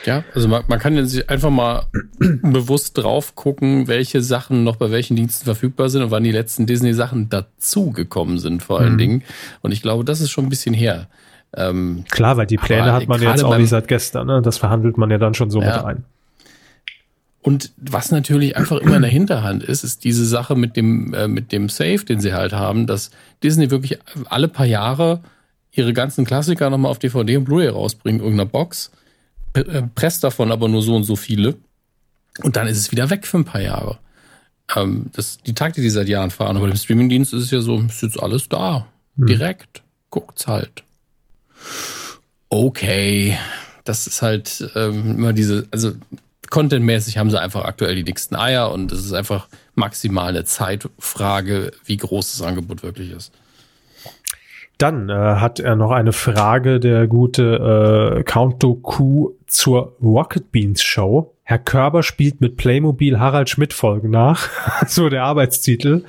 [0.04, 1.86] Ja, also man, man kann sich einfach mal
[2.18, 6.66] bewusst drauf gucken, welche Sachen noch bei welchen Diensten verfügbar sind und wann die letzten
[6.66, 8.98] Disney-Sachen dazugekommen sind, vor allen mhm.
[8.98, 9.22] Dingen.
[9.60, 11.08] Und ich glaube, das ist schon ein bisschen her.
[11.54, 14.26] Ähm, Klar, weil die Pläne hat man jetzt auch nicht seit gestern.
[14.26, 14.42] Ne?
[14.42, 15.76] Das verhandelt man ja dann schon so ja.
[15.76, 16.04] mit ein.
[17.42, 21.26] Und was natürlich einfach immer in der Hinterhand ist, ist diese Sache mit dem, äh,
[21.26, 23.10] mit dem Safe, den sie halt haben, dass
[23.42, 25.20] Disney wirklich alle paar Jahre
[25.72, 28.92] ihre ganzen Klassiker nochmal auf DVD und Blu-ray rausbringen, irgendeiner Box
[29.94, 31.56] presst davon aber nur so und so viele.
[32.42, 33.98] Und dann ist es wieder weg für ein paar Jahre.
[34.74, 36.56] Ähm, das die Taktik, die seit Jahren fahren.
[36.56, 38.86] Aber im Streamingdienst ist es ja so, ist jetzt alles da.
[39.16, 39.26] Hm.
[39.26, 39.82] Direkt.
[40.10, 40.82] Guckt's halt.
[42.48, 43.38] Okay.
[43.84, 45.92] Das ist halt ähm, immer diese, also
[46.50, 51.72] contentmäßig haben sie einfach aktuell die dicksten Eier und es ist einfach maximal eine Zeitfrage,
[51.84, 53.32] wie groß das Angebot wirklich ist.
[54.82, 60.82] Dann äh, hat er noch eine Frage, der gute äh, Count Doku zur Rocket Beans
[60.82, 61.36] Show.
[61.44, 64.48] Herr Körber spielt mit Playmobil Harald Schmidt Folgen nach.
[64.88, 66.02] so der Arbeitstitel.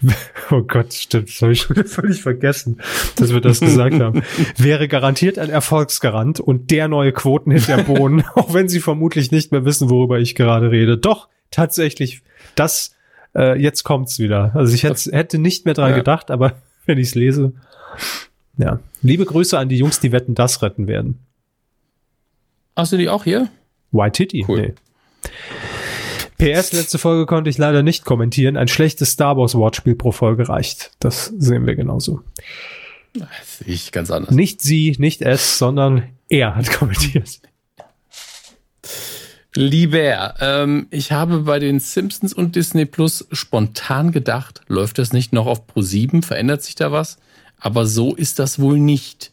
[0.52, 2.80] Oh Gott, stimmt, das habe ich schon völlig vergessen,
[3.14, 4.22] dass wir das gesagt haben.
[4.56, 9.52] Wäre garantiert ein Erfolgsgarant und der neue Quotenhit der Bohnen, auch wenn Sie vermutlich nicht
[9.52, 10.98] mehr wissen, worüber ich gerade rede.
[10.98, 12.22] Doch, tatsächlich,
[12.56, 12.96] das,
[13.36, 14.50] äh, jetzt kommt's wieder.
[14.54, 15.96] Also ich hätte, hätte nicht mehr dran ja.
[15.96, 16.54] gedacht, aber
[16.86, 17.52] wenn ich es lese,
[18.56, 18.80] ja.
[19.02, 21.18] Liebe Grüße an die Jungs, die Wetten das retten werden.
[22.76, 23.48] Hast du die auch hier?
[23.92, 24.44] White Titty?
[24.46, 24.74] Cool.
[26.38, 26.54] Nee.
[26.54, 28.56] PS, letzte Folge konnte ich leider nicht kommentieren.
[28.56, 30.92] Ein schlechtes Star Wars Wortspiel pro Folge reicht.
[30.98, 32.22] Das sehen wir genauso.
[33.12, 34.34] Das sehe ich ganz anders.
[34.34, 37.40] Nicht sie, nicht es, sondern er hat kommentiert.
[39.54, 45.32] Lieber, ähm, ich habe bei den Simpsons und Disney Plus spontan gedacht, läuft das nicht
[45.32, 46.22] noch auf Pro 7?
[46.22, 47.18] Verändert sich da was?
[47.60, 49.32] Aber so ist das wohl nicht.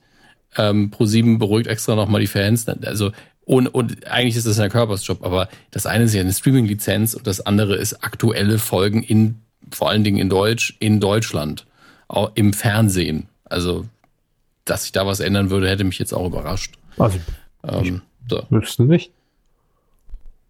[0.55, 2.67] Ähm, Pro7 beruhigt extra nochmal die Fans.
[2.67, 3.11] Also,
[3.45, 7.25] und, und eigentlich ist das ein Körpersjob, aber das eine ist ja eine Streaming-Lizenz und
[7.25, 9.35] das andere ist aktuelle Folgen in,
[9.71, 11.65] vor allen Dingen in Deutsch, in Deutschland.
[12.09, 13.27] Auch im Fernsehen.
[13.45, 13.85] Also,
[14.65, 16.75] dass sich da was ändern würde, hätte mich jetzt auch überrascht.
[16.97, 17.19] Also,
[17.63, 18.43] ähm, so.
[18.49, 19.11] wüsste nicht.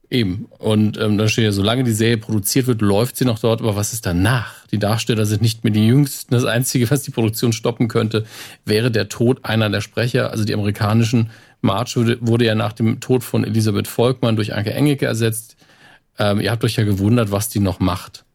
[0.10, 0.48] Eben.
[0.58, 3.76] Und ähm, da steht ja, solange die Serie produziert wird, läuft sie noch dort, aber
[3.76, 4.57] was ist danach?
[4.72, 6.34] Die Darsteller sind nicht mehr die Jüngsten.
[6.34, 8.26] Das Einzige, was die Produktion stoppen könnte,
[8.66, 10.32] wäre der Tod einer der Sprecher.
[10.32, 11.30] Also die amerikanischen
[11.62, 15.58] March wurde, wurde ja nach dem Tod von Elisabeth Volkmann durch Anke Engelke ersetzt.
[16.20, 18.26] Ähm, ihr habt euch ja gewundert, was die noch macht.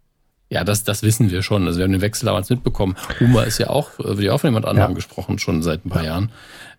[0.49, 1.67] Ja, das, das wissen wir schon.
[1.67, 2.95] Also wir haben den Wechsel damals mitbekommen.
[3.21, 4.95] Uma ist ja auch, wird ja auch von jemand anderem ja.
[4.95, 6.31] gesprochen, schon seit ein paar Jahren.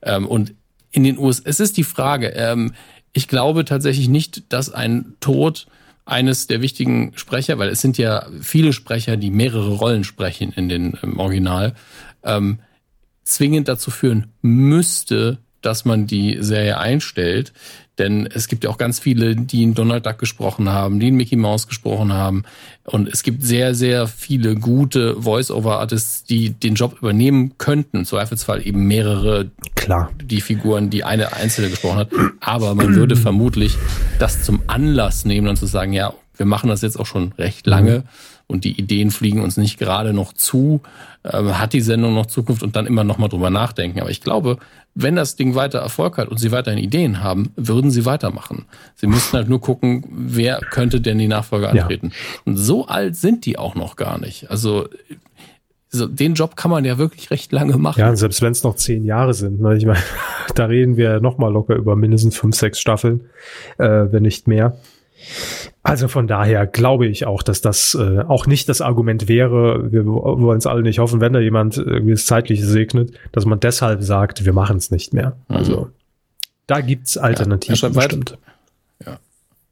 [0.04, 0.54] Ähm, und
[0.91, 2.74] in den USA, es ist die Frage, ähm,
[3.14, 5.66] ich glaube tatsächlich nicht, dass ein Tod
[6.06, 10.70] eines der wichtigen Sprecher, weil es sind ja viele Sprecher, die mehrere Rollen sprechen in
[10.70, 11.73] den im Original,
[12.23, 12.60] ähm,
[13.23, 17.53] zwingend dazu führen müsste, dass man die Serie einstellt.
[17.99, 21.15] Denn es gibt ja auch ganz viele, die in Donald Duck gesprochen haben, die in
[21.15, 22.44] Mickey Mouse gesprochen haben.
[22.86, 27.98] Und es gibt sehr, sehr viele gute Voice-Over-Artists, die den Job übernehmen könnten.
[27.98, 32.10] Im Zweifelsfall eben mehrere, klar, die Figuren, die eine einzelne gesprochen hat.
[32.40, 33.78] Aber man würde vermutlich
[34.18, 37.68] das zum Anlass nehmen und zu sagen, ja, wir machen das jetzt auch schon recht
[37.68, 37.99] lange.
[37.99, 38.03] Mhm
[38.48, 40.82] und die Ideen fliegen uns nicht gerade noch zu,
[41.24, 43.99] äh, hat die Sendung noch Zukunft und dann immer noch mal drüber nachdenken.
[43.99, 44.57] Aber ich glaube,
[44.95, 48.65] wenn das Ding weiter Erfolg hat und sie weiterhin Ideen haben, würden sie weitermachen.
[48.95, 52.10] Sie müssten halt nur gucken, wer könnte denn die Nachfolge antreten.
[52.10, 52.41] Ja.
[52.45, 54.52] Und so alt sind die auch noch gar nicht.
[54.52, 54.88] Also
[55.90, 57.99] so, den Job kann man ja wirklich recht lange machen.
[57.99, 59.61] Ja, selbst wenn es noch zehn Jahre sind.
[59.61, 59.78] Ne?
[59.78, 59.99] Ich meine,
[60.56, 63.22] da reden wir noch mal locker über mindestens fünf, sechs Staffeln,
[63.78, 64.78] äh, wenn nicht mehr.
[65.84, 70.06] Also von daher glaube ich auch, dass das äh, auch nicht das Argument wäre, wir
[70.06, 74.02] wollen es alle nicht hoffen, wenn da jemand irgendwie das Zeitliche segnet, dass man deshalb
[74.02, 75.36] sagt, wir machen es nicht mehr.
[75.48, 75.56] Mhm.
[75.56, 75.90] Also
[76.68, 78.38] da gibt's Alternativen ja, bestimmt.
[79.06, 79.20] Ja.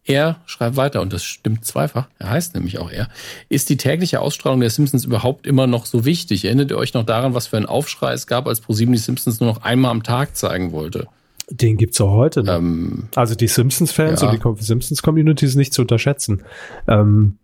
[0.04, 3.08] Er schreibt weiter, und das stimmt zweifach, er heißt nämlich auch er,
[3.50, 6.44] ist die tägliche Ausstrahlung der Simpsons überhaupt immer noch so wichtig?
[6.44, 9.40] Erinnert ihr euch noch daran, was für ein Aufschrei es gab, als ProSieben die Simpsons
[9.40, 11.08] nur noch einmal am Tag zeigen wollte?
[11.52, 12.44] Den gibt's auch heute.
[12.44, 12.54] Ne?
[12.54, 14.30] Ähm, also die Simpsons-Fans ja.
[14.30, 16.44] und die Simpsons-Community ist nicht zu unterschätzen.
[16.88, 17.38] Ähm,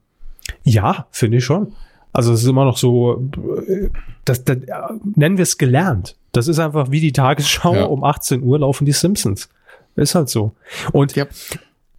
[0.63, 1.73] ja, finde ich schon.
[2.13, 3.29] Also es ist immer noch so,
[4.25, 4.57] das, das
[5.15, 6.15] nennen wir es gelernt.
[6.31, 7.83] Das ist einfach wie die Tagesschau ja.
[7.83, 9.49] um 18 Uhr laufen die Simpsons.
[9.95, 10.53] Ist halt so.
[10.93, 11.25] Und ja.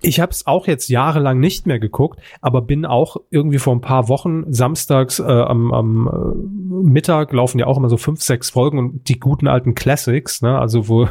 [0.00, 3.80] Ich habe es auch jetzt jahrelang nicht mehr geguckt, aber bin auch irgendwie vor ein
[3.80, 8.50] paar Wochen samstags äh, am, am äh, Mittag laufen ja auch immer so fünf, sechs
[8.50, 11.08] Folgen und die guten alten Classics, ne, also wo,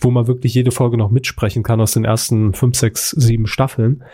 [0.00, 4.04] wo man wirklich jede Folge noch mitsprechen kann aus den ersten fünf, sechs, sieben Staffeln.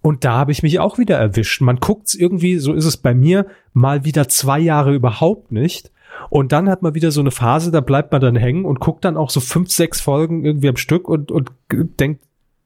[0.00, 1.62] Und da habe ich mich auch wieder erwischt.
[1.62, 5.90] Man guckt's irgendwie, so ist es bei mir, mal wieder zwei Jahre überhaupt nicht.
[6.28, 9.04] Und dann hat man wieder so eine Phase, da bleibt man dann hängen und guckt
[9.04, 12.22] dann auch so fünf, sechs Folgen irgendwie am Stück und, und denkt,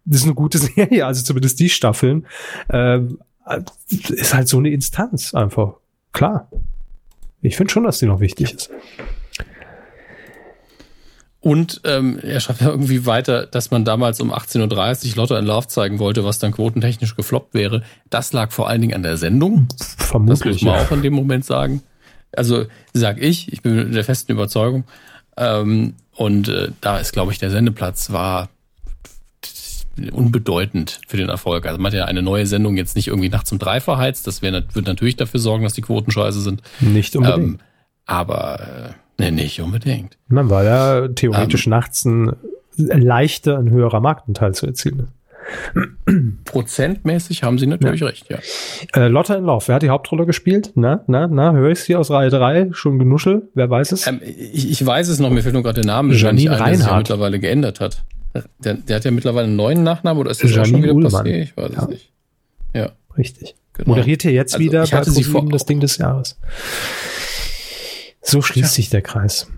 [0.09, 2.27] das ist eine gute Serie, also zumindest die Staffeln.
[2.69, 3.01] Äh,
[4.09, 5.75] ist halt so eine Instanz einfach.
[6.13, 6.49] Klar.
[7.41, 8.71] Ich finde schon, dass die noch wichtig ist.
[11.41, 15.47] Und ähm, er schreibt ja irgendwie weiter, dass man damals um 18.30 Uhr Lotte in
[15.47, 17.85] Love zeigen wollte, was dann quotentechnisch gefloppt wäre.
[18.11, 19.69] Das lag vor allen Dingen an der Sendung.
[19.97, 20.39] Vermutlich.
[20.39, 20.83] Das muss man ja.
[20.83, 21.83] auch in dem Moment sagen.
[22.33, 24.85] Also sag ich, ich bin der festen Überzeugung.
[25.37, 28.49] Ähm, und äh, da ist, glaube ich, der Sendeplatz war
[30.13, 31.67] unbedeutend für den Erfolg.
[31.67, 34.27] Also man hat ja eine neue Sendung jetzt nicht irgendwie nachts um drei verheizt.
[34.27, 36.63] Das wär, wird natürlich dafür sorgen, dass die Quoten scheiße sind.
[36.81, 37.39] Nicht unbedingt.
[37.39, 37.59] Ähm,
[38.07, 40.17] aber äh, nee, nicht unbedingt.
[40.29, 42.37] Man war ja theoretisch ähm, nachts ein
[42.79, 45.09] leichter, ein höherer Marktanteil zu erzielen.
[46.45, 48.07] Prozentmäßig haben Sie natürlich ja.
[48.07, 48.39] recht, ja.
[48.95, 50.73] Äh, Lotta in Love, wer hat die Hauptrolle gespielt?
[50.75, 52.69] Na, na, na, höre ich es hier aus Reihe 3?
[52.73, 53.49] Schon genuschel?
[53.55, 54.07] Wer weiß es?
[54.07, 56.15] Ähm, ich, ich, weiß es noch, mir fehlt nur gerade der Name.
[56.15, 56.99] Janine Reinhardt.
[56.99, 58.05] Mittlerweile geändert hat.
[58.35, 61.13] Der, der, hat ja mittlerweile einen neuen Nachnamen oder ist das Janine schon wieder Uhlmann.
[61.13, 61.49] passiert?
[61.49, 61.83] Ich weiß ja.
[61.83, 62.13] es nicht.
[62.75, 62.93] Ja.
[63.17, 63.57] Richtig.
[63.73, 63.91] Genau.
[63.91, 66.39] Moderiert hier jetzt also, wieder ich hatte sie vor das Ding des Jahres.
[68.23, 68.75] So schließt ja.
[68.75, 69.49] sich der Kreis.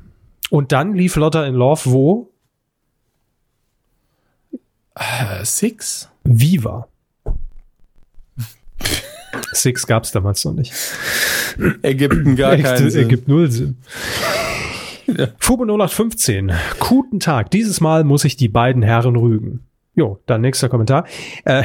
[0.51, 2.31] Und dann lief Lotta in Love wo?
[4.95, 6.09] Äh, Six?
[6.25, 6.89] Viva.
[9.53, 10.73] Six gab's damals noch nicht.
[11.83, 13.03] Ägypten gar keinen Sinn.
[13.03, 13.79] Ergibt null Sinn.
[15.17, 15.29] Ja.
[15.39, 16.53] Fubo 0815.
[16.79, 17.51] Guten Tag.
[17.51, 19.61] Dieses Mal muss ich die beiden Herren rügen.
[19.95, 21.07] Jo, dann nächster Kommentar.
[21.45, 21.63] Äh,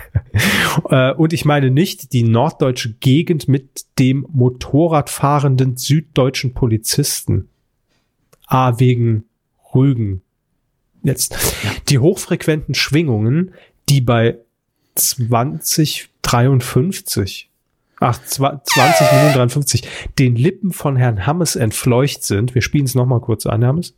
[0.90, 7.48] äh, und ich meine nicht die norddeutsche Gegend mit dem Motorradfahrenden süddeutschen Polizisten.
[8.46, 9.24] Ah, wegen
[9.74, 10.22] Rügen
[11.02, 11.36] jetzt
[11.88, 13.52] die hochfrequenten Schwingungen,
[13.88, 14.38] die bei
[14.94, 17.47] 2053
[18.00, 19.88] ach, 20 Minuten 53,
[20.18, 23.96] den Lippen von Herrn Hammes entfleucht sind, wir spielen es nochmal kurz an, Hammes.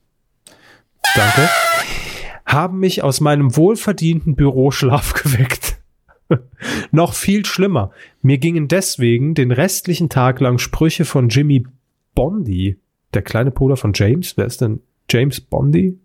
[1.14, 1.48] Danke.
[2.46, 5.78] Haben mich aus meinem wohlverdienten Büroschlaf geweckt.
[6.90, 7.90] Noch viel schlimmer.
[8.22, 11.66] Mir gingen deswegen den restlichen Tag lang Sprüche von Jimmy
[12.14, 12.78] Bondi,
[13.14, 14.36] der kleine Bruder von James.
[14.36, 15.98] Wer ist denn James Bondi?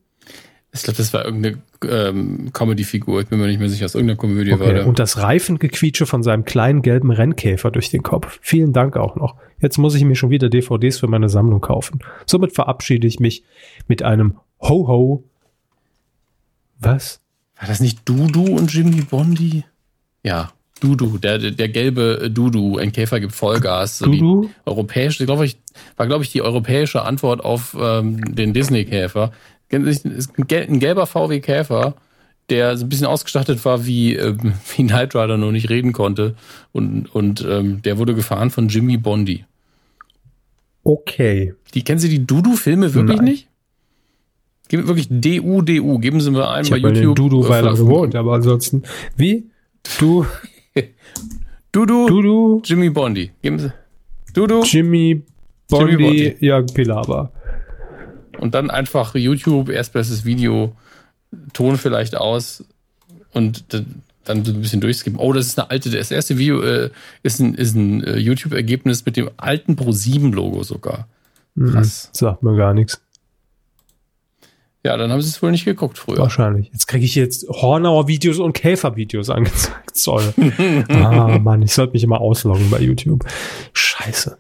[0.76, 1.57] Ich glaube, das war irgendeine
[1.88, 3.22] ähm, Comedy-Figur.
[3.22, 4.65] Ich bin mir nicht mehr sicher, aus irgendeiner Komödie okay.
[4.65, 4.88] war der.
[4.88, 8.39] Und das Reifengequietsche von seinem kleinen gelben Rennkäfer durch den Kopf.
[8.41, 9.35] Vielen Dank auch noch.
[9.60, 11.99] Jetzt muss ich mir schon wieder DVDs für meine Sammlung kaufen.
[12.26, 13.43] Somit verabschiede ich mich
[13.88, 15.23] mit einem Ho-Ho.
[16.80, 17.22] Was?
[17.57, 19.64] War das nicht Dudu und Jimmy Bondi?
[20.23, 23.99] Ja, Dudu, der, der gelbe Dudu, ein Käfer gibt Vollgas.
[23.99, 24.43] So Dudu?
[24.43, 25.57] Die europäische, glaube ich,
[25.95, 29.31] war glaube ich die europäische Antwort auf ähm, den Disney-Käfer
[29.71, 31.95] ein gelber VW Käfer,
[32.49, 34.35] der so ein bisschen ausgestattet war wie, äh,
[34.75, 36.35] wie Knight Rider, nur nicht reden konnte.
[36.71, 39.45] Und, und ähm, der wurde gefahren von Jimmy Bondi.
[40.83, 41.55] Okay.
[41.73, 43.25] Die, kennen Sie die Dudu-Filme wirklich Nein.
[43.25, 43.47] nicht?
[44.67, 45.99] Geben wirklich DU, DU.
[45.99, 47.15] Geben Sie mir einen ich bei YouTube.
[47.15, 48.83] Dudu weil er gewohnt, aber ansonsten.
[49.15, 49.49] Wie?
[49.99, 50.25] Du.
[51.71, 52.61] Dudu, Dudu.
[52.63, 53.31] Jimmy Bondi.
[53.41, 53.73] Geben Sie.
[54.33, 54.63] Dudu.
[54.63, 55.23] Jimmy
[55.69, 56.35] Bondi, Jimmy Bondi.
[56.39, 57.31] ja, Pilawa.
[58.39, 60.75] Und dann einfach YouTube, erstbestes Video,
[61.53, 62.63] Ton vielleicht aus
[63.33, 63.65] und
[64.25, 65.19] dann so ein bisschen durchskippen.
[65.19, 66.89] Oh, das ist eine alte, das erste Video äh,
[67.23, 71.07] ist ein, ist ein äh, YouTube-Ergebnis mit dem alten Pro7-Logo sogar.
[71.55, 71.71] Mhm.
[71.71, 72.09] Krass.
[72.13, 73.01] Mhm, sagt mir gar nichts.
[74.83, 76.19] Ja, dann haben sie es wohl nicht geguckt früher.
[76.19, 76.69] Wahrscheinlich.
[76.71, 79.95] Jetzt kriege ich jetzt Hornauer-Videos und Käfer-Videos angezeigt.
[79.95, 80.33] Zoll.
[80.89, 83.25] ah, Mann, ich sollte mich immer ausloggen bei YouTube.
[83.73, 84.37] Scheiße.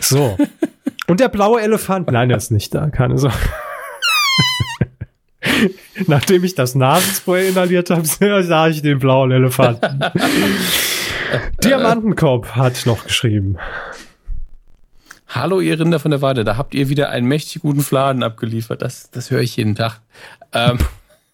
[0.00, 0.36] So.
[1.06, 2.10] Und der blaue Elefant.
[2.10, 2.90] Nein, der ist nicht da.
[2.90, 3.36] Keine Sorge.
[6.06, 8.04] Nachdem ich das Nasenspray inhaliert habe,
[8.44, 10.00] sah ich den blauen Elefanten.
[11.62, 13.56] Diamantenkopf hat noch geschrieben.
[15.28, 18.80] Hallo, ihr Rinder von der Weide, da habt ihr wieder einen mächtig guten Fladen abgeliefert.
[18.80, 20.00] Das, das höre ich jeden Tag.
[20.52, 20.78] Ähm,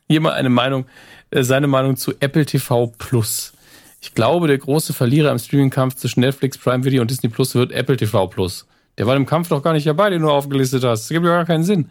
[0.08, 0.86] hier mal eine Meinung,
[1.30, 3.52] äh, seine Meinung zu Apple TV Plus.
[4.00, 7.70] Ich glaube, der große Verlierer im Streaming-Kampf zwischen Netflix, Prime Video und Disney Plus wird
[7.70, 8.66] Apple TV Plus.
[8.98, 11.02] Der war im Kampf doch gar nicht dabei, den du aufgelistet hast.
[11.02, 11.90] Das gibt ja gar keinen Sinn.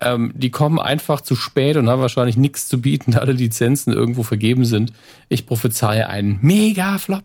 [0.00, 3.92] Ähm, die kommen einfach zu spät und haben wahrscheinlich nichts zu bieten, da alle Lizenzen
[3.92, 4.92] irgendwo vergeben sind.
[5.28, 7.24] Ich prophezeie einen Mega-Flop.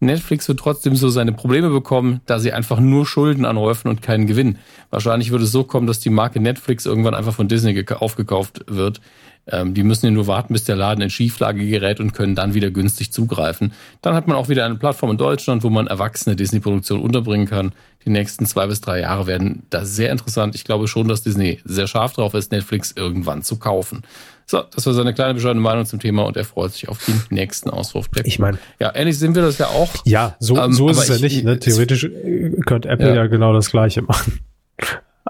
[0.00, 4.26] Netflix wird trotzdem so seine Probleme bekommen, da sie einfach nur Schulden anhäufen und keinen
[4.26, 4.58] Gewinn.
[4.88, 9.02] Wahrscheinlich würde es so kommen, dass die Marke Netflix irgendwann einfach von Disney aufgekauft wird.
[9.46, 12.54] Ähm, die müssen ja nur warten, bis der Laden in Schieflage gerät und können dann
[12.54, 13.72] wieder günstig zugreifen.
[14.02, 17.72] Dann hat man auch wieder eine Plattform in Deutschland, wo man erwachsene Disney-Produktionen unterbringen kann.
[18.04, 20.54] Die nächsten zwei bis drei Jahre werden da sehr interessant.
[20.54, 24.02] Ich glaube schon, dass Disney sehr scharf drauf ist, Netflix irgendwann zu kaufen.
[24.46, 27.22] So, das war seine kleine bescheidene Meinung zum Thema und er freut sich auf den
[27.30, 28.08] nächsten Auswurf.
[28.24, 29.90] Ich meine, ja, ähnlich sind wir das ja auch.
[30.04, 31.44] Ja, so, ähm, so ist es ja nicht.
[31.44, 31.60] Ne?
[31.60, 33.14] Theoretisch äh, könnte Apple ja.
[33.14, 34.40] ja genau das Gleiche machen.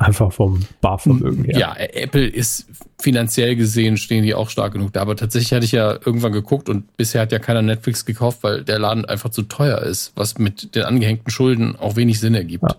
[0.01, 1.59] Einfach vom Barvermögen her.
[1.59, 2.67] Ja, Apple ist
[2.99, 5.03] finanziell gesehen, stehen die auch stark genug da.
[5.03, 8.65] Aber tatsächlich hatte ich ja irgendwann geguckt und bisher hat ja keiner Netflix gekauft, weil
[8.65, 12.65] der Laden einfach zu teuer ist, was mit den angehängten Schulden auch wenig Sinn ergibt.
[12.65, 12.77] Ja.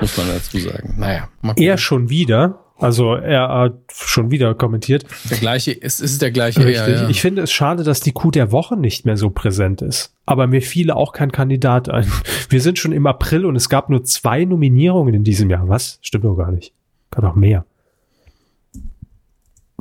[0.00, 0.94] Muss man dazu sagen.
[0.98, 1.64] Naja, mal gucken.
[1.64, 2.60] Er schon wieder.
[2.80, 5.04] Also er hat schon wieder kommentiert.
[5.30, 6.64] Der gleiche, es ist der gleiche.
[6.64, 6.94] Richtig.
[6.96, 7.08] Ja, ja.
[7.10, 10.16] Ich finde es schade, dass die Kuh der Woche nicht mehr so präsent ist.
[10.24, 12.10] Aber mir fiele auch kein Kandidat ein.
[12.48, 15.68] Wir sind schon im April und es gab nur zwei Nominierungen in diesem Jahr.
[15.68, 15.98] Was?
[16.00, 16.72] Stimmt doch gar nicht.
[17.10, 17.66] Kann auch mehr.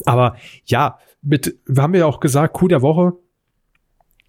[0.05, 0.35] Aber
[0.65, 3.13] ja, mit, wir haben ja auch gesagt, Kuh der Woche.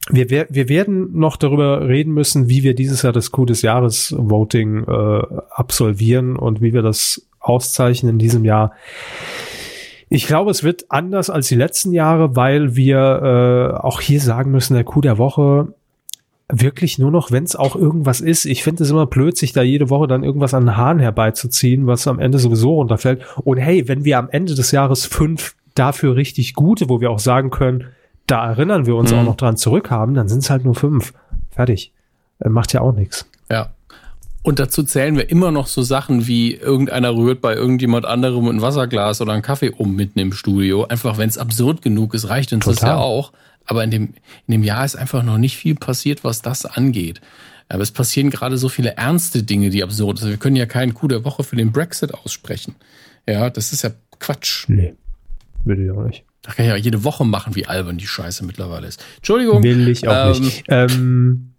[0.09, 4.14] Wir, wir werden noch darüber reden müssen, wie wir dieses Jahr das Coup des Jahres
[4.16, 8.72] Voting äh, absolvieren und wie wir das auszeichnen in diesem Jahr.
[10.08, 14.50] Ich glaube, es wird anders als die letzten Jahre, weil wir äh, auch hier sagen
[14.50, 15.68] müssen, der Coup der Woche
[16.52, 18.44] wirklich nur noch, wenn es auch irgendwas ist.
[18.44, 21.86] Ich finde es immer blöd, sich da jede Woche dann irgendwas an den Haaren herbeizuziehen,
[21.86, 23.22] was am Ende sowieso runterfällt.
[23.44, 27.18] Und hey, wenn wir am Ende des Jahres fünf dafür richtig gute, wo wir auch
[27.20, 27.86] sagen können,
[28.26, 29.18] da erinnern wir uns mhm.
[29.18, 31.12] auch noch dran zurückhaben, dann sind es halt nur fünf.
[31.50, 31.92] Fertig.
[32.40, 33.26] Äh, macht ja auch nichts.
[34.42, 38.62] Und dazu zählen wir immer noch so Sachen wie irgendeiner rührt bei irgendjemand anderem ein
[38.62, 40.86] Wasserglas oder einen Kaffee um mitten im Studio.
[40.86, 42.74] Einfach, wenn es absurd genug ist, reicht uns Total.
[42.74, 43.32] das ja auch.
[43.66, 44.14] Aber in dem,
[44.46, 47.20] in dem Jahr ist einfach noch nicht viel passiert, was das angeht.
[47.68, 50.30] Aber es passieren gerade so viele ernste Dinge, die absurd sind.
[50.30, 52.74] Wir können ja keinen Coup der Woche für den Brexit aussprechen.
[53.28, 54.64] Ja, das ist ja Quatsch.
[54.68, 54.94] Nee,
[55.64, 56.24] würde ich auch nicht.
[56.42, 59.04] Da kann ich ja jede Woche machen, wie albern die Scheiße mittlerweile ist.
[59.18, 59.62] Entschuldigung.
[59.62, 60.64] Will ich auch ähm, nicht.
[60.68, 61.52] Ähm,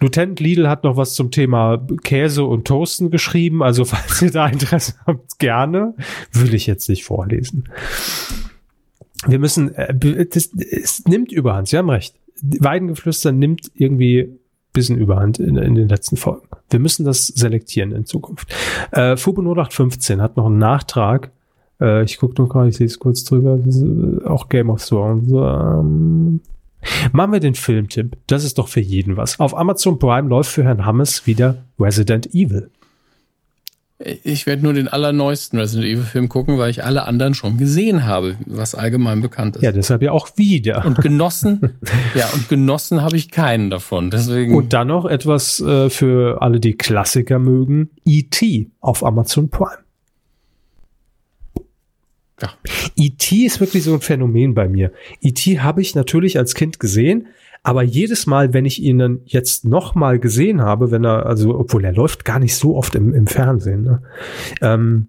[0.00, 3.62] Lieutenant Lidl hat noch was zum Thema Käse und Toasten geschrieben.
[3.62, 5.94] Also falls ihr da Interesse habt, gerne.
[6.32, 7.68] Will ich jetzt nicht vorlesen.
[9.26, 9.94] Wir müssen, äh,
[10.26, 11.68] das, es nimmt Überhand.
[11.68, 12.14] Sie haben recht.
[12.42, 14.40] Weidengeflüster nimmt irgendwie
[14.72, 16.46] bisschen Überhand in, in, den letzten Folgen.
[16.70, 18.54] Wir müssen das selektieren in Zukunft.
[18.92, 21.32] Äh, Fubo 0815 hat noch einen Nachtrag.
[21.80, 23.58] Äh, ich gucke nur gerade, ich sehe es kurz drüber.
[23.58, 25.30] Äh, auch Game of Thrones.
[25.32, 26.40] Ähm,
[27.12, 28.16] Machen wir den Filmtipp.
[28.26, 29.38] Das ist doch für jeden was.
[29.40, 32.70] Auf Amazon Prime läuft für Herrn Hammes wieder Resident Evil.
[34.22, 38.06] Ich werde nur den allerneuesten Resident Evil Film gucken, weil ich alle anderen schon gesehen
[38.06, 39.62] habe, was allgemein bekannt ist.
[39.62, 40.86] Ja, deshalb ja auch wieder.
[40.86, 41.78] Und genossen,
[42.14, 44.10] ja, und genossen habe ich keinen davon.
[44.10, 44.54] Deswegen.
[44.54, 47.90] Und dann noch etwas äh, für alle, die Klassiker mögen.
[48.06, 48.70] E.T.
[48.80, 49.84] auf Amazon Prime.
[52.40, 52.50] Ja.
[52.96, 53.36] E.T.
[53.44, 54.92] ist wirklich so ein Phänomen bei mir.
[55.20, 55.60] E.T.
[55.60, 57.28] habe ich natürlich als Kind gesehen,
[57.62, 61.58] aber jedes Mal, wenn ich ihn dann jetzt noch mal gesehen habe, wenn er, also,
[61.58, 64.02] obwohl er läuft gar nicht so oft im, im Fernsehen, ne?
[64.62, 65.08] ähm,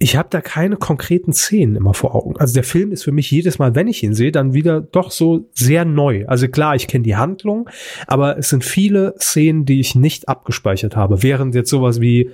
[0.00, 2.36] ich habe da keine konkreten Szenen immer vor Augen.
[2.36, 5.10] Also der Film ist für mich jedes Mal, wenn ich ihn sehe, dann wieder doch
[5.10, 6.24] so sehr neu.
[6.28, 7.68] Also klar, ich kenne die Handlung,
[8.06, 11.24] aber es sind viele Szenen, die ich nicht abgespeichert habe.
[11.24, 12.30] Während jetzt sowas wie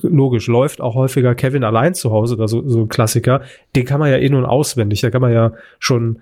[0.00, 3.42] logisch läuft auch häufiger Kevin allein zu Hause oder so, so ein Klassiker.
[3.76, 5.00] Den kann man ja in- und auswendig.
[5.00, 6.20] Da kann man ja schon,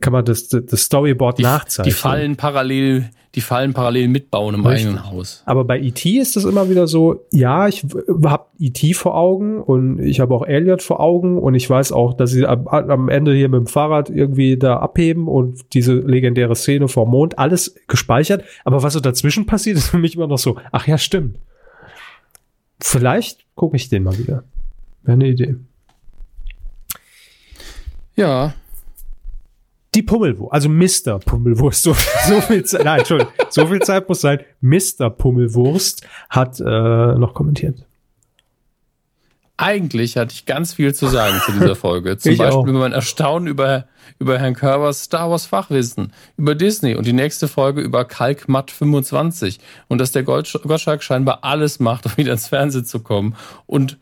[0.00, 1.92] kann man das, das Storyboard die, nachzeichnen.
[1.92, 4.88] Die fallen parallel, die fallen parallel mitbauen im Richtig.
[4.88, 5.42] eigenen Haus.
[5.46, 6.18] Aber bei E.T.
[6.18, 7.84] ist es immer wieder so, ja, ich
[8.24, 8.94] habe E.T.
[8.94, 12.46] vor Augen und ich habe auch Elliot vor Augen und ich weiß auch, dass sie
[12.46, 17.06] am, am Ende hier mit dem Fahrrad irgendwie da abheben und diese legendäre Szene vor
[17.06, 18.44] Mond, alles gespeichert.
[18.64, 21.38] Aber was so dazwischen passiert, ist für mich immer noch so, ach ja, stimmt
[22.80, 24.44] vielleicht gucke ich den mal wieder.
[25.02, 25.56] Wäre eine Idee.
[28.16, 28.54] Ja.
[29.94, 31.18] Die also Pummelwurst, also Mr.
[31.18, 31.94] Pummelwurst, so,
[32.26, 34.40] so viel Zeit, nein, Entschuldigung, so viel Zeit muss sein.
[34.60, 35.08] Mr.
[35.08, 37.87] Pummelwurst hat äh, noch kommentiert.
[39.60, 42.16] Eigentlich hatte ich ganz viel zu sagen zu dieser Folge.
[42.16, 42.66] Zum ich Beispiel auch.
[42.66, 43.86] über mein Erstaunen über,
[44.20, 49.58] über Herrn Körbers Star Wars Fachwissen, über Disney und die nächste Folge über Kalkmatt 25
[49.88, 53.34] und dass der Gottschalk scheinbar alles macht, um wieder ins Fernsehen zu kommen
[53.66, 53.98] und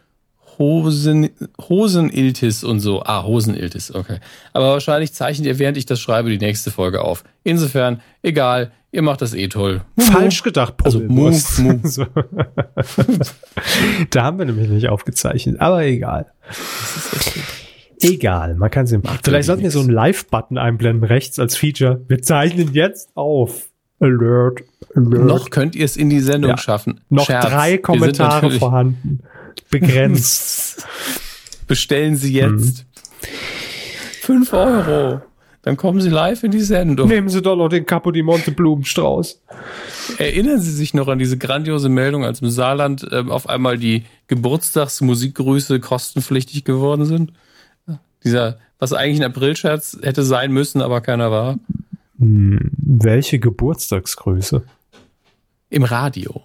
[0.59, 1.31] Hosen,
[1.69, 3.03] Hoseniltis und so.
[3.03, 4.19] Ah, Hoseniltis, okay.
[4.53, 7.25] Aber wahrscheinlich zeichnet ihr, während ich das schreibe, die nächste Folge auf.
[7.45, 9.83] Insofern, egal, ihr macht das eh toll.
[9.99, 11.81] Falsch gedacht, also, move, move.
[11.89, 12.07] so.
[14.11, 16.33] da haben wir nämlich nicht aufgezeichnet, aber egal.
[18.01, 19.19] Egal, man kann sie machen.
[19.23, 22.03] Vielleicht sollten wir so einen Live-Button einblenden, rechts als Feature.
[22.09, 23.69] Wir zeichnen jetzt auf.
[23.99, 24.63] Alert,
[24.95, 25.25] alert.
[25.25, 26.59] Noch könnt ihr es in die Sendung ja.
[26.59, 27.01] schaffen.
[27.09, 27.47] Noch Scherz.
[27.47, 29.23] drei Kommentare vorhanden
[29.71, 30.87] begrenzt.
[31.67, 32.79] Bestellen Sie jetzt.
[32.79, 33.29] Hm.
[34.23, 35.23] Fünf Euro.
[35.67, 37.09] Dann kommen Sie live in die Sendung.
[37.09, 39.43] Nehmen Sie doch noch den Capo di Monte Blumenstrauß.
[40.19, 44.05] Erinnern Sie sich noch an diese grandiose Meldung, als im Saarland äh, auf einmal die
[44.29, 47.33] Geburtstagsmusikgrüße kostenpflichtig geworden sind?
[48.23, 51.59] Dieser, was eigentlich ein Aprilscherz hätte sein müssen, aber keiner war.
[52.19, 54.63] Hm, welche Geburtstagsgrüße?
[55.71, 56.43] Im Radio.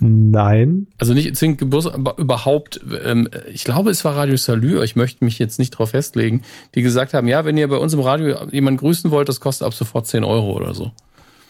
[0.00, 0.86] Nein.
[0.98, 5.24] Also nicht zwingend Geburtstag, aber überhaupt, ähm, ich glaube, es war Radio Salü, ich möchte
[5.24, 6.42] mich jetzt nicht drauf festlegen,
[6.74, 9.66] die gesagt haben, ja, wenn ihr bei uns im Radio jemanden grüßen wollt, das kostet
[9.66, 10.92] ab sofort 10 Euro oder so.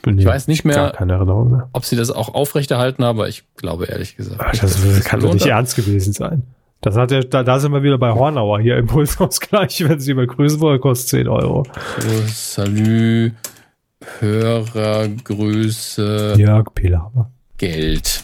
[0.02, 3.86] Bin ich weiß nicht mehr, mehr, ob sie das auch aufrechterhalten haben, aber ich glaube
[3.86, 4.40] ehrlich gesagt.
[4.42, 5.50] Ach, das, das kann doch nicht hat.
[5.50, 6.44] ernst gewesen sein.
[6.80, 10.28] Das hat ja, da, da sind wir wieder bei Hornauer hier Impulsausgleich, wenn sie jemand
[10.28, 11.64] grüßen wollen, kostet 10 Euro.
[11.96, 13.32] Also, Salü,
[14.20, 16.36] Hörergrüße.
[16.38, 17.32] Jörg Pilawa.
[17.58, 18.22] Geld.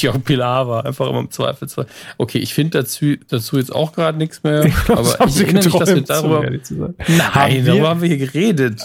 [0.00, 1.86] Ja, Pilava, einfach immer im Zweifelsfall.
[2.18, 4.64] Okay, ich finde dazu, dazu jetzt auch gerade nichts mehr.
[4.64, 6.50] Ich glaub, aber ich erinnere mich, dass wir darüber.
[7.08, 8.82] Nein, haben darüber haben wir hier geredet.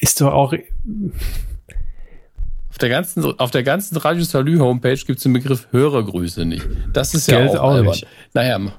[0.00, 0.52] Ist doch auch.
[2.70, 6.66] Auf der ganzen, auf der ganzen Radio Salü Homepage gibt es den Begriff Hörergrüße nicht.
[6.92, 7.92] Das ist Geld ja auch, auch albern.
[7.92, 8.06] Nicht.
[8.34, 8.60] Naja.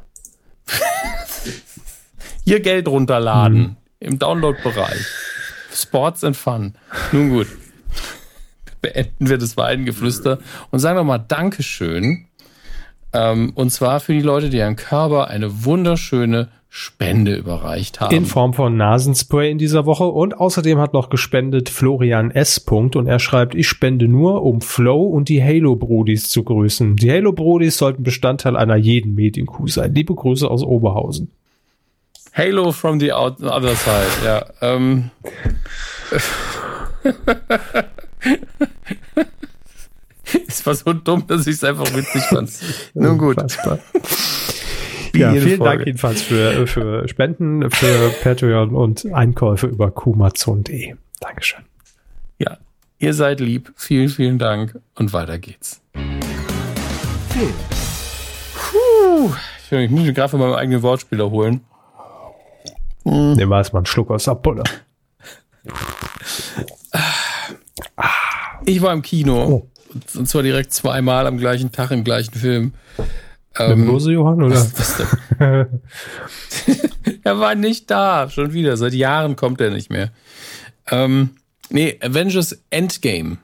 [2.45, 3.57] hier Geld runterladen.
[3.57, 3.75] Hm.
[4.01, 5.05] Im Download-Bereich.
[5.73, 6.75] Sports and Fun.
[7.11, 7.47] Nun gut
[8.81, 10.39] beenden wir das Weidengeflüster
[10.71, 12.25] und sagen wir mal Dankeschön.
[13.11, 18.15] Ähm, und zwar für die Leute, die Herrn Körber eine wunderschöne Spende überreicht haben.
[18.15, 22.63] In Form von Nasenspray in dieser Woche und außerdem hat noch gespendet Florian S.
[22.69, 26.95] und er schreibt, ich spende nur, um Flow und die Halo Brodis zu grüßen.
[26.95, 29.95] Die Halo Brodis sollten Bestandteil einer jeden Medienkuh sein.
[29.95, 31.31] Liebe Grüße aus Oberhausen.
[32.33, 34.45] Halo from the other side, ja.
[34.61, 35.09] Ähm.
[40.47, 42.51] es war so dumm, dass ich es einfach witzig fand.
[42.93, 43.37] Nun gut.
[45.13, 45.63] ja, vielen Folge.
[45.63, 50.95] Dank jedenfalls für, für Spenden, für Patreon und Einkäufe über kumazon.de.
[51.19, 51.63] Dankeschön.
[52.37, 52.57] Ja,
[52.99, 53.71] ihr seid lieb.
[53.75, 55.81] Vielen, vielen Dank und weiter geht's.
[58.55, 59.33] Puh.
[59.71, 61.61] Ich muss mich gerade von meinem eigenen Wortspiel holen.
[63.03, 63.33] Hm.
[63.33, 64.63] Nehmen wir erstmal einen Schluck aus der Bulle.
[68.65, 69.45] Ich war im Kino.
[69.45, 69.69] Oh.
[70.15, 72.73] Und zwar direkt zweimal am gleichen Tag im gleichen Film.
[73.57, 74.67] Ähm, Lose Johann, oder?
[77.23, 78.77] Er war nicht da, schon wieder.
[78.77, 80.11] Seit Jahren kommt er nicht mehr.
[80.89, 81.31] Ähm,
[81.69, 83.37] nee, Avengers Endgame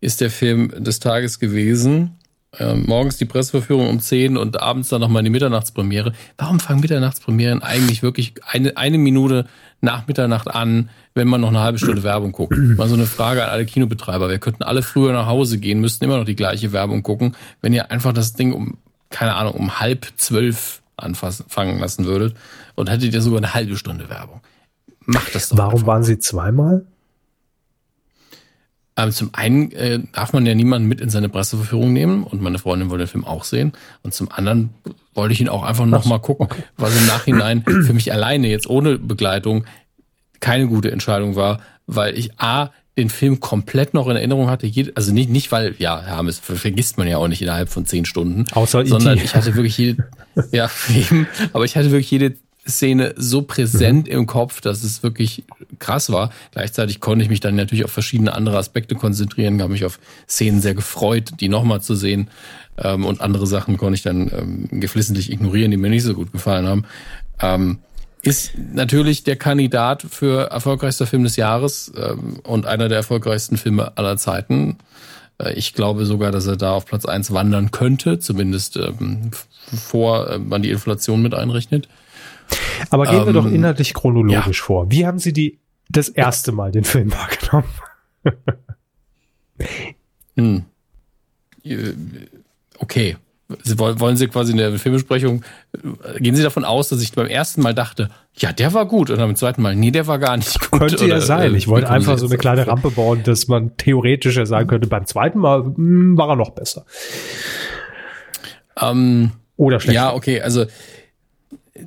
[0.00, 2.18] ist der Film des Tages gewesen.
[2.58, 6.12] Ähm, morgens die Presseverführung um 10 und abends dann nochmal die Mitternachtspremiere.
[6.38, 9.46] Warum fangen Mitternachtspremieren eigentlich wirklich eine, eine Minute
[9.80, 12.56] nach Mitternacht an, wenn man noch eine halbe Stunde Werbung guckt.
[12.56, 14.28] Mal so eine Frage an alle Kinobetreiber.
[14.28, 17.72] Wir könnten alle früher nach Hause gehen, müssten immer noch die gleiche Werbung gucken, wenn
[17.72, 18.78] ihr einfach das Ding um,
[19.10, 22.36] keine Ahnung, um halb zwölf anfangen lassen würdet
[22.74, 24.40] und hättet ihr sogar eine halbe Stunde Werbung.
[25.04, 25.58] Macht das doch.
[25.58, 25.86] Warum einfach.
[25.86, 26.86] waren sie zweimal?
[28.98, 32.58] Ähm, zum einen äh, darf man ja niemanden mit in seine Presseverführung nehmen und meine
[32.58, 33.72] Freundin wollte den Film auch sehen.
[34.02, 34.70] Und zum anderen
[35.14, 36.62] wollte ich ihn auch einfach nochmal gucken, okay.
[36.76, 39.64] was im Nachhinein für mich alleine jetzt ohne Begleitung
[40.40, 44.70] keine gute Entscheidung war, weil ich A, den Film komplett noch in Erinnerung hatte.
[44.94, 48.46] Also nicht, nicht weil, ja, Hermes vergisst man ja auch nicht innerhalb von zehn Stunden.
[48.52, 50.08] Außer sondern ich hatte wirklich jede,
[50.50, 52.34] ja, eben, aber ich hatte wirklich jede
[52.68, 54.12] Szene so präsent mhm.
[54.12, 55.44] im Kopf, dass es wirklich
[55.78, 56.30] krass war.
[56.52, 59.98] Gleichzeitig konnte ich mich dann natürlich auf verschiedene andere Aspekte konzentrieren, habe mich auf
[60.28, 62.28] Szenen sehr gefreut, die nochmal zu sehen.
[62.78, 66.32] Ähm, und andere Sachen konnte ich dann ähm, geflissentlich ignorieren, die mir nicht so gut
[66.32, 66.84] gefallen haben.
[67.40, 67.78] Ähm,
[68.22, 73.96] ist natürlich der Kandidat für erfolgreichster Film des Jahres ähm, und einer der erfolgreichsten Filme
[73.96, 74.78] aller Zeiten.
[75.38, 79.30] Äh, ich glaube sogar, dass er da auf Platz eins wandern könnte, zumindest ähm,
[79.72, 81.88] vor äh, man die Inflation mit einrechnet.
[82.90, 84.64] Aber gehen ähm, wir doch ähm, inhaltlich chronologisch ja.
[84.64, 84.90] vor.
[84.90, 85.58] Wie haben Sie die
[85.88, 87.68] das erste Mal den Film wahrgenommen?
[90.36, 90.64] hm.
[91.64, 91.92] Äh,
[92.78, 93.16] okay.
[93.62, 97.12] Sie wollen, wollen Sie quasi in der Filmbesprechung, äh, gehen Sie davon aus, dass ich
[97.12, 100.18] beim ersten Mal dachte, ja, der war gut, und beim zweiten Mal, nee, der war
[100.18, 100.80] gar nicht gut.
[100.80, 101.54] Könnte ja sein.
[101.54, 104.88] Äh, ich wollte einfach so eine kleine Rampe bauen, dass man theoretisch ja sagen könnte,
[104.88, 106.86] beim zweiten Mal mh, hm, war er noch besser.
[108.80, 109.94] Ähm, Oder schlechter.
[109.94, 110.66] Ja, okay, also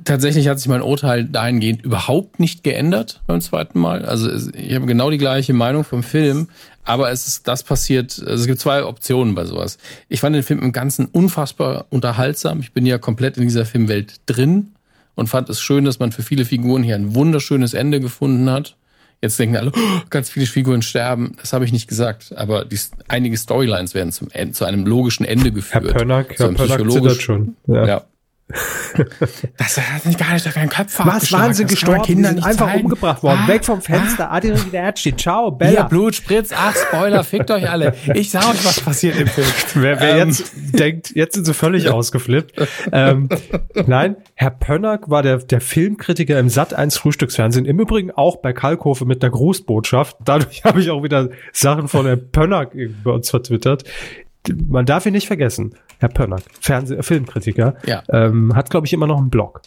[0.04, 4.04] tatsächlich hat sich mein Urteil dahingehend überhaupt nicht geändert beim zweiten Mal.
[4.04, 6.48] Also ich habe genau die gleiche Meinung vom Film,
[6.84, 9.78] aber es ist das passiert, also es gibt zwei Optionen bei sowas.
[10.08, 12.60] Ich fand den Film im Ganzen unfassbar unterhaltsam.
[12.60, 14.72] Ich bin ja komplett in dieser Filmwelt drin
[15.14, 18.76] und fand es schön, dass man für viele Figuren hier ein wunderschönes Ende gefunden hat.
[19.22, 21.36] Jetzt denken alle, oh, ganz viele Figuren sterben.
[21.40, 22.32] Das habe ich nicht gesagt.
[22.36, 25.84] Aber die, einige Storylines werden zum, zu einem logischen Ende geführt.
[25.84, 27.54] Herr Pönnack, Herr Pönnack schon.
[27.66, 27.86] Ja.
[27.86, 28.04] ja.
[29.56, 32.02] Das hat nicht gar nicht auf keinen Kopf Was waren sie gestorben?
[32.02, 32.84] Kinder sind einfach zeigen.
[32.84, 33.40] umgebracht worden.
[33.44, 34.30] Ah, Weg vom Fenster.
[34.30, 34.36] Ah.
[34.36, 34.94] Adrian.
[35.16, 35.70] Ciao, Bella.
[35.70, 36.50] Hier, Blut, Spritz.
[36.54, 37.24] Ach, Spoiler.
[37.24, 37.94] Fickt euch alle.
[38.14, 39.46] Ich sag euch, was passiert im Film.
[39.74, 40.28] Wer, wer ähm.
[40.28, 42.54] jetzt denkt, jetzt sind sie völlig ausgeflippt.
[42.92, 43.28] ähm,
[43.86, 47.66] nein, Herr Pönnack war der, der Filmkritiker im Sat 1 Frühstücksfernsehen.
[47.66, 50.16] Im Übrigen auch bei Kalkofe mit der Grußbotschaft.
[50.24, 52.72] Dadurch habe ich auch wieder Sachen von Herrn Pönnack
[53.04, 53.84] bei uns vertwittert
[54.48, 58.02] man darf ihn nicht vergessen, Herr Pönnack, Fernseh äh, Filmkritiker, ja.
[58.08, 59.62] ähm, hat, glaube ich, immer noch einen Blog.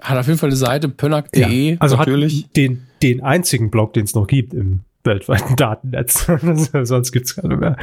[0.00, 1.72] Hat auf jeden Fall eine Seite, pönnack.de.
[1.72, 2.44] Ja, also natürlich.
[2.44, 6.26] hat den, den einzigen Blog, den es noch gibt im weltweiten Datennetz.
[6.82, 7.76] Sonst gibt's keine mehr.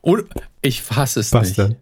[0.00, 0.24] Und
[0.60, 1.58] ich fasse es Was nicht.
[1.58, 1.76] Denn?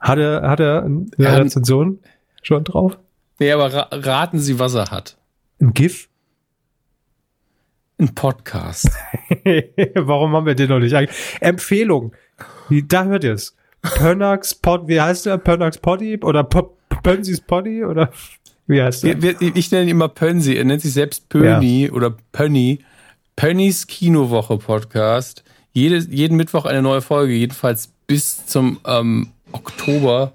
[0.00, 1.98] Hat er, hat er eine ja, Rezension
[2.42, 2.98] schon drauf?
[3.40, 5.16] Nee, aber ra raten Sie, was er hat.
[5.60, 6.08] Ein GIF?
[8.00, 8.90] Ein Podcast.
[9.94, 10.94] Warum haben wir den noch nicht?
[11.40, 12.12] Empfehlung.
[12.70, 13.56] Da hört ihr es.
[13.82, 15.38] Pönnax Pod, wie heißt der?
[15.38, 18.10] Pönnax Poddy oder Pönsis Poddy oder
[18.66, 19.16] wie heißt der?
[19.40, 20.54] Ich nenne ihn immer Pönsi.
[20.54, 21.92] Er nennt sich selbst Pöni ja.
[21.92, 22.80] oder Pönny.
[23.36, 25.44] Pönnys Kinowoche Podcast.
[25.72, 30.32] Jede, jeden Mittwoch eine neue Folge, jedenfalls bis zum ähm, Oktober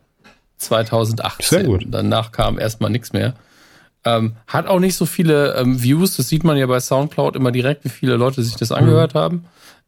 [0.57, 1.45] 2018.
[1.59, 1.85] Sehr gut.
[1.87, 3.33] Danach kam erstmal nichts mehr.
[4.05, 7.51] Ähm, hat auch nicht so viele ähm, Views, das sieht man ja bei Soundcloud immer
[7.51, 9.19] direkt, wie viele Leute sich das angehört mhm.
[9.19, 9.45] haben.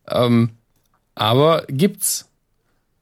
[0.08, 0.50] Ähm,
[1.16, 2.25] aber gibt's.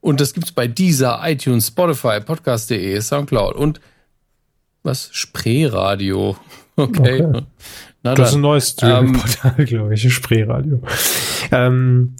[0.04, 3.80] Und das gibt's bei dieser, iTunes, Spotify, Podcast.de, Soundcloud und
[4.82, 5.08] was?
[5.12, 6.36] Spreeradio.
[6.76, 7.24] Okay.
[7.24, 7.42] okay.
[8.02, 10.80] Na das ist ein neues Streaming-Portal, ähm, glaube ich, Spreeradio.
[11.52, 12.16] Ähm,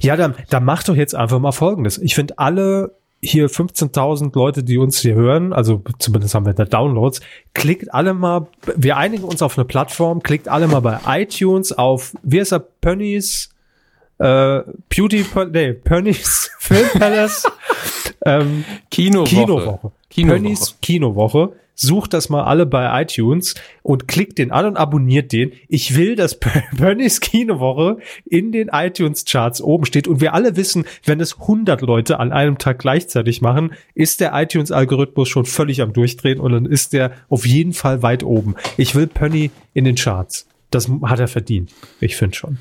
[0.00, 1.98] ja, dann, dann mach doch jetzt einfach mal Folgendes.
[1.98, 6.64] Ich finde alle hier 15.000 Leute, die uns hier hören, also zumindest haben wir da
[6.64, 7.20] Downloads,
[7.52, 12.14] klickt alle mal, wir einigen uns auf eine Plattform, klickt alle mal bei iTunes auf,
[12.22, 13.50] wie ist er, Pönnies,
[14.20, 17.46] äh, Beauty, nee, Pönnies Film Palace,
[18.24, 19.28] ähm, Kinowoche.
[19.34, 19.92] Kinowoche.
[20.10, 20.36] Kinowoche.
[20.36, 25.52] Pönnies Kinowoche sucht das mal alle bei iTunes und klickt den an und abonniert den.
[25.68, 26.38] Ich will, dass
[26.76, 31.80] Bernies Kinowoche in den iTunes Charts oben steht und wir alle wissen, wenn es 100
[31.80, 36.52] Leute an einem Tag gleichzeitig machen, ist der iTunes Algorithmus schon völlig am durchdrehen und
[36.52, 38.56] dann ist der auf jeden Fall weit oben.
[38.76, 40.46] Ich will Penny in den Charts.
[40.70, 41.72] Das hat er verdient.
[42.00, 42.58] Ich finde schon.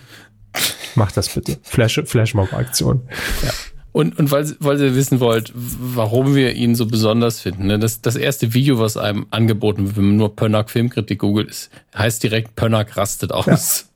[0.95, 1.57] Mach das bitte.
[1.63, 3.01] Flash, Flashmob-Aktion.
[3.43, 3.51] Ja.
[3.91, 7.67] Und, und weil, weil ihr wissen wollt, warum wir ihn so besonders finden.
[7.67, 7.79] Ne?
[7.79, 11.71] Das, das erste Video, was einem angeboten wird, wenn man nur Pönnack Filmkritik googelt, ist,
[11.97, 13.47] heißt direkt Pönnack rastet aus.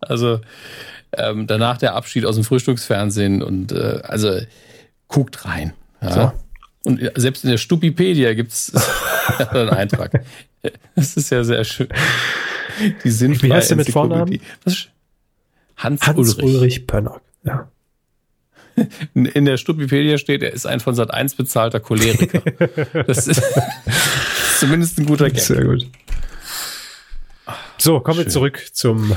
[0.01, 0.07] Ja.
[0.09, 0.41] Also
[1.15, 4.39] ähm, danach der Abschied aus dem Frühstücksfernsehen und äh, also
[5.07, 5.73] guckt rein.
[6.01, 6.11] Ja?
[6.11, 6.31] So.
[6.85, 8.73] Und selbst in der Stupipedia gibt's
[9.51, 10.23] einen Eintrag.
[10.95, 11.87] Das ist ja sehr schön.
[13.03, 14.39] Die sind Wie heißt der mit Vornamen?
[15.77, 16.43] Hans, Hans Ulrich.
[16.43, 17.21] Ulrich Pönnack.
[17.43, 17.69] Ja.
[19.13, 22.41] In der Stupipedia steht, er ist ein von Sat 1 bezahlter Choleriker.
[23.05, 23.41] Das ist
[24.59, 25.39] zumindest ein guter Gag.
[25.39, 25.87] Sehr gut.
[27.77, 28.25] So, kommen Schön.
[28.25, 29.15] wir zurück zum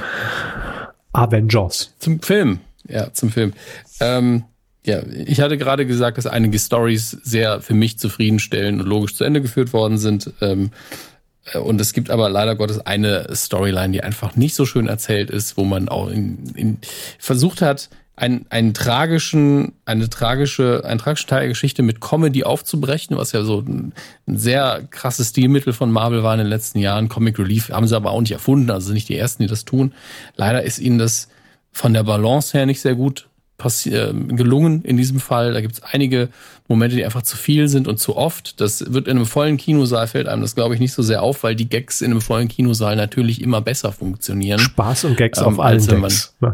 [1.13, 1.95] Avengers.
[1.99, 2.61] Zum Film.
[2.89, 3.55] Ja, zum Film.
[4.01, 4.45] Ähm,
[4.85, 9.25] ja, ich hatte gerade gesagt, dass einige Stories sehr für mich zufriedenstellend und logisch zu
[9.25, 10.33] Ende geführt worden sind.
[10.41, 11.16] Ähm, äh,
[11.55, 15.57] und es gibt aber leider Gottes eine Storyline, die einfach nicht so schön erzählt ist,
[15.57, 16.79] wo man auch in, in
[17.19, 23.17] versucht hat, einen, einen tragischen, eine tragische, ein tragische Teil der Geschichte mit Comedy aufzubrechen,
[23.17, 23.93] was ja so ein,
[24.27, 27.11] ein, sehr krasses Stilmittel von Marvel war in den letzten Jahren.
[27.11, 29.93] Comic Relief haben sie aber auch nicht erfunden, also nicht die ersten, die das tun.
[30.35, 31.29] Leider ist ihnen das
[31.73, 35.53] von der Balance her nicht sehr gut äh, gelungen in diesem Fall.
[35.53, 36.29] Da gibt es einige
[36.69, 38.61] Momente, die einfach zu viel sind und zu oft.
[38.61, 41.43] Das wird in einem vollen Kinosaal fällt einem das, glaube ich, nicht so sehr auf,
[41.43, 44.59] weil die Gags in einem vollen Kinosaal natürlich immer besser funktionieren.
[44.59, 46.35] Spaß und Gags ähm, auf allen Decks.
[46.41, 46.53] Genau.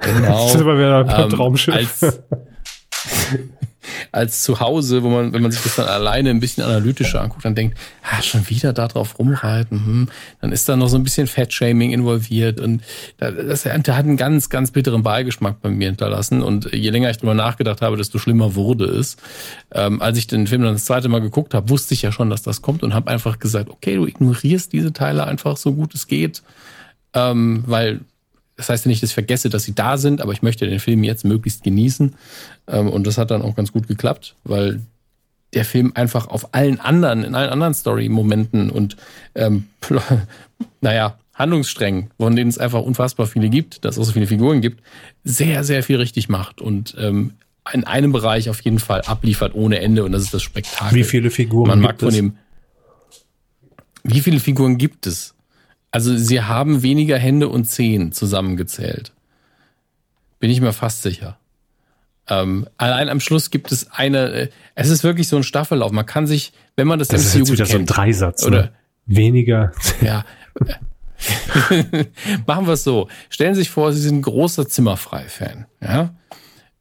[0.00, 1.74] das ist aber wieder ein ähm, Traumschiff.
[1.74, 2.00] Als,
[4.12, 7.44] als zu Hause, wo man, wenn man sich das dann alleine ein bisschen analytischer anguckt,
[7.44, 10.08] dann denkt, ah, schon wieder da drauf rumreiten, hm.
[10.40, 12.82] dann ist da noch so ein bisschen Fettshaming involviert und
[13.18, 17.18] das, das hat einen ganz, ganz bitteren Beigeschmack bei mir hinterlassen und je länger ich
[17.18, 19.16] drüber nachgedacht habe, desto schlimmer wurde es.
[19.72, 22.30] Ähm, als ich den Film dann das zweite Mal geguckt habe, wusste ich ja schon,
[22.30, 25.94] dass das kommt und habe einfach gesagt, okay, du ignorierst diese Teile einfach so gut
[25.94, 26.42] es geht,
[27.14, 28.00] ähm, weil
[28.56, 30.80] das heißt ja nicht, dass ich vergesse, dass sie da sind, aber ich möchte den
[30.80, 32.14] Film jetzt möglichst genießen.
[32.68, 34.80] Ähm, und das hat dann auch ganz gut geklappt, weil
[35.52, 38.96] der Film einfach auf allen anderen, in allen anderen Story-Momenten und
[39.34, 39.66] ähm,
[40.80, 44.62] naja, Handlungssträngen, von denen es einfach unfassbar viele gibt, dass es auch so viele Figuren
[44.62, 44.82] gibt,
[45.22, 47.34] sehr, sehr viel richtig macht und ähm,
[47.72, 50.96] in einem Bereich auf jeden Fall abliefert ohne Ende und das ist das Spektakel.
[50.96, 52.36] Wie viele Figuren Man mag von dem.
[54.02, 55.34] Wie viele Figuren gibt es?
[55.90, 59.12] Also sie haben weniger Hände und Zehen zusammengezählt.
[60.38, 61.38] Bin ich mir fast sicher.
[62.28, 65.92] Ähm, allein am Schluss gibt es eine, äh, es ist wirklich so ein Staffellauf.
[65.92, 68.62] Man kann sich, wenn man das, das ist jetzt wieder kennt, so ein Dreisatz, oder
[68.62, 68.72] ne?
[69.06, 69.72] weniger.
[70.00, 70.24] Ja.
[72.46, 73.08] Machen wir es so.
[73.30, 76.14] Stellen Sie sich vor, Sie sind ein großer Zimmerfrei-Fan, ja,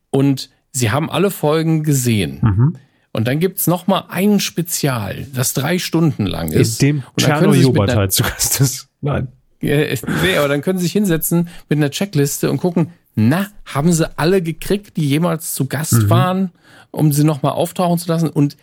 [0.10, 2.40] und Sie haben alle Folgen gesehen.
[2.42, 2.76] Mhm.
[3.14, 6.84] Und dann gibt's noch mal ein Spezial, das drei Stunden lang ist.
[6.84, 8.90] In dem Tscherno-Joghurt halt zu Gast ist.
[9.06, 9.28] Nein.
[9.62, 14.10] nee, aber dann können Sie sich hinsetzen mit einer Checkliste und gucken, na, haben sie
[14.18, 16.10] alle gekriegt, die jemals zu Gast mhm.
[16.10, 16.52] waren,
[16.92, 18.30] um sie nochmal auftauchen zu lassen?
[18.30, 18.58] Und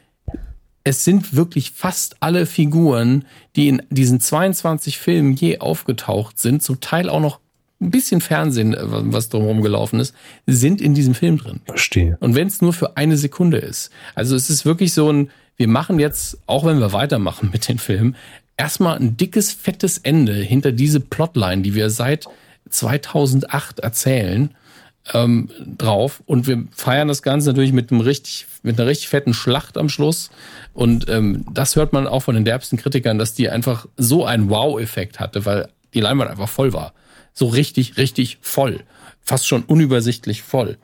[0.85, 3.24] es sind wirklich fast alle Figuren,
[3.56, 7.40] die in diesen 22 Filmen je aufgetaucht sind, zum Teil auch noch
[7.81, 10.14] ein bisschen Fernsehen, äh, was drumherum gelaufen ist,
[10.47, 11.60] sind in diesem Film drin.
[11.64, 12.16] Verstehe.
[12.20, 13.90] Und wenn es nur für eine Sekunde ist.
[14.14, 17.78] Also es ist wirklich so ein, wir machen jetzt, auch wenn wir weitermachen mit den
[17.78, 18.16] Filmen,
[18.56, 22.26] erstmal ein dickes, fettes Ende hinter diese Plotline, die wir seit
[22.68, 24.54] 2008 erzählen,
[25.12, 26.22] ähm, drauf.
[26.26, 29.88] Und wir feiern das Ganze natürlich mit einem richtig, mit einer richtig fetten Schlacht am
[29.88, 30.30] Schluss.
[30.74, 34.48] Und ähm, das hört man auch von den derbsten Kritikern, dass die einfach so einen
[34.48, 36.92] Wow-Effekt hatte, weil die Leinwand einfach voll war.
[37.34, 38.80] So richtig, richtig voll.
[39.20, 40.78] Fast schon unübersichtlich voll.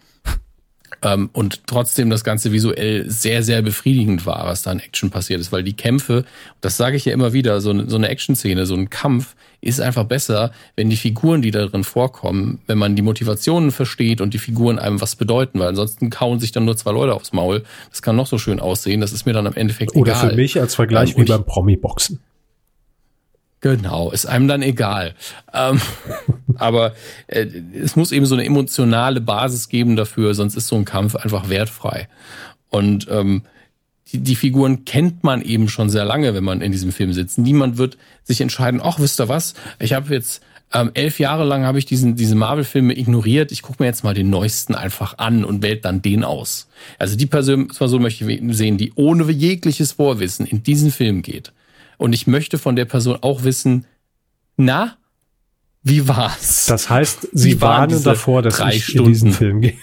[1.02, 5.40] Ähm, und trotzdem das Ganze visuell sehr, sehr befriedigend war, was da in Action passiert
[5.40, 6.24] ist, weil die Kämpfe,
[6.60, 9.80] das sage ich ja immer wieder, so eine, so eine Action-Szene, so ein Kampf ist
[9.80, 14.34] einfach besser, wenn die Figuren, die da drin vorkommen, wenn man die Motivationen versteht und
[14.34, 17.64] die Figuren einem was bedeuten, weil ansonsten kauen sich dann nur zwei Leute aufs Maul.
[17.90, 20.22] Das kann noch so schön aussehen, das ist mir dann am Endeffekt Oder egal.
[20.24, 22.20] Oder für mich als Vergleich ähm, wie beim Promi-Boxen.
[23.60, 25.14] Genau, ist einem dann egal.
[25.52, 25.80] Ähm,
[26.56, 26.94] aber
[27.26, 31.16] äh, es muss eben so eine emotionale Basis geben dafür, sonst ist so ein Kampf
[31.16, 32.08] einfach wertfrei.
[32.70, 33.42] Und ähm,
[34.12, 37.38] die, die Figuren kennt man eben schon sehr lange, wenn man in diesem Film sitzt.
[37.38, 41.64] Niemand wird sich entscheiden, ach, wisst ihr was, ich habe jetzt ähm, elf Jahre lang
[41.64, 43.52] habe ich diesen, diese Marvel-Filme ignoriert.
[43.52, 46.68] Ich gucke mir jetzt mal den neuesten einfach an und wählt dann den aus.
[46.98, 51.52] Also die Person, so möchte ich sehen, die ohne jegliches Vorwissen in diesen Film geht
[51.98, 53.84] und ich möchte von der Person auch wissen,
[54.56, 54.96] na,
[55.82, 56.66] wie war's?
[56.66, 59.06] Das heißt, Sie warnen davor, dass ich Stunden?
[59.06, 59.74] in diesen Film gehe.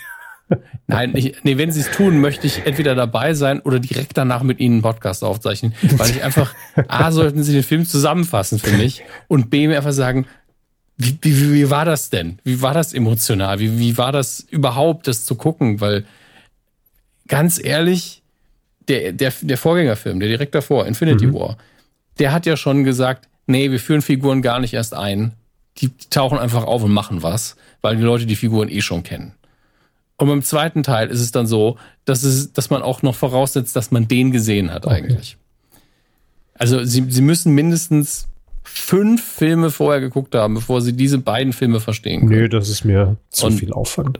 [0.87, 4.43] Nein, ich, nee, wenn Sie es tun, möchte ich entweder dabei sein oder direkt danach
[4.43, 6.53] mit Ihnen einen Podcast aufzeichnen, weil ich einfach,
[6.87, 10.27] A, sollten Sie den Film zusammenfassen für mich und B, mir einfach sagen,
[10.97, 12.39] wie, wie, wie war das denn?
[12.43, 13.59] Wie war das emotional?
[13.59, 15.81] Wie, wie war das überhaupt, das zu gucken?
[15.81, 16.05] Weil
[17.27, 18.21] ganz ehrlich,
[18.87, 21.33] der, der, der Vorgängerfilm, der direkt davor, Infinity mhm.
[21.33, 21.57] War,
[22.19, 25.33] der hat ja schon gesagt, nee, wir führen Figuren gar nicht erst ein.
[25.77, 29.03] Die, die tauchen einfach auf und machen was, weil die Leute die Figuren eh schon
[29.03, 29.33] kennen.
[30.17, 33.75] Und beim zweiten Teil ist es dann so, dass, es, dass man auch noch voraussetzt,
[33.75, 34.95] dass man den gesehen hat okay.
[34.95, 35.37] eigentlich.
[36.53, 38.27] Also sie, sie müssen mindestens
[38.63, 42.41] fünf Filme vorher geguckt haben, bevor sie diese beiden Filme verstehen können.
[42.41, 44.19] Nee, das ist mir zu und, viel Aufwand.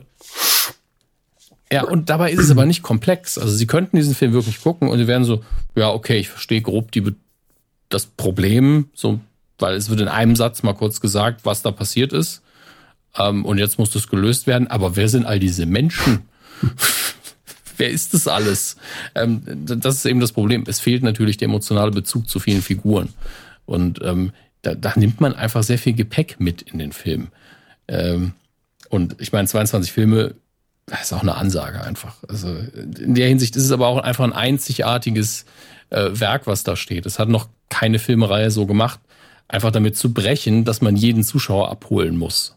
[1.72, 3.38] Ja, und dabei ist es aber nicht komplex.
[3.38, 5.42] Also sie könnten diesen Film wirklich gucken und sie wären so,
[5.74, 7.14] ja, okay, ich verstehe grob die,
[7.88, 9.20] das Problem, so,
[9.58, 12.42] weil es wird in einem Satz mal kurz gesagt, was da passiert ist.
[13.18, 14.66] Ähm, und jetzt muss das gelöst werden.
[14.68, 16.22] Aber wer sind all diese Menschen?
[17.76, 18.76] wer ist das alles?
[19.14, 20.64] Ähm, das ist eben das Problem.
[20.66, 23.10] Es fehlt natürlich der emotionale Bezug zu vielen Figuren.
[23.64, 24.32] Und ähm,
[24.62, 27.28] da, da nimmt man einfach sehr viel Gepäck mit in den Film.
[27.88, 28.32] Ähm,
[28.88, 30.34] und ich meine, 22 Filme,
[30.86, 32.16] das ist auch eine Ansage einfach.
[32.28, 35.44] Also in der Hinsicht ist es aber auch einfach ein einzigartiges
[35.90, 37.06] äh, Werk, was da steht.
[37.06, 39.00] Es hat noch keine Filmreihe so gemacht,
[39.48, 42.56] einfach damit zu brechen, dass man jeden Zuschauer abholen muss,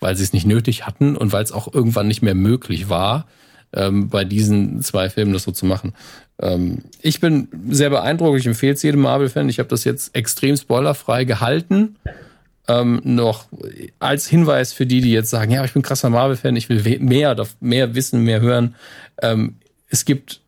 [0.00, 3.26] weil sie es nicht nötig hatten und weil es auch irgendwann nicht mehr möglich war,
[3.72, 5.94] ähm, bei diesen zwei Filmen das so zu machen.
[6.40, 9.48] Ähm, ich bin sehr beeindruckt, ich empfehle es jedem Marvel-Fan.
[9.48, 11.96] Ich habe das jetzt extrem spoilerfrei gehalten.
[12.68, 13.46] Ähm, noch
[14.00, 17.36] als Hinweis für die, die jetzt sagen, ja, ich bin krasser Marvel-Fan, ich will mehr,
[17.60, 18.74] mehr wissen, mehr hören.
[19.22, 19.56] Ähm,
[19.88, 20.40] es gibt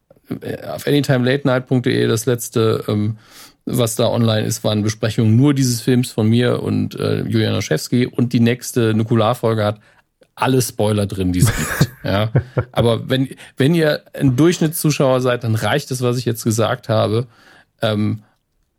[0.67, 3.19] auf anytimelate-night.de das letzte, ähm,
[3.65, 8.07] was da online ist, waren Besprechungen nur dieses Films von mir und äh, Julian Oschewski
[8.07, 9.81] und die nächste Nukularfolge hat
[10.35, 11.91] alle Spoiler drin, die es gibt.
[12.05, 12.31] ja.
[12.73, 17.27] Aber wenn, wenn ihr ein Durchschnittszuschauer seid, dann reicht es, was ich jetzt gesagt habe.
[17.83, 18.23] Ähm,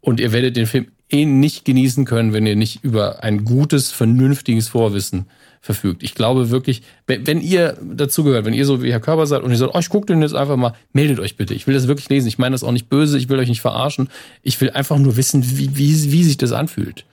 [0.02, 3.92] und ihr werdet den Film eh nicht genießen können, wenn ihr nicht über ein gutes,
[3.92, 5.26] vernünftiges Vorwissen
[5.62, 6.04] verfügt.
[6.04, 9.52] Ich glaube wirklich, wenn, wenn ihr dazugehört, wenn ihr so wie Herr Körber seid und
[9.52, 11.54] ihr sagt, oh, ich gucke den jetzt einfach mal, meldet euch bitte.
[11.54, 12.28] Ich will das wirklich lesen.
[12.28, 14.10] Ich meine das auch nicht böse, ich will euch nicht verarschen.
[14.42, 17.06] Ich will einfach nur wissen, wie, wie, wie sich das anfühlt.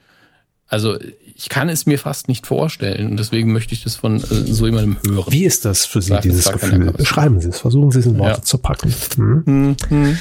[0.69, 0.97] Also
[1.35, 4.65] ich kann es mir fast nicht vorstellen und deswegen möchte ich das von äh, so
[4.65, 5.25] jemandem hören.
[5.29, 6.91] Wie ist das für Sie, dieses Gefühl?
[6.91, 8.41] Beschreiben Sie es, versuchen Sie es in Worte ja.
[8.41, 8.93] zu packen.
[9.15, 9.43] Hm?
[9.45, 10.17] Hm, hm.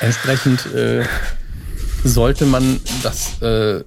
[0.00, 1.04] Entsprechend äh,
[2.04, 3.84] sollte man das äh,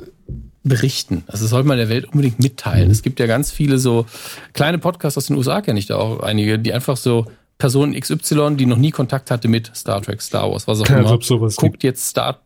[0.69, 1.23] berichten.
[1.27, 2.85] Also das sollte man der Welt unbedingt mitteilen.
[2.85, 2.91] Mhm.
[2.91, 4.05] Es gibt ja ganz viele so
[4.53, 7.25] kleine Podcasts aus den USA, kenne ich da auch einige, die einfach so
[7.57, 11.01] Person XY, die noch nie Kontakt hatte mit Star Trek, Star Wars, was auch Keine
[11.01, 11.83] immer, guckt gibt.
[11.83, 12.39] jetzt Star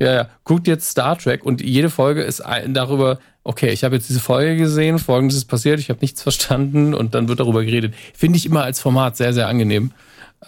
[0.00, 4.08] ja, ja, guckt jetzt Star Trek und jede Folge ist darüber, okay, ich habe jetzt
[4.08, 7.94] diese Folge gesehen, folgendes ist passiert, ich habe nichts verstanden und dann wird darüber geredet.
[8.14, 9.92] Finde ich immer als Format sehr, sehr angenehm.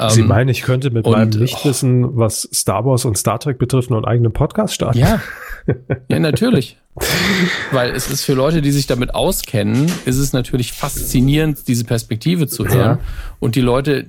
[0.09, 2.11] Sie ähm, meinen, ich könnte mit und, meinem Nichtwissen, oh.
[2.15, 4.99] was Star Wars und Star Trek betrifft, nur einen eigenen Podcast starten?
[4.99, 5.21] Ja,
[6.09, 6.79] ja natürlich.
[7.73, 12.47] Weil es ist für Leute, die sich damit auskennen, ist es natürlich faszinierend, diese Perspektive
[12.47, 12.99] zu hören.
[12.99, 13.05] Ja.
[13.39, 14.07] Und die Leute,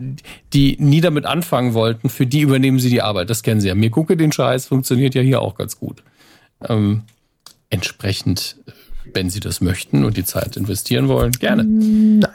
[0.54, 3.30] die nie damit anfangen wollten, für die übernehmen sie die Arbeit.
[3.30, 3.76] Das kennen sie ja.
[3.76, 6.04] Mir gucke den Scheiß, funktioniert ja hier auch ganz gut.
[6.62, 7.04] Ähm,
[7.70, 8.58] entsprechend,
[9.14, 11.64] wenn sie das möchten und die Zeit investieren wollen, gerne.
[11.64, 12.32] Nein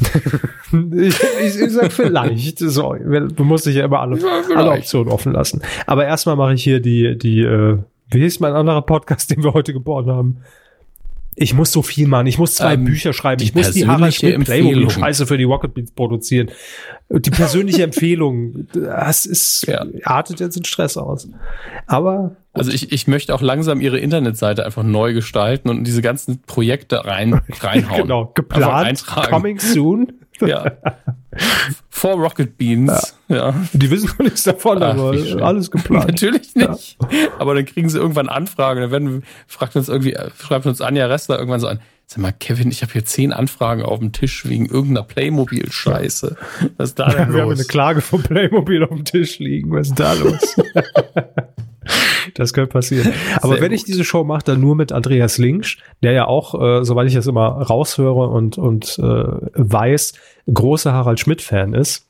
[0.92, 2.58] ich, ich, ich sag vielleicht.
[2.58, 5.62] So, du musst dich ja immer alle, ja, alle Optionen offen lassen.
[5.86, 7.78] Aber erstmal mache ich hier die, die, äh,
[8.10, 10.38] wie ist mein anderer Podcast, den wir heute geboren haben?
[11.34, 12.26] Ich muss so viel machen.
[12.26, 13.42] Ich muss zwei ähm, Bücher schreiben.
[13.42, 16.50] Ich muss die Harald Schmidt Playmobil Scheiße für die Rocket Beats produzieren.
[17.08, 19.86] Die persönliche Empfehlung, das ist, ja.
[20.04, 21.28] artet jetzt in Stress aus.
[21.86, 22.36] Aber.
[22.52, 27.04] Also ich, ich möchte auch langsam ihre Internetseite einfach neu gestalten und diese ganzen Projekte
[27.06, 28.02] rein, reinhauen.
[28.02, 28.30] genau.
[28.34, 29.06] Geplant.
[29.06, 30.12] Coming soon.
[30.40, 30.72] Ja.
[31.88, 33.16] Vor Rocket Beans.
[33.28, 33.36] Ja.
[33.36, 33.54] ja.
[33.72, 36.06] Die wissen noch nichts davon, Ach, aber alles geplant.
[36.08, 36.98] Natürlich nicht.
[37.00, 37.28] Ja.
[37.38, 38.80] Aber dann kriegen sie irgendwann Anfragen.
[38.80, 41.80] Dann werden, fragt uns irgendwie, schreibt uns Anja Ressler irgendwann so an.
[42.06, 46.36] Sag mal, Kevin, ich habe hier zehn Anfragen auf dem Tisch wegen irgendeiner Playmobil-Scheiße.
[46.76, 47.34] Was ist da denn los?
[47.34, 49.72] Wir haben eine Klage von Playmobil auf dem Tisch liegen.
[49.72, 50.56] Was ist da los?
[52.34, 53.12] das könnte passieren.
[53.36, 53.78] Aber Sehr wenn gut.
[53.78, 57.14] ich diese Show mache, dann nur mit Andreas Linksch, der ja auch, äh, soweit ich
[57.14, 60.14] das immer raushöre und, und äh, weiß,
[60.52, 62.08] großer Harald Schmidt-Fan ist.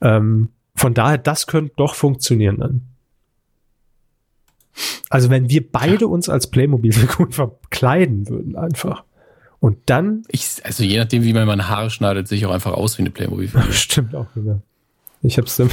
[0.00, 2.82] Ähm, von daher, das könnte doch funktionieren dann.
[5.10, 9.04] Also wenn wir beide uns als Playmobil-Figuren verkleiden würden, einfach.
[9.58, 10.22] Und dann.
[10.28, 13.02] Ich, also je nachdem, wie man meine Haare schneidet, sehe ich auch einfach aus wie
[13.02, 13.72] eine Playmobil-Figur.
[13.72, 14.62] Stimmt auch wieder.
[15.22, 15.68] Ich hab's dann.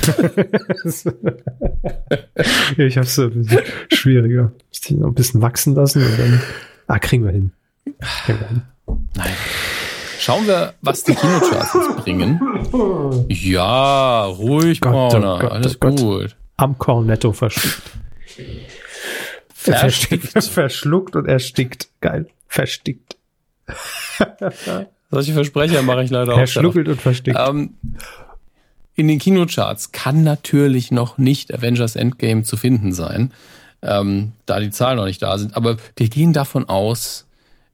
[2.77, 3.61] ich hab's ein bisschen
[3.93, 4.51] schwieriger.
[4.71, 6.41] Ich noch ein bisschen wachsen lassen und dann.
[6.87, 7.51] Ah, kriegen wir hin.
[8.25, 8.61] Kriegen wir hin.
[9.15, 9.33] Nein.
[10.19, 12.39] Schauen wir, was die Kinocharts jetzt bringen.
[13.29, 15.35] Ja, ruhig, Gott, Corner.
[15.35, 15.97] Oh Gott, Alles oh Gott.
[15.97, 16.35] gut.
[16.57, 17.81] Am Cornetto verschluckt.
[19.53, 20.43] Verstickt.
[20.43, 21.87] Verschluckt und erstickt.
[22.01, 22.27] Geil.
[22.47, 23.17] Verstickt.
[25.11, 26.37] Solche Versprecher mache ich leider auch.
[26.37, 27.37] Verschluckelt und verstickt.
[27.39, 27.75] Ähm,
[28.97, 33.31] in den Kinocharts kann natürlich noch nicht Avengers Endgame zu finden sein,
[33.83, 35.55] ähm, da die Zahlen noch nicht da sind.
[35.55, 37.25] Aber wir gehen davon aus,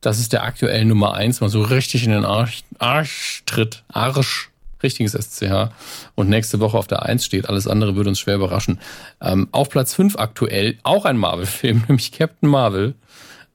[0.02, 3.84] dass es der aktuell Nummer eins mal so richtig in den Arsch, Arsch tritt.
[3.88, 4.52] Arsch,
[4.84, 5.72] richtiges SCH.
[6.16, 7.48] Und nächste Woche auf der Eins steht.
[7.48, 8.82] Alles andere würde uns schwer überraschen.
[9.22, 12.95] Ähm, auf Platz fünf aktuell auch ein Marvel-Film, nämlich Captain Marvel.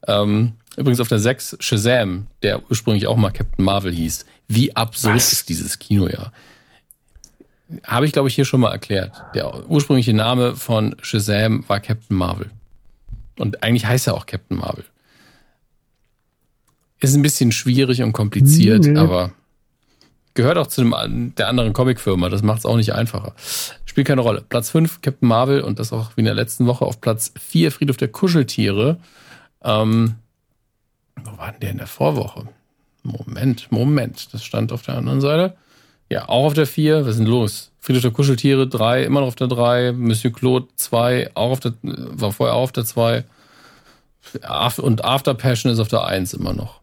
[0.07, 4.25] Ähm, übrigens auf der sechs Shazam, der ursprünglich auch mal Captain Marvel hieß.
[4.49, 5.33] Wie absurd Was?
[5.33, 6.33] ist dieses Kinojahr?
[7.85, 9.13] Habe ich, glaube ich, hier schon mal erklärt.
[9.35, 12.51] Der ursprüngliche Name von Shazam war Captain Marvel.
[13.39, 14.85] Und eigentlich heißt er auch Captain Marvel.
[17.01, 18.97] Ist ein bisschen schwierig und kompliziert, mhm.
[18.97, 19.33] aber
[20.35, 22.29] gehört auch zu dem, der anderen Comicfirma.
[22.29, 23.35] Das macht es auch nicht einfacher.
[23.85, 24.45] Spielt keine Rolle.
[24.49, 27.71] Platz 5, Captain Marvel und das auch wie in der letzten Woche auf Platz 4,
[27.71, 28.99] Friedhof der Kuscheltiere.
[29.63, 30.15] Ähm,
[31.25, 32.49] wo war denn der in der Vorwoche?
[33.03, 34.33] Moment, Moment.
[34.33, 35.57] Das stand auf der anderen Seite.
[36.11, 37.03] Ja, auch auf der 4.
[37.03, 37.71] Was ist denn los?
[37.81, 39.93] Friedrich der Kuscheltiere 3, immer noch auf der 3.
[39.93, 43.25] Monsieur Claude 2, auch auf der, war vorher auch auf der 2.
[44.79, 46.81] Und After Passion ist auf der 1 immer noch.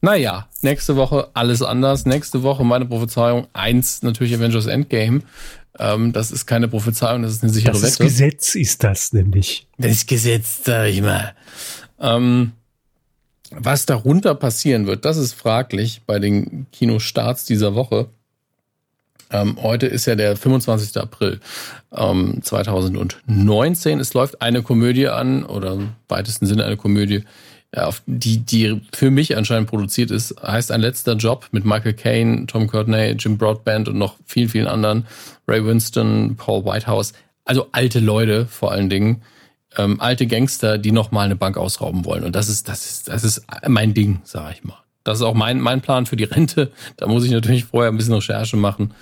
[0.00, 2.06] Naja, nächste Woche alles anders.
[2.06, 5.22] Nächste Woche meine Prophezeiung 1, natürlich Avengers Endgame.
[5.78, 7.90] Ähm, das ist keine Prophezeiung, das ist eine sichere das Wette.
[7.90, 9.66] Das Gesetz ist das nämlich.
[9.76, 11.34] Das Gesetz, sag ich mal.
[12.00, 12.52] Ähm,
[13.50, 18.08] was darunter passieren wird, das ist fraglich bei den Kinostarts dieser Woche.
[19.30, 21.00] Ähm, heute ist ja der 25.
[21.00, 21.40] April
[21.92, 24.00] ähm, 2019.
[24.00, 27.24] Es läuft eine Komödie an, oder im weitesten Sinne eine Komödie,
[28.06, 32.66] die, die für mich anscheinend produziert ist, heißt ein letzter Job mit Michael Caine, Tom
[32.66, 35.06] Courtney, Jim Broadband und noch vielen, vielen anderen,
[35.46, 37.12] Ray Winston, Paul Whitehouse,
[37.44, 39.22] also alte Leute vor allen Dingen,
[39.76, 42.24] ähm, alte Gangster, die noch mal eine Bank ausrauben wollen.
[42.24, 44.78] Und das ist, das ist, das ist mein Ding, sag ich mal.
[45.08, 46.70] Das ist auch mein, mein Plan für die Rente.
[46.98, 48.92] Da muss ich natürlich vorher ein bisschen Recherche machen.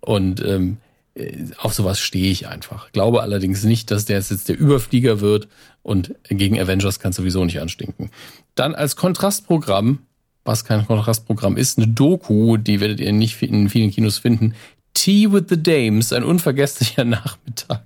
[0.00, 0.78] Und ähm,
[1.14, 2.90] äh, auf sowas stehe ich einfach.
[2.90, 5.46] Glaube allerdings nicht, dass der jetzt der Überflieger wird
[5.84, 8.10] und gegen Avengers kann sowieso nicht anstinken.
[8.56, 10.00] Dann als Kontrastprogramm,
[10.44, 14.56] was kein Kontrastprogramm ist, eine Doku, die werdet ihr nicht in vielen Kinos finden.
[14.94, 17.84] Tea with the Dames, ein unvergesslicher Nachmittag.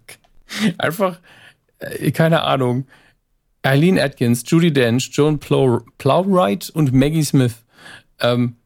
[0.79, 1.21] Einfach,
[1.81, 2.87] äh, keine Ahnung.
[3.61, 7.66] Eileen Atkins, Judy Dench, Joan Plowright und Maggie Smith.
[8.21, 8.57] Ähm,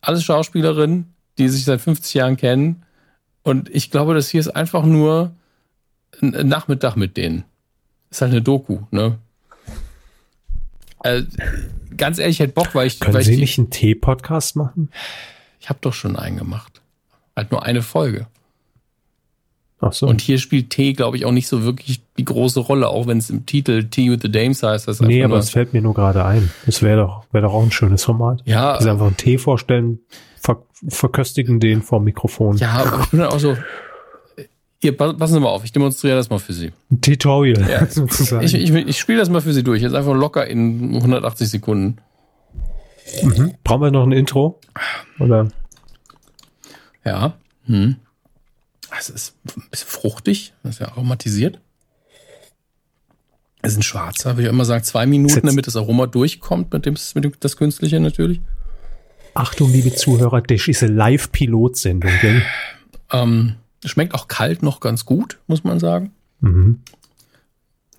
[0.00, 2.84] alles Schauspielerinnen, die sich seit 50 Jahren kennen
[3.42, 5.34] und ich glaube, das hier ist einfach nur
[6.20, 7.44] ein Nachmittag mit denen.
[8.10, 9.18] Ist halt eine Doku, ne?
[10.98, 11.26] Also,
[11.96, 13.00] ganz ehrlich, ich hätte Bock, weil ich.
[13.00, 14.90] Können weil Sie ich nicht einen Tee-Podcast machen?
[15.58, 16.80] Ich habe doch schon einen gemacht.
[17.34, 18.26] Halt nur eine Folge.
[19.84, 20.06] Ach so.
[20.06, 23.18] Und hier spielt Tee, glaube ich, auch nicht so wirklich die große Rolle, auch wenn
[23.18, 24.86] es im Titel Tea with the Dames heißt.
[24.86, 26.52] Das nee, aber es fällt mir nur gerade ein.
[26.66, 28.42] Das wäre doch, wäre doch auch ein schönes Format.
[28.44, 28.80] Ja.
[28.80, 29.98] Sie einfach einen Tee vorstellen,
[30.40, 32.56] ver verköstigen den vor Mikrofon.
[32.58, 33.56] Ja, aber ich bin dann auch so,
[34.80, 36.70] ihr, passen Sie mal auf, ich demonstriere das mal für Sie.
[36.90, 37.84] Ein Tutorial, ja.
[37.90, 38.44] sozusagen.
[38.44, 41.98] Ich, ich, ich spiele das mal für Sie durch, jetzt einfach locker in 180 Sekunden.
[43.20, 43.54] Mhm.
[43.64, 44.60] Brauchen wir noch ein Intro?
[45.18, 45.48] Oder?
[47.04, 47.34] Ja.
[47.66, 47.96] Hm.
[48.98, 51.58] Es ist ein bisschen fruchtig, das ist ja aromatisiert.
[53.62, 56.84] Es ist ein schwarzer, würde ich immer sagen, zwei Minuten, damit das Aroma durchkommt, mit
[56.84, 58.40] dem, mit dem das Künstliche natürlich.
[59.34, 62.42] Achtung, liebe Zuhörer, das ist eine Live-Pilot-Sendung, gell?
[63.12, 63.54] Ähm,
[63.84, 66.12] schmeckt auch kalt noch ganz gut, muss man sagen.
[66.40, 66.80] Mhm.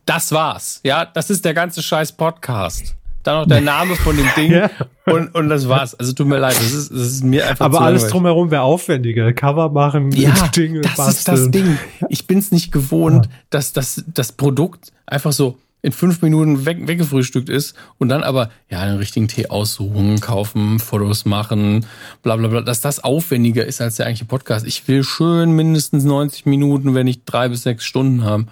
[0.06, 0.82] Das war's.
[0.84, 2.95] Ja, das ist der ganze scheiß Podcast.
[3.24, 4.70] Dann noch der Name von dem Ding ja.
[5.06, 5.95] und, und das war's.
[5.95, 9.32] Also tut mir leid, das ist, das ist mir einfach Aber alles drumherum wäre aufwendiger.
[9.34, 11.16] Cover machen, ja, Dinge das basteln.
[11.16, 11.78] ist das Ding.
[12.10, 13.32] Ich bin's nicht gewohnt, ja.
[13.50, 18.50] dass das, das Produkt einfach so in fünf Minuten weg, weggefrühstückt ist und dann aber
[18.70, 21.86] ja einen richtigen Tee aussuchen, kaufen, Fotos machen,
[22.24, 24.66] bla bla bla, dass das aufwendiger ist als der eigentliche Podcast.
[24.66, 28.48] Ich will schön mindestens 90 Minuten, wenn nicht drei bis sechs Stunden haben.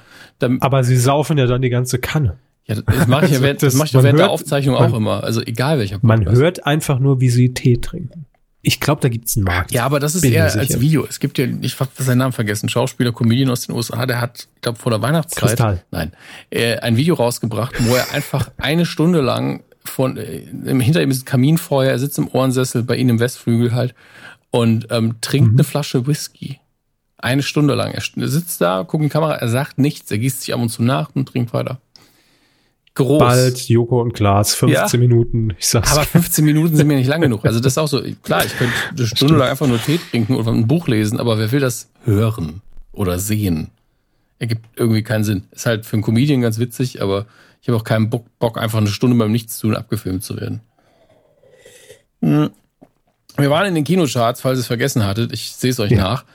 [0.60, 2.38] Aber sie saufen ja dann die ganze Kanne.
[2.65, 4.91] Ja, das mache ich ja während, das, das mach ich während hört, der Aufzeichnung man,
[4.91, 5.23] auch immer.
[5.23, 6.25] Also egal welcher Podcast.
[6.25, 8.25] Man hört einfach nur, wie sie Tee trinken.
[8.63, 9.71] Ich glaube, da gibt's einen Markt.
[9.71, 11.05] Ja, aber das ist Bin eher als Video.
[11.09, 14.47] Es gibt ja, ich habe seinen Namen vergessen, Schauspieler, Comedian aus den USA, der hat,
[14.55, 15.83] ich glaube, vor der Weihnachtszeit, Kristall.
[15.89, 16.11] nein,
[16.51, 20.43] äh, ein Video rausgebracht, wo er einfach eine Stunde lang von äh,
[20.83, 23.95] hinter ihm ist ein Kaminfeuer, er sitzt im Ohrensessel bei ihnen im Westflügel halt
[24.51, 25.57] und ähm, trinkt mhm.
[25.57, 26.59] eine Flasche Whisky.
[27.17, 27.93] Eine Stunde lang.
[27.93, 30.69] Er sitzt da, guckt in die Kamera, er sagt nichts, er gießt sich ab und
[30.69, 31.79] zu nach und trinkt weiter
[32.95, 33.19] groß.
[33.19, 35.07] Bald Joko und Glas, 15 ja.
[35.07, 35.55] Minuten.
[35.57, 35.91] Ich sag's.
[35.91, 37.45] Aber 15 Minuten sind mir nicht lang genug.
[37.45, 40.35] Also das ist auch so, klar, ich könnte eine Stunde lang einfach nur Tee trinken
[40.35, 42.61] oder ein Buch lesen, aber wer will das hören
[42.91, 43.69] oder sehen?
[44.39, 45.43] Ergibt irgendwie keinen Sinn.
[45.51, 47.26] Ist halt für einen Comedian ganz witzig, aber
[47.61, 50.61] ich habe auch keinen Bock, Bock, einfach eine Stunde beim Nichtstun abgefilmt zu werden.
[52.22, 52.49] Hm.
[53.38, 55.31] Wir waren in den Kinocharts, falls ihr es vergessen hattet.
[55.31, 56.01] Ich sehe es euch ja.
[56.01, 56.26] nach.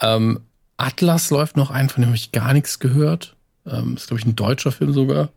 [0.00, 0.40] Ähm,
[0.76, 3.34] Atlas läuft noch ein, von dem habe ich gar nichts gehört.
[3.66, 5.30] Ähm, ist, glaube ich, ein deutscher Film sogar.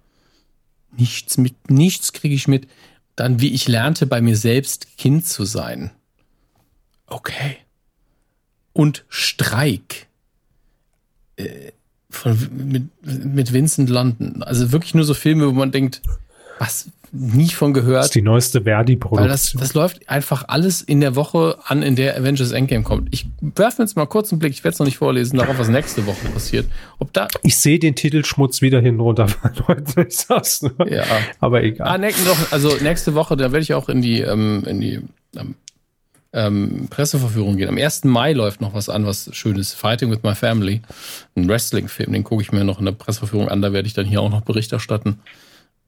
[0.92, 2.68] Nichts mit, nichts kriege ich mit.
[3.16, 5.92] Dann, wie ich lernte, bei mir selbst Kind zu sein.
[7.08, 7.58] Okay.
[8.74, 10.08] Und Streik.
[11.36, 11.72] Äh,
[12.10, 12.38] von,
[12.68, 14.42] mit, mit Vincent London.
[14.44, 16.02] Also wirklich nur so Filme, wo man denkt,
[16.58, 18.00] was, nie von gehört.
[18.00, 19.24] Das ist die neueste Verdi-Produktion.
[19.24, 23.10] Weil das, das läuft einfach alles in der Woche an, in der Avengers Endgame kommt.
[23.12, 25.68] Ich werfe jetzt mal kurz einen Blick, ich werde es noch nicht vorlesen, darauf, was
[25.70, 26.68] nächste Woche passiert.
[27.00, 29.28] Ob da ich sehe den Titelschmutz wieder hin runter,
[29.68, 30.92] Leute, ich sag's nur.
[30.92, 31.04] Ja.
[31.40, 31.88] Aber egal.
[31.88, 35.02] Ah, ne, doch, also nächste Woche, da werde ich auch in die, ähm, in die
[35.36, 35.56] ähm,
[36.32, 37.70] ähm, Presseverführung gehen.
[37.70, 38.04] Am 1.
[38.06, 39.74] Mai läuft noch was an, was schönes.
[39.74, 40.82] Fighting with My Family.
[41.36, 44.06] Ein Wrestling-Film, den gucke ich mir noch in der Presseverführung an, da werde ich dann
[44.06, 45.20] hier auch noch Bericht erstatten.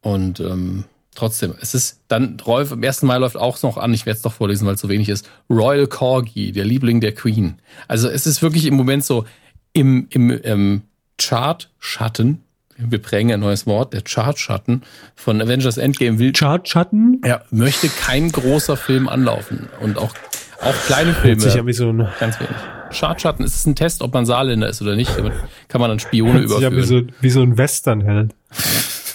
[0.02, 0.86] Und ähm,
[1.16, 4.22] trotzdem, es ist dann, Rolf, im ersten Mal läuft auch noch an, ich werde es
[4.22, 7.60] doch vorlesen, weil es so wenig ist, Royal Corgi, der Liebling der Queen.
[7.88, 9.26] Also es ist wirklich im Moment so
[9.74, 10.82] im, im, im
[11.18, 12.44] Chart-Schatten,
[12.78, 14.82] wir prägen ein neues Wort, der Chart-Schatten
[15.16, 16.32] von Avengers Endgame will.
[16.32, 17.22] Chart-Schatten?
[17.26, 20.14] Ja, möchte kein großer Film anlaufen und auch,
[20.62, 21.40] auch kleine Filme.
[21.40, 22.56] Sicher wie so ein ganz wenig.
[22.92, 25.18] Chartschatten, ist es ein Test, ob man Saarländer ist oder nicht.
[25.18, 25.34] Damit
[25.68, 26.74] kann man dann Spione überführen.
[26.74, 28.36] Ja, wie so, wie so ein Westernheld.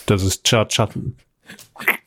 [0.06, 1.16] Das ist Chartschatten.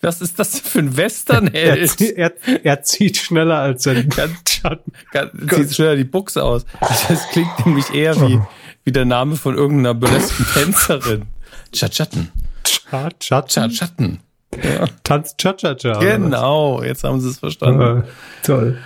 [0.02, 2.02] Was ist das für ein Westernheld?
[2.16, 4.94] er, er, er, zieht schneller als ein Chatschatten.
[5.50, 6.66] Zieht schneller die Buchse aus.
[6.80, 8.48] Das klingt nämlich eher wie, oh.
[8.86, 11.26] wie der Name von irgendeiner burlesken Tänzerin.
[11.74, 12.32] Chatschatten.
[12.64, 13.50] Chatschatten.
[13.50, 14.20] Chatschatten.
[14.56, 14.88] Ja.
[15.04, 16.00] Tanz Cha-Cha-Cha.
[16.00, 18.00] Genau, jetzt haben sie es verstanden.
[18.00, 18.04] Äh,
[18.44, 18.78] toll.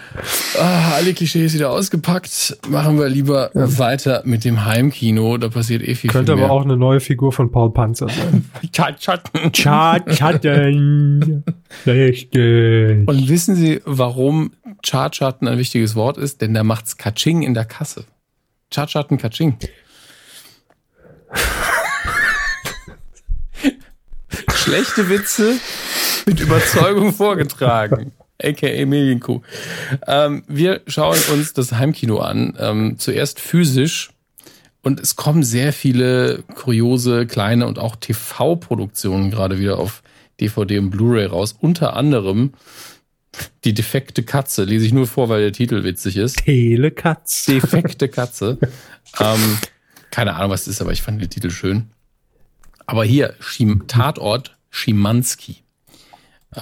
[0.60, 2.58] Ah, alle Klischees wieder ausgepackt.
[2.68, 3.78] Machen wir lieber ja.
[3.80, 5.38] weiter mit dem Heimkino.
[5.38, 8.50] Da passiert eh viel, Könnte viel aber auch eine neue Figur von Paul Panzer sein.
[8.74, 9.54] Cha-Chatten.
[9.54, 11.44] Cha-Chatten.
[11.86, 13.08] Richtig.
[13.08, 14.52] Und wissen Sie, warum
[14.84, 16.42] Cha-Chatten ein wichtiges Wort ist?
[16.42, 18.04] Denn da macht's Kaching in der Kasse.
[18.70, 19.58] Cha-Chatten Kaching.
[24.64, 25.58] Schlechte Witze
[26.26, 28.14] mit Überzeugung vorgetragen.
[28.42, 29.42] AKA Medienkuh.
[30.08, 32.56] Ähm, wir schauen uns das Heimkino an.
[32.58, 34.12] Ähm, zuerst physisch.
[34.82, 40.02] Und es kommen sehr viele kuriose, kleine und auch TV-Produktionen gerade wieder auf
[40.40, 41.58] DVD und Blu-ray raus.
[41.60, 42.54] Unter anderem
[43.66, 44.64] die defekte Katze.
[44.64, 46.38] Lese ich nur vor, weil der Titel witzig ist.
[46.38, 47.44] Telekatz.
[47.48, 48.60] Defekte Katze.
[49.20, 49.58] ähm,
[50.10, 51.90] keine Ahnung, was das ist, aber ich fand den Titel schön.
[52.86, 55.58] Aber hier, Schim Tatort Schimanski.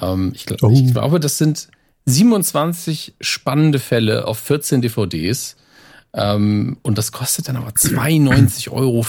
[0.02, 0.72] Ähm, ich, glaub, oh.
[0.74, 1.70] ich glaube, das sind
[2.06, 5.56] 27 spannende Fälle auf 14 DVDs.
[6.14, 9.06] Ähm, und das kostet dann aber 92,94 Euro.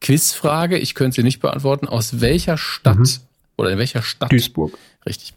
[0.00, 1.86] Quizfrage, ich könnte sie nicht beantworten.
[1.86, 3.08] Aus welcher Stadt mhm.
[3.56, 4.32] oder in welcher Stadt?
[4.32, 4.76] Duisburg.
[5.06, 5.34] Richtig.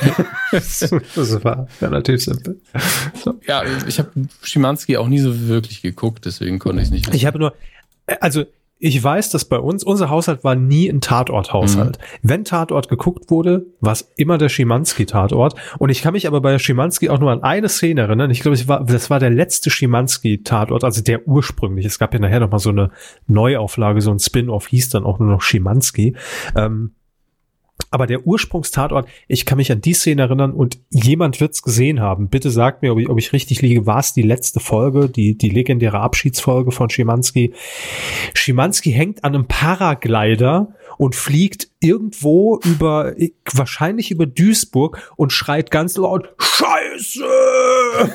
[0.52, 2.60] das war relativ simpel.
[3.22, 3.34] So.
[3.46, 4.10] Ja, ich habe
[4.42, 7.06] Schimanski auch nie so wirklich geguckt, deswegen konnte ich es nicht.
[7.06, 7.16] Wissen.
[7.16, 7.54] Ich habe nur,
[8.20, 8.44] also
[8.82, 11.98] ich weiß, dass bei uns, unser Haushalt war nie ein Tatorthaushalt.
[11.98, 12.18] Mhm.
[12.22, 15.54] Wenn Tatort geguckt wurde, war es immer der Schimanski-Tatort.
[15.78, 18.30] Und ich kann mich aber bei Schimanski auch nur an eine Szene erinnern.
[18.30, 21.84] Ich glaube, war, das war der letzte Schimanski-Tatort, also der ursprünglich.
[21.84, 22.90] Es gab ja nachher noch mal so eine
[23.28, 26.16] Neuauflage, so ein Spin-off, hieß dann auch nur noch Schimanski.
[26.56, 26.92] Ähm,
[27.90, 32.28] aber der Ursprungstatort, ich kann mich an die Szene erinnern und jemand wird's gesehen haben.
[32.28, 33.86] Bitte sagt mir, ob ich, ob ich richtig liege.
[33.86, 37.52] War es die letzte Folge, die, die legendäre Abschiedsfolge von Schimanski?
[38.34, 43.14] Schimanski hängt an einem Paraglider und fliegt irgendwo über,
[43.54, 47.24] wahrscheinlich über Duisburg und schreit ganz laut, Scheiße!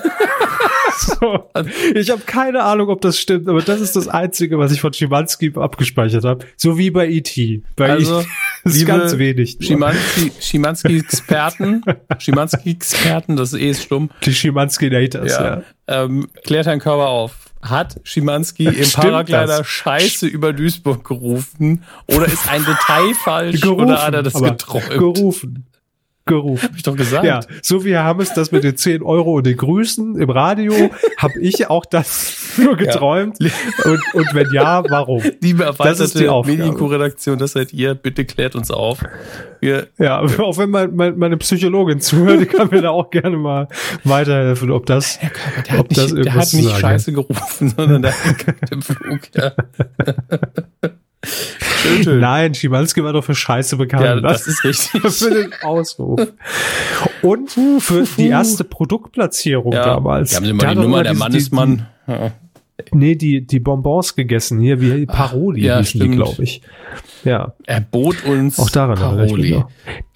[1.00, 1.50] so.
[1.96, 4.94] Ich habe keine Ahnung, ob das stimmt, aber das ist das Einzige, was ich von
[4.94, 6.46] Schimanski abgespeichert habe.
[6.58, 7.64] So wie bei E.T.
[7.76, 8.26] Bei also, e
[8.64, 9.58] das ist ganz wenig.
[9.62, 11.82] Schimanski, Schimanski-Experten,
[12.20, 14.12] Schimanski-Experten, das E ist stumm.
[14.24, 15.44] Die Schimanski-Daters, ja.
[15.44, 15.64] ja.
[15.88, 21.84] Ähm, klärt deinen Körper auf hat Schimanski im Paraglider Scheiße über Duisburg gerufen?
[22.08, 23.62] Oder ist ein Detail falsch?
[23.62, 24.90] Gerufen, oder hat er das geträumt?
[24.90, 25.66] Gerufen
[26.26, 26.70] gerufen.
[26.70, 27.24] Hab ich doch gesagt.
[27.24, 30.74] Ja, so wie Herr Hammes das mit den 10 Euro und den Grüßen im Radio,
[31.18, 33.38] habe ich auch das nur geträumt.
[33.40, 33.52] Ja.
[33.86, 35.22] Und, und wenn ja, warum?
[35.40, 37.94] Liebe erweiterte Medienco-Redaktion, das seid ihr.
[37.94, 39.04] Bitte klärt uns auf.
[39.60, 43.38] Wir ja, auch wenn mein, mein, meine Psychologin zuhört, die kann mir da auch gerne
[43.38, 43.68] mal
[44.04, 45.20] weiterhelfen, ob das,
[45.70, 49.20] der ob hat das nicht, der hat nicht Scheiße gerufen, sondern der hat im Flug,
[49.36, 49.52] ja.
[51.26, 54.04] Schön, Nein, Schimanski war doch für Scheiße bekannt.
[54.04, 55.02] Ja, das ist richtig.
[55.12, 56.20] für den Ausruf.
[57.22, 60.32] Und für die erste Produktplatzierung ja, damals.
[60.32, 61.88] Die haben Sie mal die Nummer, der Mann ist Mann.
[62.08, 62.32] Ja.
[62.92, 66.62] Nee, die, die Bonbons gegessen hier, wie Paroli ja, hießen die, glaube ich.
[67.24, 67.54] Ja.
[67.66, 69.64] Er bot uns auch daran Paroli.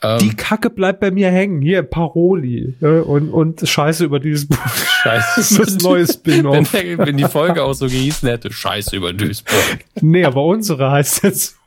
[0.02, 1.62] Ähm, die Kacke bleibt bei mir hängen.
[1.62, 2.76] Hier, Paroli.
[2.82, 4.58] Und, und Scheiße über dieses Buch.
[5.04, 5.58] Scheiße.
[5.58, 6.74] das neue Spin-off.
[6.74, 9.80] Wenn, wenn, die Folge auch so gehießen hätte, Scheiße über Duisburg.
[10.02, 11.60] Nee, aber unsere heißt jetzt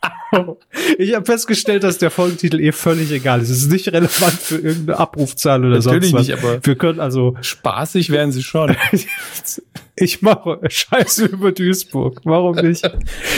[0.98, 3.50] ich habe festgestellt, dass der Folgentitel eh völlig egal ist.
[3.50, 6.28] Es ist nicht relevant für irgendeine Abrufzahl oder Natürlich sonst was.
[6.28, 8.74] nicht, aber wir können also spaßig werden sie schon.
[9.94, 12.20] ich mache Scheiße über Duisburg.
[12.24, 12.88] Warum nicht?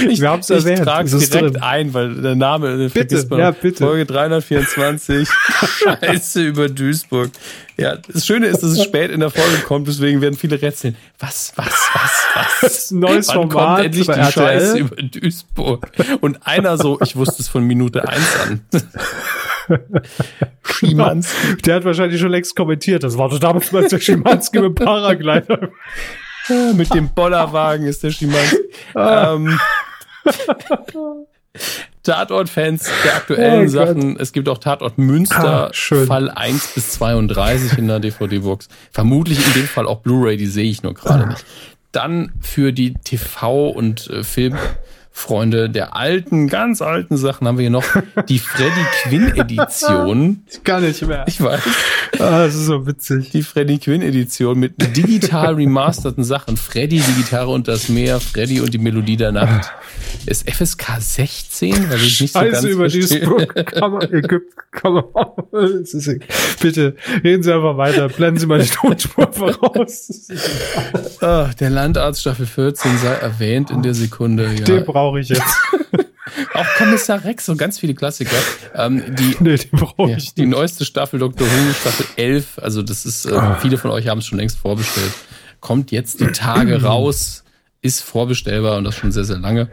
[0.08, 0.78] Ich, wir haben es erwähnt.
[0.78, 1.62] Ich trage direkt drin.
[1.62, 3.38] ein, weil der Name bitte, man.
[3.40, 3.84] Ja, bitte.
[3.84, 5.28] Folge 324
[5.82, 7.30] Scheiße über Duisburg.
[7.76, 10.96] Ja, das Schöne ist, dass es spät in der Folge kommt, deswegen werden viele rätseln.
[11.18, 12.26] Was, was, was,
[12.60, 12.90] was?
[12.92, 14.32] Neues Wann Format kommt endlich die RTL?
[14.32, 15.90] Scheiße über Duisburg.
[16.20, 18.60] Und einer so, ich wusste es von Minute eins an.
[20.62, 21.56] Schimanski.
[21.64, 23.02] Der hat wahrscheinlich schon längst kommentiert.
[23.02, 25.70] Das war doch damals mal der Schimanski mit Paraglider.
[26.74, 28.58] Mit dem Bollerwagen ist der Schimanski.
[28.94, 29.34] Ah.
[29.34, 29.58] Ähm,
[32.02, 34.18] Tatort-Fans der aktuellen oh Sachen.
[34.18, 38.68] Es gibt auch Tatort Münster, ah, Fall 1 bis 32 in der DVD-Box.
[38.90, 41.26] Vermutlich in dem Fall auch Blu-ray, die sehe ich nur gerade ah.
[41.28, 41.44] nicht.
[41.92, 44.58] Dann für die TV- und äh, Film-
[45.16, 47.86] Freunde der alten, ganz alten Sachen haben wir hier noch
[48.28, 50.42] die Freddy Quinn Edition.
[50.64, 51.24] Kann nicht mehr.
[51.28, 51.62] Ich weiß.
[52.18, 53.30] Ah, das ist so witzig.
[53.30, 56.56] Die Freddy Quinn Edition mit digital remasterten Sachen.
[56.56, 59.72] Freddy, die Gitarre und das Meer, Freddy und die Melodie der Nacht.
[60.26, 61.90] Ist FSK 16?
[61.90, 65.04] Weil ich nicht so ganz über dieses man, Ägypten, kann man,
[66.60, 68.08] bitte, reden Sie einfach weiter.
[68.08, 70.28] Blenden Sie mal die Tonspur voraus.
[71.20, 74.50] Ah, der Landarzt Staffel 14 sei erwähnt in der Sekunde.
[74.54, 74.64] Ja.
[74.64, 75.42] Den brauche ich jetzt.
[76.54, 78.36] Auch Kommissar Rex und ganz viele Klassiker.
[78.74, 81.46] Ähm, die, nee, brauche ja, ich Die neueste Staffel Dr.
[81.46, 83.58] Who, Staffel 11, also das ist, äh, ah.
[83.60, 85.12] viele von euch haben es schon längst vorbestellt.
[85.60, 87.44] Kommt jetzt die Tage raus,
[87.82, 89.68] ist vorbestellbar und das schon sehr, sehr lange.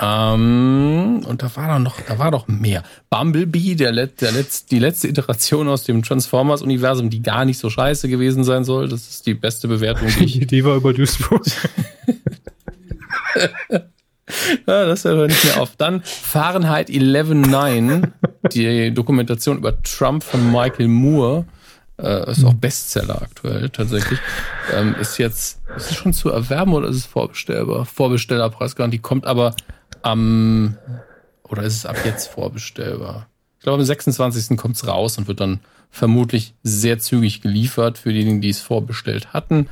[0.00, 2.82] ähm, und da war doch noch, da war doch mehr.
[3.10, 7.70] Bumblebee, der, Let, der Letz, die letzte Iteration aus dem Transformers-Universum, die gar nicht so
[7.70, 8.88] scheiße gewesen sein soll.
[8.88, 10.46] Das ist die beste Bewertung, die ich.
[10.46, 11.44] die war über Duisburg.
[14.66, 15.76] ja, das hört nicht mehr auf.
[15.76, 18.10] Dann Fahrenheit 11.9,
[18.52, 21.46] die Dokumentation über Trump von Michael Moore.
[21.96, 24.18] Äh, ist auch Bestseller aktuell tatsächlich.
[24.72, 27.84] Ähm, ist jetzt, ist es schon zu erwerben oder ist es vorbestellbar?
[27.84, 29.54] Vorbestellerpreisgarantie kommt aber
[30.02, 30.76] am,
[31.44, 33.28] oder ist es ab jetzt vorbestellbar?
[33.58, 34.58] Ich glaube, am 26.
[34.58, 39.32] kommt es raus und wird dann vermutlich sehr zügig geliefert für diejenigen, die es vorbestellt
[39.32, 39.68] hatten.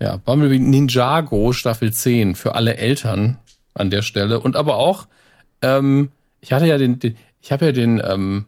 [0.00, 3.38] Ja, Bumblebee Ninjago Staffel 10 für alle Eltern
[3.74, 4.40] an der Stelle.
[4.40, 5.06] Und aber auch,
[5.62, 6.10] ähm,
[6.40, 8.46] ich hatte ja den, den ich habe ja den ähm,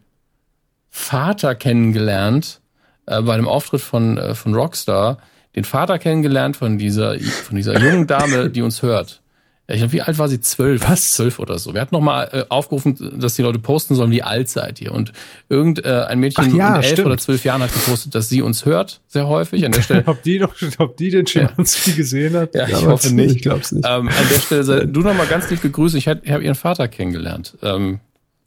[0.90, 2.60] Vater kennengelernt
[3.06, 5.18] äh, bei dem Auftritt von, äh, von Rockstar,
[5.56, 9.21] den Vater kennengelernt von dieser, von dieser jungen Dame, die uns hört.
[9.68, 10.40] Ich glaube, wie alt war sie?
[10.40, 10.82] Zwölf.
[10.88, 11.12] Was?
[11.12, 11.72] Zwölf oder so.
[11.72, 14.92] Wir hatten nochmal äh, aufgerufen, dass die Leute posten sollen, wie alt seid ihr.
[14.92, 15.12] Und
[15.48, 17.06] irgendein äh, Mädchen ja, mit elf stimmt.
[17.06, 19.64] oder zwölf Jahren hat gepostet, dass sie uns hört, sehr häufig.
[19.64, 20.02] An der Stelle.
[20.06, 21.96] ob die noch, ob die den Schimanski ja.
[21.96, 22.54] gesehen hat?
[22.54, 23.36] Ja, ich hoffe nicht.
[23.36, 23.86] Ich glaub's nicht.
[23.88, 25.94] Ähm, an der Stelle sei du nochmal ganz lieb gegrüßt.
[25.94, 27.56] Ich, ich habe ihren Vater kennengelernt.
[27.62, 28.00] Ähm,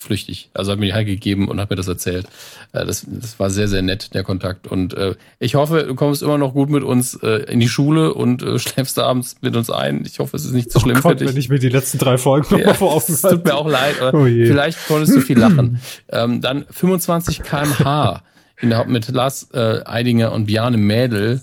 [0.05, 0.49] flüchtig.
[0.53, 2.27] Also hat mir die Hand gegeben und hat mir das erzählt.
[2.73, 4.67] Äh, das, das war sehr, sehr nett, der Kontakt.
[4.67, 8.13] Und äh, ich hoffe, du kommst immer noch gut mit uns äh, in die Schule
[8.13, 10.03] und äh, schläfst abends mit uns ein.
[10.05, 11.27] Ich hoffe, es ist nicht zu so schlimm Gott, für dich.
[11.27, 13.95] wenn ich mir die letzten drei Folgen ja, vor Augen Es tut mir auch leid,
[14.13, 15.79] oh vielleicht konntest du viel lachen.
[16.09, 18.21] ähm, dann 25 kmh
[18.61, 21.41] in der, mit Lars äh, Eidinger und Bjarne Mädel.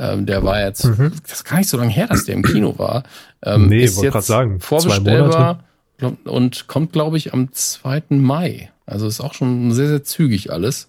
[0.00, 1.12] Ähm, der war jetzt, mhm.
[1.22, 3.02] das ist gar nicht so lange her, dass der im Kino war.
[3.42, 4.60] Ähm, nee, wollte gerade sagen.
[4.60, 5.64] Vorbestellbar
[6.24, 8.04] und kommt, glaube ich, am 2.
[8.10, 8.70] Mai.
[8.86, 10.88] Also ist auch schon sehr, sehr zügig alles.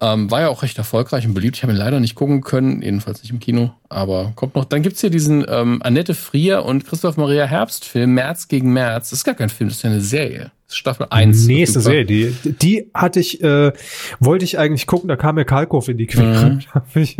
[0.00, 1.56] Ähm, war ja auch recht erfolgreich und beliebt.
[1.56, 4.64] Ich habe ihn leider nicht gucken können, jedenfalls nicht im Kino, aber kommt noch.
[4.64, 9.10] Dann gibt's hier diesen ähm, Annette Frier und Christoph Maria Herbst Film, März gegen März.
[9.10, 10.50] Das ist gar kein Film, das ist ja eine Serie.
[10.74, 11.46] Staffel 1.
[11.46, 12.04] Nächste Serie.
[12.04, 13.72] Die, die hatte ich, äh,
[14.20, 16.50] wollte ich eigentlich gucken, da kam mir Kalkow in die Quere.
[16.50, 16.60] Mhm.
[16.72, 17.16] Habe ich,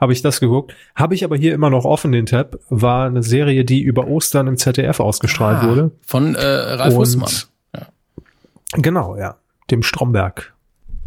[0.00, 0.74] hab ich das geguckt.
[0.94, 2.58] Habe ich aber hier immer noch offen, den Tab.
[2.68, 5.90] War eine Serie, die über Ostern im ZDF ausgestrahlt ah, wurde.
[6.02, 7.30] Von äh, Ralf Hussmann.
[7.74, 7.86] Ja.
[8.74, 9.36] Genau, ja.
[9.70, 10.54] Dem Stromberg.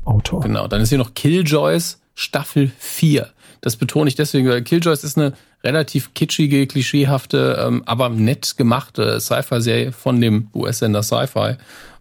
[0.03, 0.41] Autor.
[0.41, 3.29] Genau, dann ist hier noch Killjoys Staffel 4.
[3.61, 9.19] Das betone ich deswegen, weil Killjoys ist eine relativ kitschige, klischeehafte, ähm, aber nett gemachte
[9.19, 11.55] Sci-Fi-Serie von dem US-Sender Sci-Fi.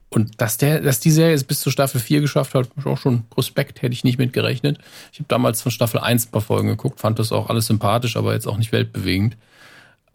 [0.09, 3.25] Und dass der, dass die Serie es bis zur Staffel 4 geschafft hat, auch schon
[3.37, 4.79] Respekt, hätte ich nicht mit gerechnet.
[5.13, 8.17] Ich habe damals von Staffel 1 ein paar Folgen geguckt, fand das auch alles sympathisch,
[8.17, 9.37] aber jetzt auch nicht weltbewegend.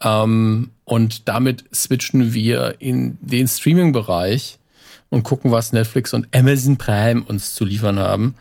[0.02, 4.58] Ähm, und damit switchen wir in den Streaming-Bereich
[5.08, 8.34] und gucken, was Netflix und Amazon Prime uns zu liefern haben.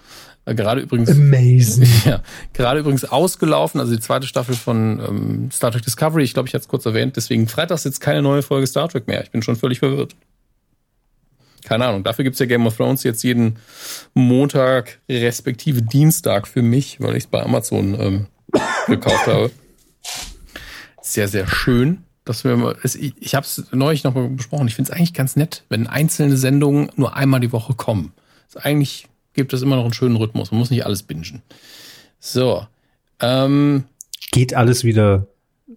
[0.46, 1.12] Äh, gerade übrigens.
[1.12, 1.88] Amazing.
[2.06, 2.22] Ja,
[2.54, 6.24] gerade übrigens ausgelaufen, also die zweite Staffel von ähm, Star Trek Discovery.
[6.24, 7.16] Ich glaube, ich hatte es kurz erwähnt.
[7.16, 9.24] Deswegen freitags jetzt keine neue Folge Star Trek mehr.
[9.24, 10.16] Ich bin schon völlig verwirrt.
[11.64, 12.04] Keine Ahnung.
[12.04, 13.56] Dafür gibt's ja Game of Thrones jetzt jeden
[14.14, 18.28] Montag respektive Dienstag für mich, weil ich es bei Amazon ähm,
[18.88, 19.52] gekauft habe.
[21.02, 24.68] Sehr, sehr schön dass wir mal, ich, ich habe es neulich noch mal besprochen.
[24.68, 28.14] Ich finde es eigentlich ganz nett, wenn einzelne Sendungen nur einmal die Woche kommen.
[28.52, 30.52] Das eigentlich gibt es immer noch einen schönen Rhythmus.
[30.52, 31.42] Man muss nicht alles bingen.
[32.20, 32.66] So.
[33.20, 33.86] Ähm,
[34.32, 35.28] Geht alles wieder,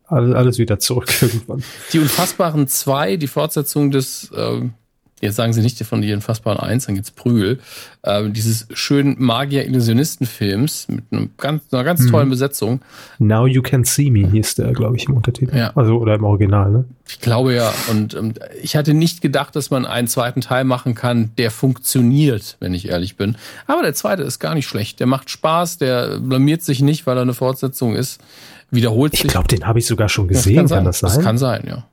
[0.06, 1.62] alles, alles wieder zurück irgendwann.
[1.92, 4.74] Die Unfassbaren zwei, die Fortsetzung des ähm,
[5.20, 7.58] jetzt sagen sie nicht von den Fassbaren 1, dann gibt's Prügel,
[8.02, 12.10] äh, dieses schönen Magier-Illusionisten-Films mit einem ganz, einer ganz mhm.
[12.10, 12.80] tollen Besetzung.
[13.18, 15.56] Now You Can See Me hieß der, glaube ich, im Untertitel.
[15.56, 15.72] Ja.
[15.74, 16.84] Also, oder im Original, ne?
[17.08, 17.72] Ich glaube ja.
[17.90, 22.56] Und ähm, ich hatte nicht gedacht, dass man einen zweiten Teil machen kann, der funktioniert,
[22.60, 23.36] wenn ich ehrlich bin.
[23.66, 25.00] Aber der zweite ist gar nicht schlecht.
[25.00, 28.20] Der macht Spaß, der blamiert sich nicht, weil er eine Fortsetzung ist.
[28.70, 29.26] Wiederholt ich sich.
[29.26, 30.56] Ich glaube, den habe ich sogar schon gesehen.
[30.56, 31.10] Das kann, kann das sein?
[31.14, 31.86] Das kann sein, ja.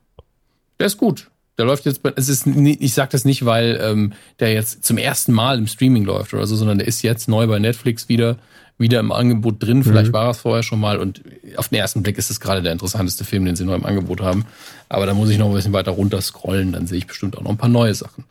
[0.78, 1.30] Der ist gut.
[1.58, 5.32] Der läuft jetzt, es ist, ich sage das nicht, weil ähm, der jetzt zum ersten
[5.32, 8.36] Mal im Streaming läuft oder so, sondern der ist jetzt neu bei Netflix wieder
[8.78, 9.84] wieder im Angebot drin.
[9.84, 10.14] Vielleicht mhm.
[10.14, 11.22] war es vorher schon mal und
[11.56, 14.20] auf den ersten Blick ist es gerade der interessanteste Film, den sie noch im Angebot
[14.20, 14.44] haben.
[14.88, 17.42] Aber da muss ich noch ein bisschen weiter runter scrollen, dann sehe ich bestimmt auch
[17.42, 18.24] noch ein paar neue Sachen.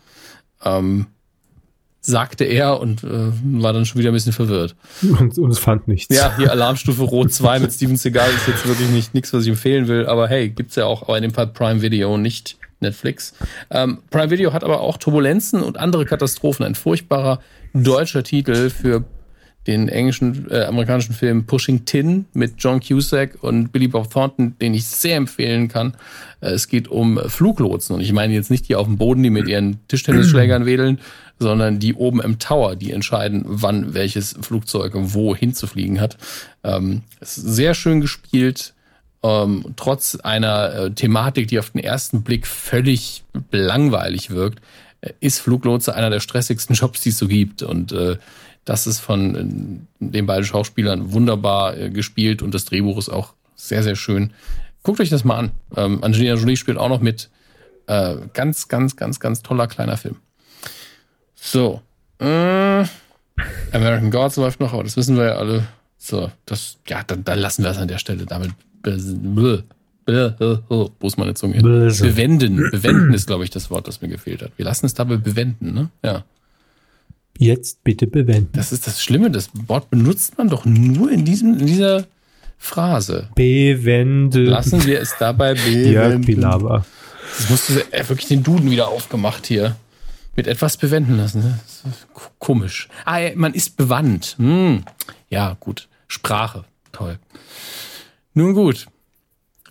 [0.64, 1.08] Ähm,
[2.02, 4.76] sagte er und äh, war dann schon wieder ein bisschen verwirrt.
[5.02, 6.16] Und, und es fand nichts.
[6.16, 9.50] Ja, hier Alarmstufe Rot 2 mit Steven Seagal ist jetzt wirklich nicht nichts, was ich
[9.50, 13.34] empfehlen will, aber hey, gibt's ja auch, aber in dem Fall Prime Video, nicht Netflix.
[13.70, 16.66] Ähm, Prime Video hat aber auch Turbulenzen und andere Katastrophen.
[16.66, 17.40] Ein furchtbarer
[17.74, 19.04] deutscher Titel für
[19.68, 24.74] den englischen, äh, amerikanischen Film Pushing Tin mit John Cusack und Billy Bob Thornton, den
[24.74, 25.96] ich sehr empfehlen kann.
[26.42, 29.32] Äh, es geht um Fluglotsen und ich meine jetzt nicht die auf dem Boden, die
[29.32, 31.00] mit ihren Tischtennisschlägern wedeln,
[31.40, 36.18] sondern die oben im Tower, die entscheiden, wann welches Flugzeug wo hinzufliegen hat.
[36.64, 38.75] Ähm, sehr schön gespielt,
[39.26, 44.62] ähm, trotz einer äh, Thematik, die auf den ersten Blick völlig langweilig wirkt,
[45.02, 47.64] äh, ist Fluglotse einer der stressigsten Jobs, die es so gibt.
[47.64, 48.18] Und äh,
[48.66, 53.34] das ist von äh, den beiden Schauspielern wunderbar äh, gespielt und das Drehbuch ist auch
[53.56, 54.32] sehr, sehr schön.
[54.84, 55.52] Guckt euch das mal an.
[55.76, 57.30] Ähm, Angelina Jolie spielt auch noch mit.
[57.88, 60.18] Äh, ganz, ganz, ganz, ganz toller kleiner Film.
[61.36, 61.82] So.
[62.20, 65.68] American Gods läuft noch, aber das wissen wir ja alle.
[65.98, 68.26] So, das, ja, dann, dann lassen wir es an der Stelle.
[68.26, 68.52] Damit
[70.08, 71.64] wo ist meine Zunge hin?
[71.64, 72.70] Bewenden.
[72.72, 74.52] Bewenden ist, glaube ich, das Wort, das mir gefehlt hat.
[74.58, 75.90] Wir lassen es dabei bewenden, ne?
[76.04, 76.24] Ja.
[77.38, 78.52] Jetzt bitte bewenden.
[78.54, 79.30] Das ist das Schlimme.
[79.32, 82.06] Das Wort benutzt man doch nur in diesem, in dieser
[82.58, 83.30] Phrase.
[83.36, 84.46] Bewenden.
[84.46, 85.92] Lassen wir es dabei bewenden.
[85.92, 86.86] Ja, Pilawa.
[87.38, 89.76] Das musst du äh, wirklich den Duden wieder aufgemacht hier.
[90.38, 91.42] Mit etwas bewenden lassen.
[91.42, 91.60] Ne?
[92.40, 92.90] Komisch.
[93.06, 94.36] Ah, man ist bewandt.
[94.38, 94.84] Hm.
[95.30, 95.88] Ja, gut.
[96.08, 96.66] Sprache.
[96.92, 97.18] Toll.
[98.36, 98.88] Nun gut,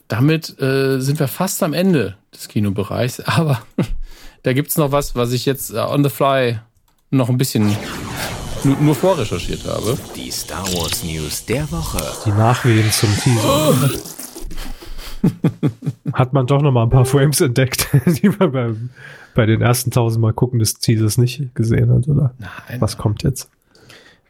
[0.09, 3.61] damit äh, sind wir fast am Ende des Kinobereichs, aber
[4.43, 6.59] da gibt's noch was, was ich jetzt uh, on the fly
[7.11, 7.77] noch ein bisschen
[8.65, 9.99] nur, nur vorrecherchiert habe.
[10.16, 12.03] Die Star Wars News der Woche.
[12.24, 13.74] Die Nachwehen zum Teaser.
[15.23, 15.31] Oh.
[16.15, 18.74] Hat man doch noch mal ein paar Frames entdeckt, die man bei,
[19.35, 22.35] bei den ersten tausend Mal gucken des Teasers nicht gesehen hat, oder?
[22.39, 22.81] Nein.
[22.81, 23.51] Was kommt jetzt?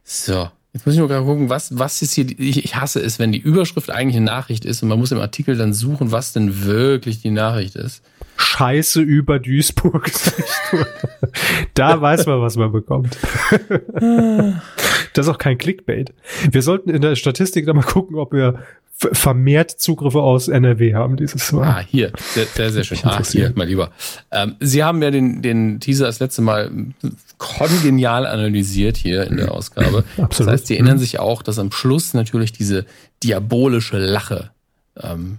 [0.02, 3.20] So, Jetzt muss ich nur gerade gucken, was, was ist hier, ich, ich hasse es,
[3.20, 6.32] wenn die Überschrift eigentlich eine Nachricht ist und man muss im Artikel dann suchen, was
[6.32, 8.02] denn wirklich die Nachricht ist.
[8.36, 10.10] Scheiße über Duisburg.
[11.74, 13.16] da weiß man, was man bekommt.
[15.12, 16.12] das ist auch kein Clickbait.
[16.50, 18.58] Wir sollten in der Statistik da mal gucken, ob wir
[18.96, 21.68] vermehrt Zugriffe aus NRW haben dieses Mal.
[21.68, 22.98] Ah, hier, sehr, sehr, sehr schön.
[23.02, 23.90] Ah, hier, mein Lieber.
[24.30, 26.70] Ähm, Sie haben ja den, den Teaser das letzte Mal
[27.38, 30.04] kongenial analysiert hier in der Ausgabe.
[30.16, 30.30] Absolut.
[30.30, 32.86] Das heißt, Sie erinnern sich auch, dass am Schluss natürlich diese
[33.22, 34.50] diabolische Lache
[35.02, 35.38] ähm,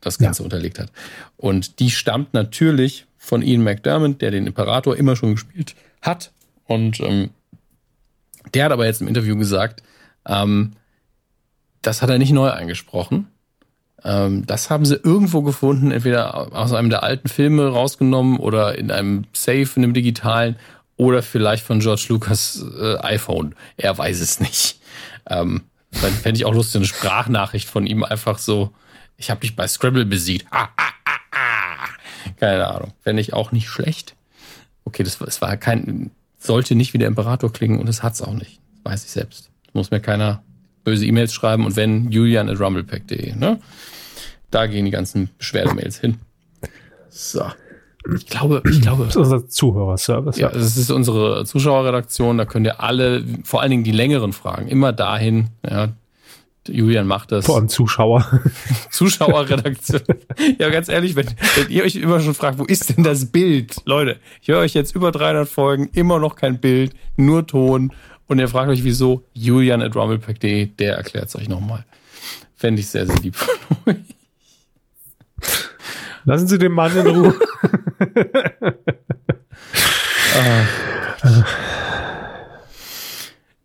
[0.00, 0.44] das Ganze ja.
[0.44, 0.92] unterlegt hat.
[1.36, 6.30] Und die stammt natürlich von Ian McDermott, der den Imperator immer schon gespielt hat.
[6.66, 7.30] Und ähm,
[8.54, 9.82] der hat aber jetzt im Interview gesagt,
[10.26, 10.72] ähm,
[11.82, 13.28] das hat er nicht neu eingesprochen.
[14.04, 18.90] Ähm, das haben sie irgendwo gefunden, entweder aus einem der alten Filme rausgenommen oder in
[18.90, 20.56] einem Safe, in einem digitalen
[20.96, 23.54] oder vielleicht von George Lucas äh, iPhone.
[23.76, 24.80] Er weiß es nicht.
[25.28, 28.72] Ähm, dann fände ich auch lustig, eine Sprachnachricht von ihm einfach so,
[29.16, 30.46] ich habe dich bei Scrabble besiegt.
[30.50, 31.88] Ah, ah, ah, ah.
[32.38, 32.92] Keine Ahnung.
[33.00, 34.14] Fände ich auch nicht schlecht.
[34.84, 38.34] Okay, das, das war kein, sollte nicht wie der Imperator klingen und es hat's auch
[38.34, 38.60] nicht.
[38.84, 39.50] Das weiß ich selbst.
[39.72, 40.42] Muss mir keiner
[40.88, 43.34] böse E-Mails schreiben und wenn, julian at rumblepack.de.
[43.34, 43.60] Ne?
[44.50, 46.16] Da gehen die ganzen Beschwerdemails hin.
[47.10, 47.44] So.
[48.16, 49.04] Ich glaube, ich glaube.
[49.04, 50.38] Das ist unser Zuhörerservice.
[50.38, 52.38] Ja, das ist unsere Zuschauerredaktion.
[52.38, 55.48] Da könnt ihr alle, vor allen Dingen die längeren Fragen, immer dahin.
[55.68, 55.90] Ja,
[56.66, 57.44] Julian macht das.
[57.44, 58.24] Vor allem Zuschauer.
[58.90, 60.00] Zuschauerredaktion.
[60.58, 63.76] ja, ganz ehrlich, wenn, wenn ihr euch immer schon fragt, wo ist denn das Bild?
[63.84, 67.92] Leute, ich höre euch jetzt über 300 Folgen, immer noch kein Bild, nur Ton
[68.28, 71.84] und ihr fragt euch, wieso, Julian at rumblepack.de, der erklärt es euch nochmal.
[72.56, 73.48] Fände ich sehr, sehr lieb von
[73.86, 73.96] euch.
[76.24, 77.34] Lassen Sie den Mann in Ruhe.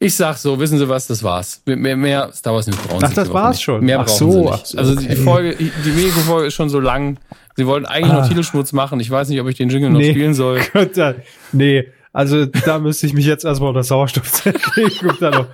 [0.03, 1.61] Ich sag so, wissen Sie was, das war's.
[1.65, 3.64] Mehr, mehr Star Wars News brauchen Ach, das war's nicht.
[3.64, 3.85] schon.
[3.85, 4.68] Mehr ach brauchen so, Sie nicht.
[4.68, 5.07] So, also okay.
[5.10, 7.19] die Folge, die Medienfolge ist schon so lang.
[7.56, 8.19] Sie wollten eigentlich ah.
[8.19, 8.99] noch Titelschmutz machen.
[8.99, 10.11] Ich weiß nicht, ob ich den Jingle noch nee.
[10.11, 10.60] spielen soll.
[11.53, 14.45] nee, also da müsste ich mich jetzt erstmal unter Sauerstoff
[14.76, 15.07] legen.
[15.19, 15.48] noch,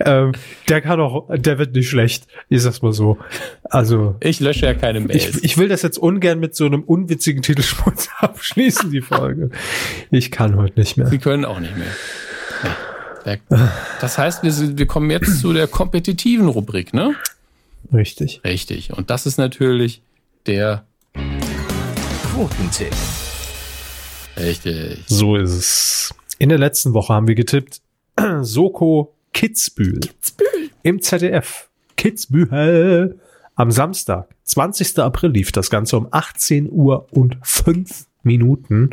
[0.00, 0.32] ähm,
[0.68, 2.26] der kann auch, der wird nicht schlecht.
[2.48, 3.18] Ich sag's mal so.
[3.62, 4.16] Also.
[4.18, 5.36] Ich lösche ja keine Mails.
[5.36, 9.50] Ich, ich will das jetzt ungern mit so einem unwitzigen Titelschmutz abschließen, die Folge.
[10.10, 11.06] Ich kann heute nicht mehr.
[11.06, 11.86] Sie können auch nicht mehr.
[14.00, 17.14] Das heißt, wir, sind, wir kommen jetzt zu der kompetitiven Rubrik, ne?
[17.92, 18.40] Richtig.
[18.44, 18.92] Richtig.
[18.92, 20.02] Und das ist natürlich
[20.46, 20.84] der
[22.32, 22.92] Quotentipp.
[24.42, 25.04] Richtig.
[25.06, 26.14] So ist es.
[26.38, 27.80] In der letzten Woche haben wir getippt,
[28.40, 30.00] Soko Kitzbühel.
[30.00, 30.70] Kitzbühel.
[30.82, 31.68] Im ZDF.
[31.96, 33.18] Kitzbühel.
[33.54, 34.98] Am Samstag, 20.
[34.98, 38.90] April lief das Ganze um 18 Uhr und 5 Minuten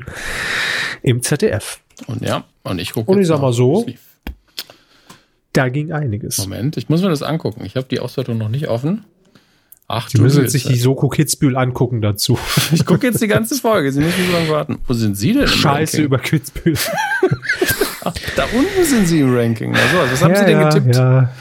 [1.02, 1.80] im ZDF.
[2.08, 3.12] Und ja, und ich gucke.
[3.12, 3.86] Und ich sag mal so,
[5.54, 6.38] da ging einiges.
[6.38, 7.64] Moment, ich muss mir das angucken.
[7.66, 9.06] Ich habe die Auswertung noch nicht offen.
[9.92, 12.38] Ach, Sie müssen sich die Soko Kitzbühel angucken dazu.
[12.72, 13.92] Ich gucke jetzt die ganze Folge.
[13.92, 14.78] Sie müssen so lange warten.
[14.86, 15.48] Wo sind Sie denn?
[15.48, 16.78] Scheiße über Kitzbühel.
[18.36, 19.76] Da unten sind Sie im Ranking.
[19.76, 20.96] Also, was haben ja, Sie denn getippt?
[20.96, 21.32] Ja.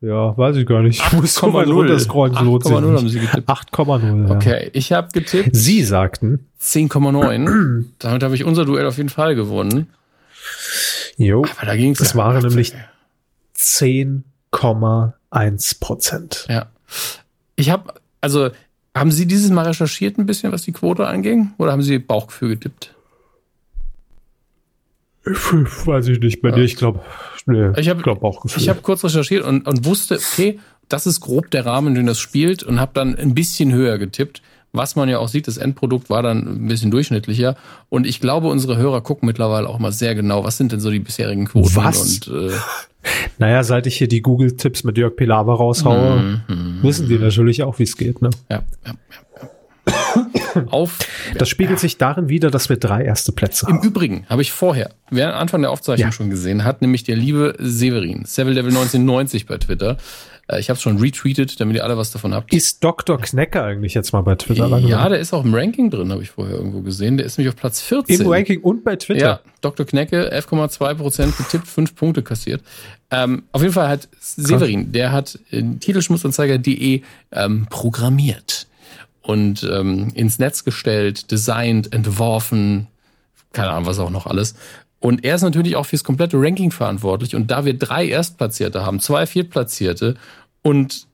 [0.00, 1.02] ja, weiß ich gar nicht.
[1.04, 2.36] Ich muss weit runterscrollen.
[2.36, 3.48] 8,0 haben Sie getippt.
[3.48, 4.28] 8,0.
[4.28, 4.36] Ja.
[4.36, 5.56] Okay, ich habe getippt.
[5.56, 7.86] Sie sagten 10,9.
[7.98, 9.88] Damit habe ich unser Duell auf jeden Fall gewonnen.
[11.16, 11.44] Jo.
[11.56, 12.00] Aber da ging es.
[12.00, 12.74] Es waren nämlich
[13.56, 16.46] 10,1 Prozent.
[16.48, 16.68] Ja.
[17.56, 18.50] Ich habe, also,
[18.96, 21.52] haben Sie dieses Mal recherchiert ein bisschen, was die Quote anging?
[21.58, 22.94] Oder haben Sie Bauchgefühl getippt?
[25.24, 26.56] Weiß ich nicht bei ja.
[26.56, 27.00] dir, ich glaube,
[27.46, 28.62] nee, ich habe glaub Bauchgefühl.
[28.62, 30.58] Ich habe kurz recherchiert und, und wusste, okay,
[30.88, 33.98] das ist grob der Rahmen, in dem das spielt und habe dann ein bisschen höher
[33.98, 34.42] getippt.
[34.78, 37.56] Was man ja auch sieht, das Endprodukt war dann ein bisschen durchschnittlicher.
[37.88, 40.88] Und ich glaube, unsere Hörer gucken mittlerweile auch mal sehr genau, was sind denn so
[40.90, 41.74] die bisherigen Quoten.
[41.74, 42.28] Was?
[42.28, 42.52] Und, äh,
[43.38, 47.64] naja, seit ich hier die Google-Tipps mit Jörg Pilawa raushaue, mm, mm, wissen die natürlich
[47.64, 48.22] auch, wie es geht.
[48.22, 48.30] Ne?
[48.48, 49.48] Ja, ja, ja.
[50.70, 50.98] Auf,
[51.36, 53.78] das spiegelt sich darin wieder, dass wir drei erste Plätze haben.
[53.78, 56.12] Im Übrigen habe ich vorher, wer Anfang der Aufzeichnung ja.
[56.12, 59.96] schon gesehen hat, nämlich der liebe Severin, Seville Devil 1990 bei Twitter,
[60.48, 62.52] äh, ich habe es schon retweetet, damit ihr alle was davon habt.
[62.52, 63.18] Ist Dr.
[63.20, 64.78] Knecker eigentlich jetzt mal bei Twitter?
[64.78, 67.16] Ja, der ist auch im Ranking drin, habe ich vorher irgendwo gesehen.
[67.16, 68.22] Der ist nämlich auf Platz 14.
[68.22, 69.20] Im Ranking und bei Twitter?
[69.20, 69.86] Ja, Dr.
[69.86, 72.62] Knecke, 11,2 Prozent getippt, 5 Punkte kassiert.
[73.10, 77.02] Ähm, auf jeden Fall hat Severin, der hat Titelschmussanzeiger.de
[77.32, 78.66] ähm, programmiert
[79.22, 82.86] und ähm, ins Netz gestellt, designt, entworfen,
[83.52, 84.54] keine Ahnung, was auch noch alles.
[85.00, 87.36] Und er ist natürlich auch fürs komplette Ranking verantwortlich.
[87.36, 90.16] Und da wir drei Erstplatzierte haben, zwei Viertplatzierte
[90.62, 91.06] und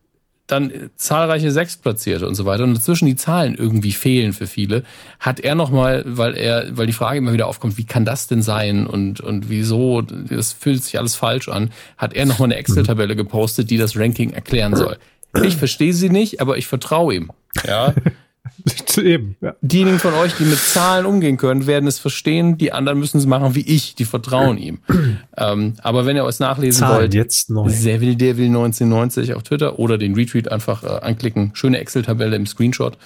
[0.46, 4.84] dann zahlreiche Sechstplatzierte und so weiter und dazwischen die Zahlen irgendwie fehlen für viele,
[5.18, 8.42] hat er nochmal, weil er, weil die Frage immer wieder aufkommt, wie kann das denn
[8.42, 13.16] sein und, und wieso, das fühlt sich alles falsch an, hat er nochmal eine Excel-Tabelle
[13.16, 14.98] gepostet, die das Ranking erklären soll.
[15.42, 17.30] Ich verstehe sie nicht, aber ich vertraue ihm.
[17.66, 17.94] Ja.
[18.96, 19.54] Eben, ja.
[19.60, 22.58] Diejenigen von euch, die mit Zahlen umgehen können, werden es verstehen.
[22.58, 23.94] Die anderen müssen es machen wie ich.
[23.94, 24.78] Die vertrauen ihm.
[25.36, 27.68] ähm, aber wenn ihr euch nachlesen Zahlen wollt, jetzt neu.
[27.68, 31.50] Seville Devil 1990 auf Twitter oder den Retweet einfach äh, anklicken.
[31.54, 32.96] Schöne Excel-Tabelle im Screenshot.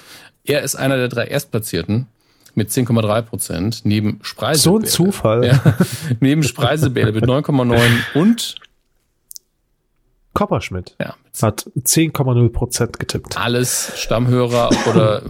[0.45, 2.07] Er ist einer der drei Erstplatzierten
[2.55, 4.59] mit 10,3 Prozent neben Spreisebälle.
[4.63, 5.47] So ein Zufall.
[5.47, 5.77] Ja,
[6.21, 7.79] neben Spreisebälle mit 9,9
[8.15, 8.57] und
[10.39, 13.37] Kopperschmidt ja, hat 10,0 Prozent getippt.
[13.37, 15.23] Alles Stammhörer oder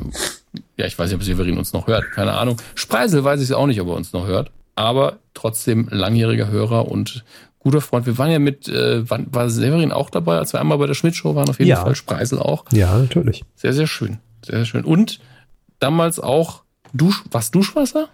[0.76, 2.58] ja, ich weiß nicht, ob Severin uns noch hört, keine Ahnung.
[2.74, 7.24] Spreisel weiß ich auch nicht, ob er uns noch hört, aber trotzdem langjähriger Hörer und
[7.58, 8.04] guter Freund.
[8.04, 10.92] Wir waren ja mit, äh, war, war Severin auch dabei, als wir einmal bei der
[10.92, 11.80] Schmidt-Show waren, auf jeden ja.
[11.80, 11.94] Fall.
[11.94, 12.66] Spreisel auch.
[12.70, 13.44] Ja, natürlich.
[13.56, 14.18] Sehr, sehr schön.
[14.44, 14.84] Sehr, sehr schön.
[14.84, 15.20] Und
[15.78, 18.08] damals auch Dusch, was Duschwasser,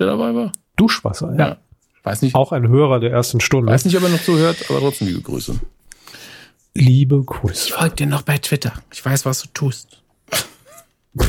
[0.00, 0.50] der dabei war?
[0.74, 1.48] Duschwasser, ja.
[1.50, 1.56] ja.
[2.02, 2.34] Weiß nicht.
[2.34, 3.70] Auch ein Hörer der ersten Stunde.
[3.70, 5.60] Weiß nicht, ob er noch zuhört, aber trotzdem liebe Grüße.
[6.74, 7.68] Liebe Grüße.
[7.68, 8.72] Ich folge dir noch bei Twitter.
[8.92, 10.02] Ich weiß, was du tust.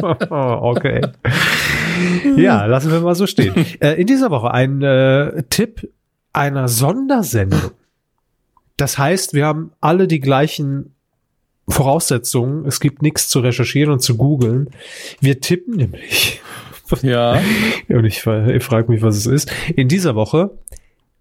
[0.00, 1.00] okay.
[2.36, 3.66] Ja, lassen wir mal so stehen.
[3.80, 5.90] Äh, in dieser Woche ein äh, Tipp
[6.32, 7.72] einer Sondersendung.
[8.76, 10.94] Das heißt, wir haben alle die gleichen
[11.68, 12.64] Voraussetzungen.
[12.66, 14.70] Es gibt nichts zu recherchieren und zu googeln.
[15.20, 16.40] Wir tippen nämlich.
[17.00, 17.40] Ja.
[17.88, 19.50] Und ich, ich frage mich, was es ist.
[19.74, 20.58] In dieser Woche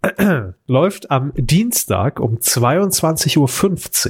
[0.67, 3.37] läuft am Dienstag um 22.15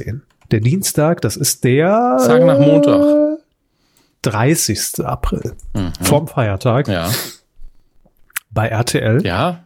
[0.07, 0.21] Uhr.
[0.51, 3.39] Der Dienstag, das ist der Tag nach Montag.
[4.23, 5.05] 30.
[5.05, 5.55] April.
[5.73, 5.93] Mhm.
[6.01, 6.87] Vorm Feiertag.
[6.87, 7.09] Ja.
[8.51, 9.25] Bei RTL.
[9.25, 9.63] Ja.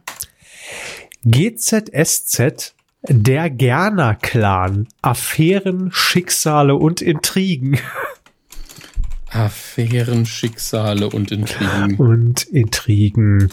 [1.24, 2.74] GZSZ
[3.08, 4.88] der Gerner Clan.
[5.02, 7.78] Affären, Schicksale und Intrigen.
[9.30, 11.96] Affären, Schicksale und Intrigen.
[11.96, 13.50] Und Intrigen.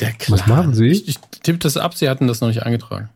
[0.00, 0.38] Der Clan.
[0.38, 0.88] Was machen Sie?
[0.88, 3.10] Ich, ich tippe das ab, Sie hatten das noch nicht eingetragen.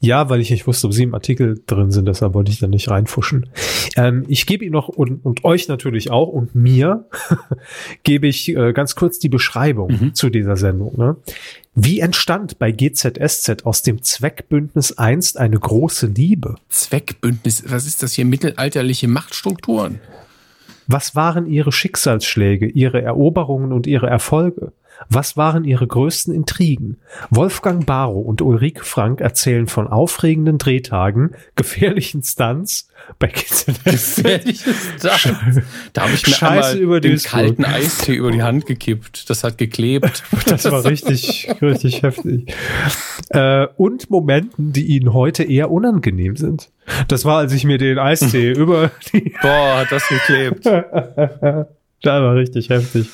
[0.00, 2.66] Ja, weil ich nicht wusste, ob Sie im Artikel drin sind, deshalb wollte ich da
[2.66, 3.48] nicht reinfuschen.
[3.96, 7.06] Ähm, ich gebe Ihnen noch und, und euch natürlich auch und mir
[8.02, 10.14] gebe ich äh, ganz kurz die Beschreibung mhm.
[10.14, 10.98] zu dieser Sendung.
[10.98, 11.16] Ne?
[11.74, 16.56] Wie entstand bei GZSZ aus dem Zweckbündnis einst eine große Liebe?
[16.68, 18.26] Zweckbündnis, was ist das hier?
[18.26, 20.00] Mittelalterliche Machtstrukturen?
[20.86, 24.72] Was waren ihre Schicksalsschläge, ihre Eroberungen und ihre Erfolge?
[25.08, 26.98] Was waren ihre größten Intrigen?
[27.30, 35.60] Wolfgang Barrow und Ulrike Frank erzählen von aufregenden Drehtagen, gefährlichen Stunts bei Gefährlichen Stunts.
[35.92, 39.28] Da habe ich mir Scheiße einmal über den kalten Eistee über die Hand gekippt.
[39.30, 40.22] Das hat geklebt.
[40.46, 42.54] Das war richtig, richtig heftig.
[43.30, 46.70] Äh, und Momenten, die ihnen heute eher unangenehm sind.
[47.08, 49.34] Das war, als ich mir den Eistee über die...
[49.40, 50.64] Boah, hat das geklebt.
[52.04, 53.08] Das war richtig heftig.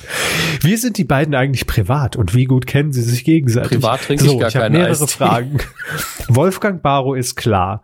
[0.62, 3.70] Wie sind die beiden eigentlich privat und wie gut kennen sie sich gegenseitig?
[3.70, 5.06] Privat trinke so, ich gar ich keine mehrere Eistee.
[5.06, 5.58] Fragen.
[6.28, 7.82] Wolfgang Barrow ist klar,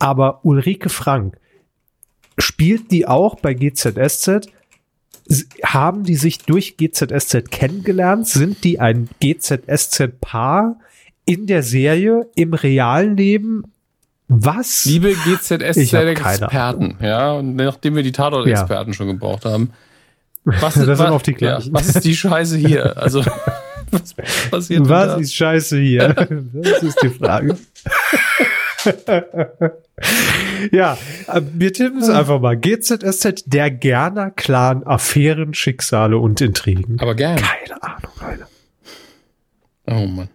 [0.00, 1.36] aber Ulrike Frank
[2.38, 4.48] spielt die auch bei GZSZ?
[5.62, 8.26] Haben die sich durch GZSZ kennengelernt?
[8.26, 10.80] Sind die ein GZSZ-Paar
[11.24, 13.62] in der Serie, im realen Leben?
[14.26, 14.84] Was?
[14.86, 18.94] Liebe GZSZ-Experten, ja, und nachdem wir die Tatort-Experten ja.
[18.94, 19.70] schon gebraucht haben,
[20.44, 21.36] was, das was, sind auf die.
[21.38, 22.96] Ja, was ist die Scheiße hier?
[22.96, 23.24] Also,
[23.90, 24.14] was
[24.50, 26.14] passiert Was ist Scheiße hier?
[26.52, 27.56] Das ist die Frage.
[30.70, 30.96] ja,
[31.26, 32.56] äh, wir tippen es einfach mal.
[32.56, 36.98] GZSZ, der Gerner Clan, Affären, Schicksale und Intrigen.
[37.00, 37.36] Aber gern.
[37.36, 38.46] Keine Ahnung, Leute.
[39.86, 40.28] Oh Mann.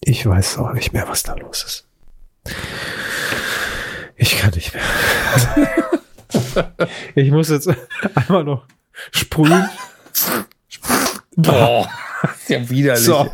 [0.00, 1.86] Ich weiß auch nicht mehr, was da los ist.
[4.16, 4.82] Ich kann nicht mehr.
[7.14, 7.68] ich muss jetzt
[8.14, 8.66] einmal noch
[9.12, 9.68] sprühen.
[11.36, 11.88] Boah,
[12.36, 13.04] ist ja widerlich.
[13.04, 13.30] So.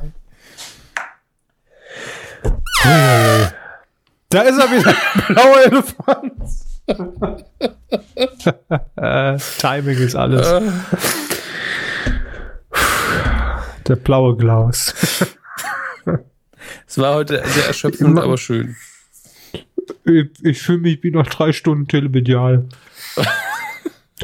[4.29, 4.95] Da ist er wieder,
[5.29, 6.35] blauer Elefant.
[9.59, 10.47] Timing ist alles.
[13.87, 14.95] Der blaue Klaus.
[16.87, 18.77] Es war heute sehr erschöpfend, aber schön.
[20.05, 22.69] Ich, ich fühle mich wie noch drei Stunden telemedial.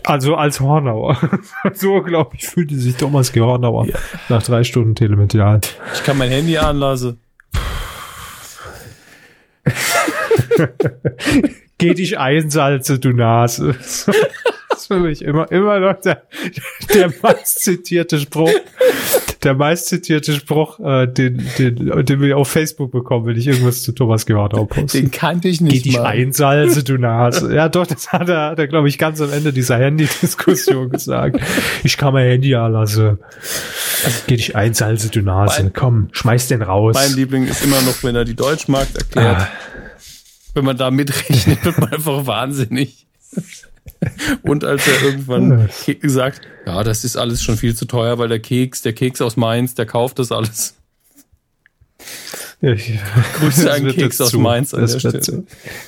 [0.05, 1.19] Also als Hornauer.
[1.75, 3.41] so, glaube ich, fühlte sich Thomas G.
[3.41, 3.97] Hornauer ja.
[4.29, 5.61] nach drei Stunden Telemedial.
[5.95, 7.21] Ich kann mein Handy anlassen.
[11.79, 13.77] Geh dich einsalze, du Nase.
[14.73, 16.23] das ist für mich immer, immer noch der,
[16.95, 18.51] der meist zitierte Spruch
[19.43, 23.93] der meistzitierte Spruch, äh, den, den, den wir auf Facebook bekommen, wenn ich irgendwas zu
[23.93, 25.01] Thomas Gewardau poste.
[25.01, 27.55] Den kannte ich nicht Geh dich einsalze, du Nase.
[27.55, 31.41] Ja, doch, das hat er, hat er glaube ich, ganz am Ende dieser Handy-Diskussion gesagt.
[31.83, 33.19] Ich kann mein Handy anlassen.
[34.27, 35.63] Geh dich einsalze, du Nase.
[35.63, 36.95] Mein, Komm, schmeiß den raus.
[36.95, 39.39] Mein Liebling ist immer noch, wenn er die Deutschmarkt erklärt.
[39.39, 39.49] Ah.
[40.55, 43.07] Wenn man da mitrechnet, wird man einfach wahnsinnig.
[44.43, 45.69] Und als er irgendwann
[46.01, 49.37] gesagt, ja, das ist alles schon viel zu teuer, weil der Keks, der Keks aus
[49.37, 50.77] Mainz, der kauft das alles.
[52.61, 52.99] Ich,
[53.39, 55.45] Grüße an Keks aus Mainz an der Stelle.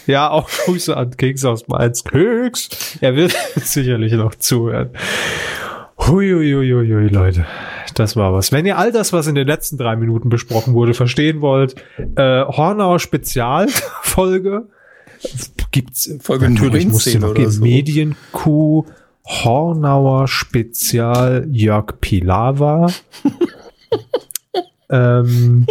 [0.07, 2.03] Ja, auch Grüße an Keks aus Mainz.
[2.03, 2.99] Keks!
[3.01, 4.91] Er wird sicherlich noch zuhören.
[5.99, 7.47] Huiuiuiui, Leute.
[7.95, 8.51] Das war was.
[8.51, 11.77] Wenn ihr all das, was in den letzten drei Minuten besprochen wurde, verstehen wollt,
[12.17, 14.67] äh, Hornauer Spezialfolge
[15.71, 17.51] gibt's Folge natürlich muss noch geben.
[17.51, 17.63] So.
[17.63, 18.85] Medienkuh,
[19.25, 22.91] Hornauer Spezial, Jörg Pilawa.
[24.91, 25.67] ähm,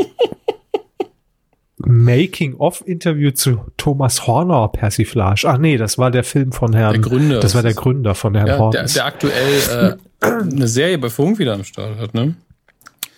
[1.86, 5.46] Making-of-Interview zu Thomas Hornauer Persiflage.
[5.48, 6.94] Ach nee, das war der Film von Herrn.
[6.94, 7.40] Der Gründer.
[7.40, 8.72] Das war der Gründer von Herrn ja, Hornauer.
[8.72, 12.36] Der, der aktuell äh, eine Serie bei Funk wieder am Start hat, ne?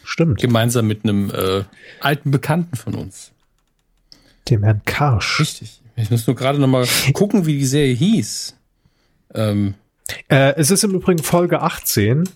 [0.04, 0.40] Stimmt.
[0.40, 1.64] Gemeinsam mit einem äh,
[2.00, 3.32] alten Bekannten von uns.
[4.50, 5.40] Dem Herrn Karsch.
[5.40, 5.82] Richtig.
[5.96, 8.58] Ich muss nur gerade noch mal gucken, wie die Serie hieß.
[9.34, 9.76] Ähm,
[10.28, 12.30] äh, es ist im Übrigen Folge 18.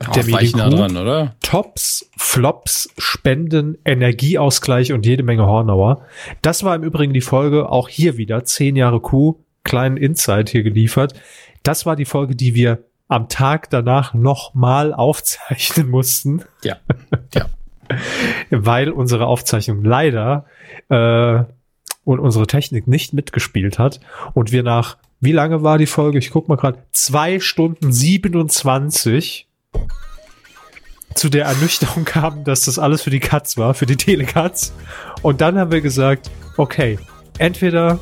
[0.00, 1.34] Oh, der war ich nah dran, oder?
[1.40, 6.04] Tops, Flops, Spenden, Energieausgleich und jede Menge Hornauer.
[6.40, 10.62] Das war im Übrigen die Folge, auch hier wieder, 10 Jahre Kuh, kleinen Insight hier
[10.62, 11.14] geliefert.
[11.64, 16.44] Das war die Folge, die wir am Tag danach nochmal aufzeichnen mussten.
[16.62, 16.76] Ja,
[17.34, 17.46] ja.
[18.50, 20.44] Weil unsere Aufzeichnung leider
[20.90, 21.42] äh,
[22.08, 24.00] und unsere Technik nicht mitgespielt hat
[24.32, 26.16] und wir nach, wie lange war die Folge?
[26.16, 29.46] Ich guck mal gerade, zwei Stunden 27
[31.14, 34.72] zu der Ernüchterung kamen, dass das alles für die Katz war, für die Telekatz.
[35.20, 36.98] Und dann haben wir gesagt, okay,
[37.36, 37.98] entweder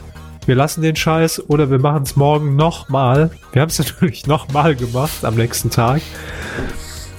[0.46, 3.32] wir lassen den Scheiß oder wir machen es morgen nochmal.
[3.50, 6.00] Wir haben es natürlich nochmal gemacht am nächsten Tag.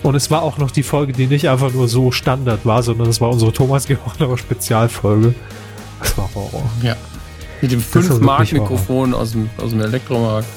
[0.04, 3.10] Und es war auch noch die Folge, die nicht einfach nur so Standard war, sondern
[3.10, 5.36] es war unsere Thomas Gehorner Spezialfolge.
[6.00, 6.70] Das war Horror.
[6.82, 6.96] Ja.
[7.62, 10.48] Mit dem 5-Mark-Mikrofon aus dem, aus dem Elektromarkt.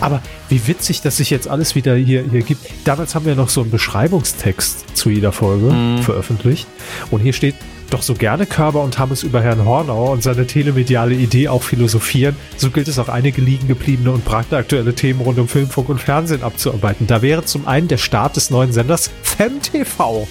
[0.00, 2.66] Aber wie witzig, dass sich jetzt alles wieder hier, hier gibt.
[2.84, 6.02] Damals haben wir noch so einen Beschreibungstext zu jeder Folge mhm.
[6.02, 6.66] veröffentlicht.
[7.10, 7.54] Und hier steht
[7.90, 12.34] Doch so gerne Körber und Hammes über Herrn Hornauer und seine telemediale Idee auch philosophieren,
[12.56, 16.42] so gilt es auch einige liegen gebliebene und brandaktuelle Themen rund um Filmfunk und Fernsehen
[16.42, 17.06] abzuarbeiten.
[17.06, 20.26] Da wäre zum einen der Start des neuen Senders FemTV.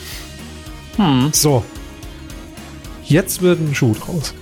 [0.98, 1.30] Hm.
[1.34, 1.64] So.
[3.12, 4.34] Jetzt wird ein Schuh draus.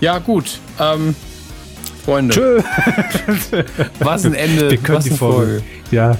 [0.00, 0.58] Ja, gut.
[0.80, 1.14] Ähm,
[2.02, 2.34] Freunde.
[2.34, 2.62] Tschö.
[3.98, 4.70] Was ein Ende.
[4.70, 5.60] Wir können die Folge.
[5.60, 5.62] Folge.
[5.90, 6.16] Ja,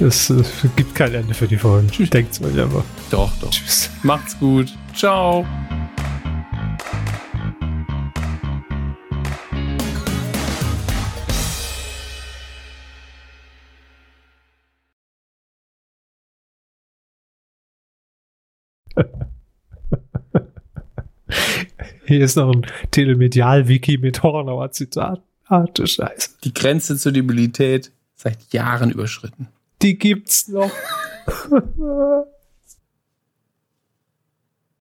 [0.00, 1.88] es, es, gibt kein Ende für die Folgen.
[2.10, 2.82] Denkt's euch einfach.
[3.10, 3.50] Doch, doch.
[3.50, 3.90] Tschüss.
[4.02, 4.76] Macht's gut.
[4.92, 5.46] Ciao.
[22.06, 25.22] Hier ist noch ein Telemedial-Wiki mit Hornauer Zitat.
[25.44, 26.30] Harte Scheiße.
[26.44, 29.48] Die Grenze zur Debilität seit Jahren überschritten.
[29.82, 30.70] Die gibt's noch.